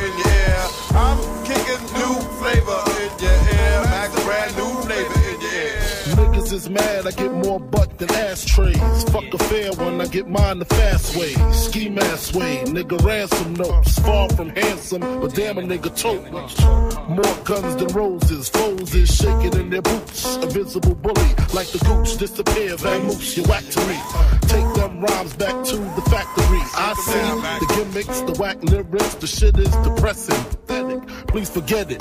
new 2.11 2.21
flavor 2.41 2.81
in 3.05 3.13
your 3.25 3.39
ear. 3.57 3.81
Max, 3.95 4.25
brand 4.25 4.57
new 4.57 4.73
flavor 4.83 5.21
in 5.31 5.41
your 5.41 5.53
ear. 5.53 5.81
Niggas 6.19 6.53
is 6.53 6.69
mad, 6.69 7.07
I 7.07 7.13
get 7.13 7.33
more 7.33 7.61
butt 7.61 7.99
than 7.99 8.11
ashtrays. 8.11 9.05
Fuck 9.13 9.33
a 9.33 9.39
fair 9.39 9.73
one, 9.73 10.01
I 10.01 10.07
get 10.07 10.29
mine 10.29 10.59
the 10.59 10.65
fast 10.65 11.17
way. 11.17 11.33
Ski 11.53 11.89
mask 11.89 12.35
way, 12.35 12.63
nigga 12.67 13.03
ransom 13.05 13.55
notes. 13.55 13.99
Far 14.01 14.29
from 14.31 14.49
handsome, 14.51 15.03
but 15.21 15.35
damn 15.35 15.59
a 15.59 15.63
nigga 15.63 15.91
tote. 16.05 16.27
More 17.09 17.37
guns 17.45 17.77
than 17.77 17.89
roses, 17.95 18.49
foes 18.49 18.95
is 18.95 19.15
shaking 19.15 19.55
in 19.61 19.71
their 19.71 19.83
boots. 19.83 20.37
A 20.37 20.47
visible 20.47 20.95
bully, 20.95 21.31
like 21.55 21.69
the 21.75 21.81
gooch, 21.87 22.17
disappear, 22.17 22.77
vamoose, 22.77 23.37
you 23.37 23.45
whack 23.45 23.65
to 23.75 23.81
me. 23.87 23.99
Take 24.53 24.70
rhymes 24.99 25.35
back 25.37 25.65
to 25.67 25.77
the 25.77 26.03
factory. 26.11 26.63
I 26.75 26.95
see 26.95 27.67
the 27.67 27.75
gimmicks, 27.77 28.21
the 28.23 28.33
whack 28.41 28.63
lyrics, 28.63 29.15
the 29.17 29.27
shit 29.27 29.57
is 29.59 29.71
depressing, 29.77 30.43
pathetic. 30.45 31.07
Please 31.29 31.51
forget 31.51 31.91
it. 31.91 32.01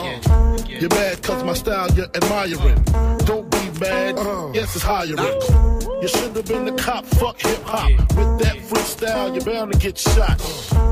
You're 0.67 0.89
mad 0.89 1.21
cause 1.21 1.43
my 1.43 1.53
style 1.53 1.91
you're 1.91 2.07
admiring. 2.15 2.83
Don't 3.25 3.49
be 3.51 3.79
mad, 3.79 4.17
yes 4.55 4.75
it's 4.75 4.83
hiring. 4.83 5.17
You 6.01 6.07
should 6.07 6.35
have 6.35 6.45
been 6.45 6.65
the 6.65 6.75
cop, 6.81 7.05
fuck 7.05 7.39
hip 7.41 7.61
hop. 7.63 7.89
With 7.91 8.39
that 8.39 8.57
freestyle, 8.69 9.35
you're 9.35 9.43
bound 9.43 9.73
to 9.73 9.79
get 9.79 9.97
shot. 9.97 10.39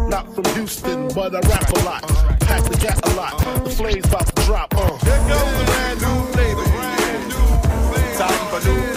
Not 0.10 0.34
from 0.36 0.45
Houston, 0.56 1.08
but 1.16 1.34
I 1.34 1.39
rap 1.48 1.70
a 1.70 1.80
lot. 1.86 2.04
Pack 2.41 2.64
the 2.64 2.78
gat 2.78 3.00
a 3.10 3.16
lot. 3.16 3.64
The 3.64 3.70
flame's 3.70 4.06
about 4.06 4.36
to 4.36 4.45
drop. 4.45 4.74
Uh. 4.76 4.98
Here 4.98 5.18
comes 5.30 5.62
a 5.62 5.66
brand 5.66 6.02
new 6.02 6.32
flavor 6.34 6.64
in 6.64 6.72
your 6.74 6.89
ear. 7.08 8.18
Time 8.18 8.62
for 8.62 8.68
new 8.68 8.97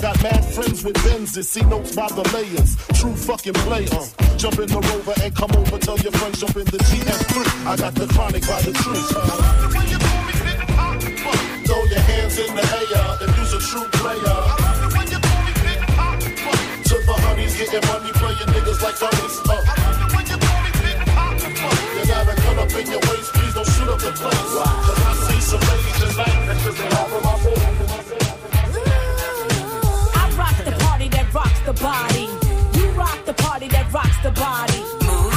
got 0.00 0.22
mad 0.22 0.44
friends 0.44 0.84
with 0.84 0.94
Benzes. 0.96 1.44
See 1.44 1.62
notes 1.62 1.94
by 1.96 2.06
the 2.08 2.22
layers. 2.34 2.76
True 3.00 3.14
fucking 3.14 3.54
players. 3.66 4.14
Jump 4.36 4.58
in 4.58 4.68
the 4.68 4.80
rover 4.80 5.14
and 5.22 5.34
come 5.34 5.50
over. 5.52 5.78
Tell 5.78 5.98
your 5.98 6.12
friends 6.12 6.40
jump 6.40 6.56
in 6.56 6.64
the 6.64 6.78
GF3. 6.78 7.66
I 7.66 7.76
got 7.76 7.94
the 7.94 8.06
chronic 8.06 8.46
by 8.46 8.62
the 8.62 8.72
tree. 8.72 9.02
Throw 11.66 11.84
your 11.84 12.00
hands 12.00 12.38
in 12.38 12.54
the 12.54 12.62
air 12.62 13.18
if 13.26 13.36
you's 13.38 13.52
a 13.54 13.60
true 13.60 13.88
player. 13.98 14.18
I 14.22 15.10
you 15.10 15.18
the 17.08 17.14
honeys 17.24 17.56
getting 17.56 17.84
money, 17.88 18.12
playing 18.12 18.48
niggas 18.52 18.80
like 18.82 18.98
dummies. 19.00 19.36
Uh. 19.48 19.56
You. 20.28 20.36
You 21.98 22.06
gotta 22.06 22.34
cut 22.36 22.58
up 22.58 22.72
in 22.76 22.86
your 22.86 23.00
waist, 23.08 23.32
please 23.34 23.54
don't 23.54 23.68
shoot 23.72 23.88
up 23.88 23.98
the 23.98 24.12
place. 24.12 24.52
Cause 24.52 25.00
I 25.00 25.12
see 25.26 25.40
some 25.40 25.60
ladies 25.60 25.96
tonight 25.98 26.38
that's 26.46 26.64
just 26.64 26.78
in 26.78 26.90
half 26.92 27.12
of 27.12 27.22
my 27.24 27.67
body. 31.80 32.28
You 32.78 32.86
rock 32.92 33.18
the 33.24 33.34
party 33.34 33.68
that 33.68 33.92
rocks 33.92 34.18
the 34.22 34.30
body. 34.30 34.80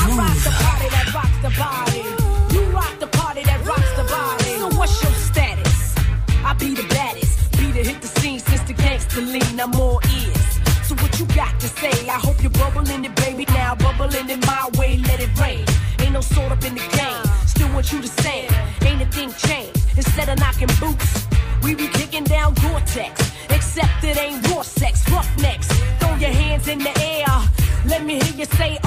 I 0.02 0.04
rock 0.18 0.38
the 0.44 0.54
party 0.64 0.88
that 0.89 1.08
rocks 1.14 1.39
the 1.46 1.52
body. 1.58 2.02
You 2.54 2.64
rock 2.72 3.00
the 3.00 3.08
party 3.08 3.44
that 3.44 3.66
rocks 3.66 3.92
the 3.96 4.04
body. 4.04 4.52
So 4.60 4.78
what's 4.78 5.04
your 5.04 5.14
status? 5.14 5.96
I 6.44 6.54
be 6.54 6.74
the 6.74 6.88
baddest. 6.89 7.52
Be 7.58 7.72
the 7.72 7.84
hit 7.84 8.02
the 8.02 8.08
scene 8.08 8.39
since 8.39 8.64
the 8.64 8.74
gangster 8.74 9.22
lean. 9.22 9.60
I'm 9.60 9.76
all 9.76 10.02
ears. 10.04 10.60
So 10.88 10.96
what 10.96 11.20
you 11.20 11.26
got 11.36 11.60
to 11.60 11.68
say? 11.68 12.10
I 12.10 12.20
hope 12.26 12.42
you're 12.42 12.52
bubbling 12.52 13.06
it, 13.06 13.16
baby. 13.16 13.46
Now 13.50 13.76
bubbling 13.76 14.30
in 14.30 14.39
my 14.42 14.70
way, 14.78 14.98
let 14.98 15.20
it 15.20 15.32
rain. 15.39 15.66
Ain't 16.00 16.14
no 16.14 16.22
sort 16.22 16.52
up 16.52 16.64
in 16.66 16.76
the 16.76 16.88
game. 16.98 17.24
Still 17.46 17.72
want 17.74 17.92
you 17.92 18.02
to 18.02 18.08
say, 18.08 18.48
ain't 18.82 19.02
a 19.02 19.06
thing 19.06 19.32
changed. 19.34 19.78
Instead 19.96 20.30
of 20.30 20.39
knocking 20.39 20.70
boots, 20.80 21.28
we 21.64 21.76
be 21.76 21.88
kicking 21.88 22.24
down 22.24 22.54
Gore-Tex. 22.56 23.32
Except 23.50 24.04
it 24.04 24.18
ain't 24.18 24.44
hands 26.62 26.68
in 26.68 26.80
the 26.80 27.01
air. 27.01 27.28
Let 27.86 28.05
me 28.05 28.20
hear 28.20 28.36
you 28.36 28.45
say, 28.45 28.78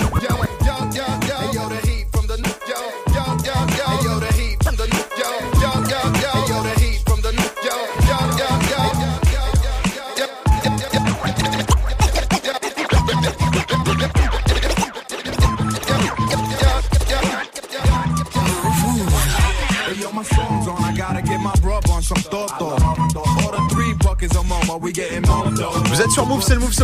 yo, 0.00 0.49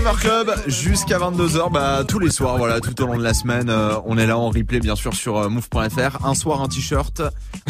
Summer 0.07 0.21
Club 0.21 0.55
jusqu'à 0.69 1.19
22h, 1.19 1.73
bah 1.73 2.05
tous 2.07 2.21
les 2.21 2.31
soirs, 2.31 2.59
voilà, 2.59 2.81
tout 2.81 3.03
au 3.03 3.07
long 3.07 3.19
de 3.19 3.25
la 3.25 3.35
semaine, 3.35 3.69
euh, 3.69 3.97
on 4.05 4.17
est 4.19 4.27
là 4.27 4.39
en 4.39 4.51
replay 4.51 4.79
bien 4.79 4.95
sûr 4.95 5.15
sur 5.15 5.37
euh, 5.37 5.49
move.fr. 5.49 6.25
Un 6.25 6.35
soir 6.35 6.63
un 6.63 6.69
t-shirt, 6.69 7.23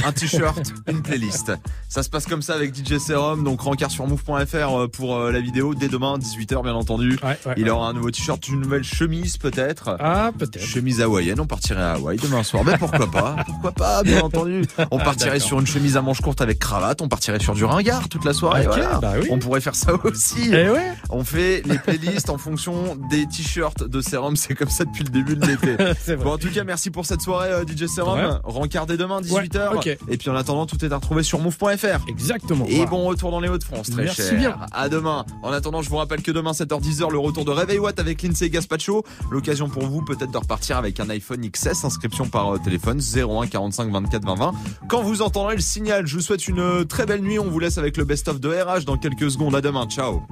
un 0.05 0.13
t-shirt, 0.13 0.73
une 0.89 1.03
playlist. 1.03 1.53
Ça 1.89 2.03
se 2.03 2.11
passe 2.11 2.27
comme 2.27 2.43
ça 2.43 2.55
avec 2.55 2.75
DJ 2.75 2.99
Serum, 2.99 3.45
donc 3.45 3.61
rencard 3.61 3.91
sur 3.91 4.07
move.fr 4.07 4.55
euh, 4.55 4.89
pour 4.89 5.17
euh, 5.17 5.33
la 5.33 5.41
vidéo 5.41 5.75
dès 5.75 5.89
demain 5.89 6.19
18h 6.19 6.63
bien 6.63 6.75
entendu. 6.75 7.19
Il 7.57 7.69
aura 7.71 7.89
un 7.89 7.93
nouveau 7.93 8.11
t-shirt, 8.11 8.47
une 8.49 8.61
nouvelle 8.61 8.85
chemise 8.85 9.37
peut-être. 9.37 9.97
Ah 10.01 10.31
peut-être. 10.37 10.65
Chemise 10.65 11.01
hawaïenne, 11.01 11.41
on 11.41 11.47
partirait 11.47 11.83
à 11.83 11.93
Hawaï 11.93 12.19
demain 12.19 12.43
soir. 12.43 12.65
Mais 12.65 12.77
pourquoi 12.79 13.11
pas 13.11 13.37
Pourquoi 13.47 13.73
pas 13.73 14.03
bien 14.03 14.21
entendu. 14.23 14.63
On 14.91 14.99
partirait 14.99 15.41
sur 15.41 15.61
une 15.61 15.67
chemise 15.67 15.97
à 15.97 16.03
manches 16.03 16.21
courtes 16.21 16.41
avec 16.41 16.59
cravate, 16.59 17.01
on 17.03 17.09
partirait 17.09 17.41
sur 17.41 17.55
du 17.55 17.65
ringard 17.65 18.09
toute 18.09 18.25
la 18.25 18.33
soirée. 18.33 18.65
Voilà. 18.67 18.99
bah 19.01 19.15
oui. 19.21 19.29
On 19.31 19.39
pourrait 19.39 19.61
faire 19.61 19.75
ça 19.75 19.93
aussi. 20.05 20.51
Eh 20.53 20.69
ouais. 20.71 20.93
On 21.11 21.25
fait 21.25 21.63
les 21.67 21.79
playlists 21.79 22.31
en 22.31 22.39
fonction 22.39 22.97
des 23.11 23.27
t-shirts 23.27 23.85
de 23.85 24.01
Serum. 24.01 24.37
C'est 24.37 24.55
comme 24.55 24.69
ça 24.69 24.85
depuis 24.85 25.05
le 25.05 25.11
début 25.11 25.37
de 25.37 25.47
l'été. 25.47 25.77
Bon, 26.17 26.33
en 26.33 26.39
tout 26.39 26.51
cas, 26.51 26.65
merci 26.65 26.91
pour 26.91 27.05
cette 27.05 27.21
soirée, 27.21 27.51
euh, 27.51 27.65
DJ 27.65 27.87
Serum. 27.87 28.19
Ouais. 28.19 28.69
Dès 28.87 28.97
demain, 28.97 29.21
18h. 29.21 29.77
Ouais, 29.77 29.86
Et 30.09 30.17
puis 30.17 30.31
en 30.31 30.35
attendant, 30.37 30.67
tout 30.67 30.85
est 30.85 30.93
à 30.93 30.97
retrouver 30.97 31.23
sur 31.23 31.39
move.fr. 31.41 32.09
Exactement. 32.09 32.65
Et 32.67 32.77
Voilà. 32.77 32.91
bon 32.91 33.05
retour 33.05 33.31
dans 33.31 33.41
les 33.41 33.49
Hauts-de-France, 33.49 33.91
très 33.91 34.05
Merci 34.05 34.23
cher. 34.23 34.39
bien. 34.39 34.57
À 34.73 34.89
demain. 34.89 35.25
En 35.43 35.53
attendant, 35.53 35.83
je 35.83 35.91
vous 35.91 35.97
rappelle 35.97 36.23
que 36.23 36.31
demain, 36.31 36.53
7h10h, 36.53 37.11
le 37.11 37.19
retour 37.19 37.45
de 37.45 37.51
Réveil 37.51 37.79
Watt 37.79 37.99
avec 37.99 38.23
Lindsay 38.23 38.51
Gaspacho. 38.51 39.05
L'occasion 39.31 39.69
pour 39.69 39.87
vous, 39.87 40.03
peut-être, 40.03 40.31
de 40.31 40.39
repartir 40.39 40.77
avec 40.77 41.01
un 41.01 41.09
iPhone 41.11 41.41
XS. 41.49 41.85
Inscription 41.85 42.27
par 42.29 42.55
euh, 42.55 42.59
téléphone 42.59 43.01
01 43.01 43.47
45 43.47 43.91
24 43.93 44.25
20 44.25 44.35
20. 44.35 44.53
Quand 44.89 45.03
vous 45.03 45.23
entendrez 45.23 45.55
le 45.57 45.61
signal, 45.63 46.07
je 46.07 46.17
vous 46.17 46.23
souhaite 46.23 46.47
une 46.49 46.61
euh, 46.61 46.85
très 46.85 47.07
belle 47.07 47.23
nuit. 47.23 47.39
On 47.39 47.49
vous 47.51 47.59
laisse 47.59 47.79
avec 47.79 47.97
le 47.97 48.05
best-of 48.05 48.41
de 48.41 48.49
RH 48.49 48.85
dans 48.85 48.97
quelques 48.97 49.31
secondes. 49.31 49.55
À 49.55 49.61
demain. 49.61 49.87
Ciao. 49.87 50.23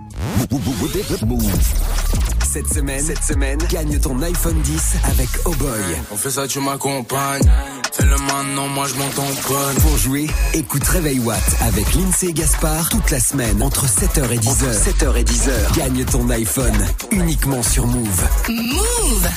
Cette 2.55 2.73
semaine, 2.73 3.05
cette 3.05 3.25
semaine, 3.25 3.59
gagne 3.69 3.99
ton 3.99 4.23
iPhone 4.23 4.61
10 4.61 4.95
avec 5.11 5.29
Oh 5.45 5.51
Boy. 5.57 5.71
On 6.13 6.17
fait 6.17 6.31
ça, 6.31 6.47
tu 6.47 6.61
m'accompagnes. 6.61 7.51
Fais-le 7.93 8.17
maintenant, 8.17 8.69
moi 8.69 8.87
je 8.87 8.95
m'en 8.95 9.09
tamponne. 9.09 9.75
Pour 9.83 9.99
jouer, 9.99 10.29
écoute 10.53 10.87
Réveil 10.87 11.19
Watt 11.19 11.43
avec 11.63 11.93
Lindsay 11.97 12.29
et 12.29 12.33
Gaspard 12.33 12.91
toute 12.91 13.11
la 13.11 13.19
semaine 13.19 13.61
entre 13.61 13.87
7h 13.87 14.31
et 14.31 14.39
10h. 14.39 14.49
Entre 14.51 14.71
7h 14.71 15.17
et 15.17 15.25
10h. 15.25 15.77
Gagne 15.77 16.05
ton 16.05 16.31
iPhone 16.31 16.87
uniquement 17.11 17.65
sur 17.65 17.89
Move. 17.89 18.25
Move 18.49 19.29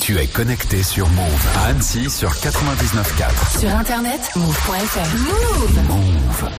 Tu 0.00 0.16
es 0.16 0.28
connecté 0.28 0.84
sur 0.84 1.08
Move 1.08 1.46
à 1.56 1.70
Annecy 1.70 2.08
sur 2.08 2.30
99.4. 2.34 3.58
Sur 3.58 3.70
internet, 3.70 4.20
move.fr. 4.36 5.16
Move 5.16 5.88
Move. 5.88 6.50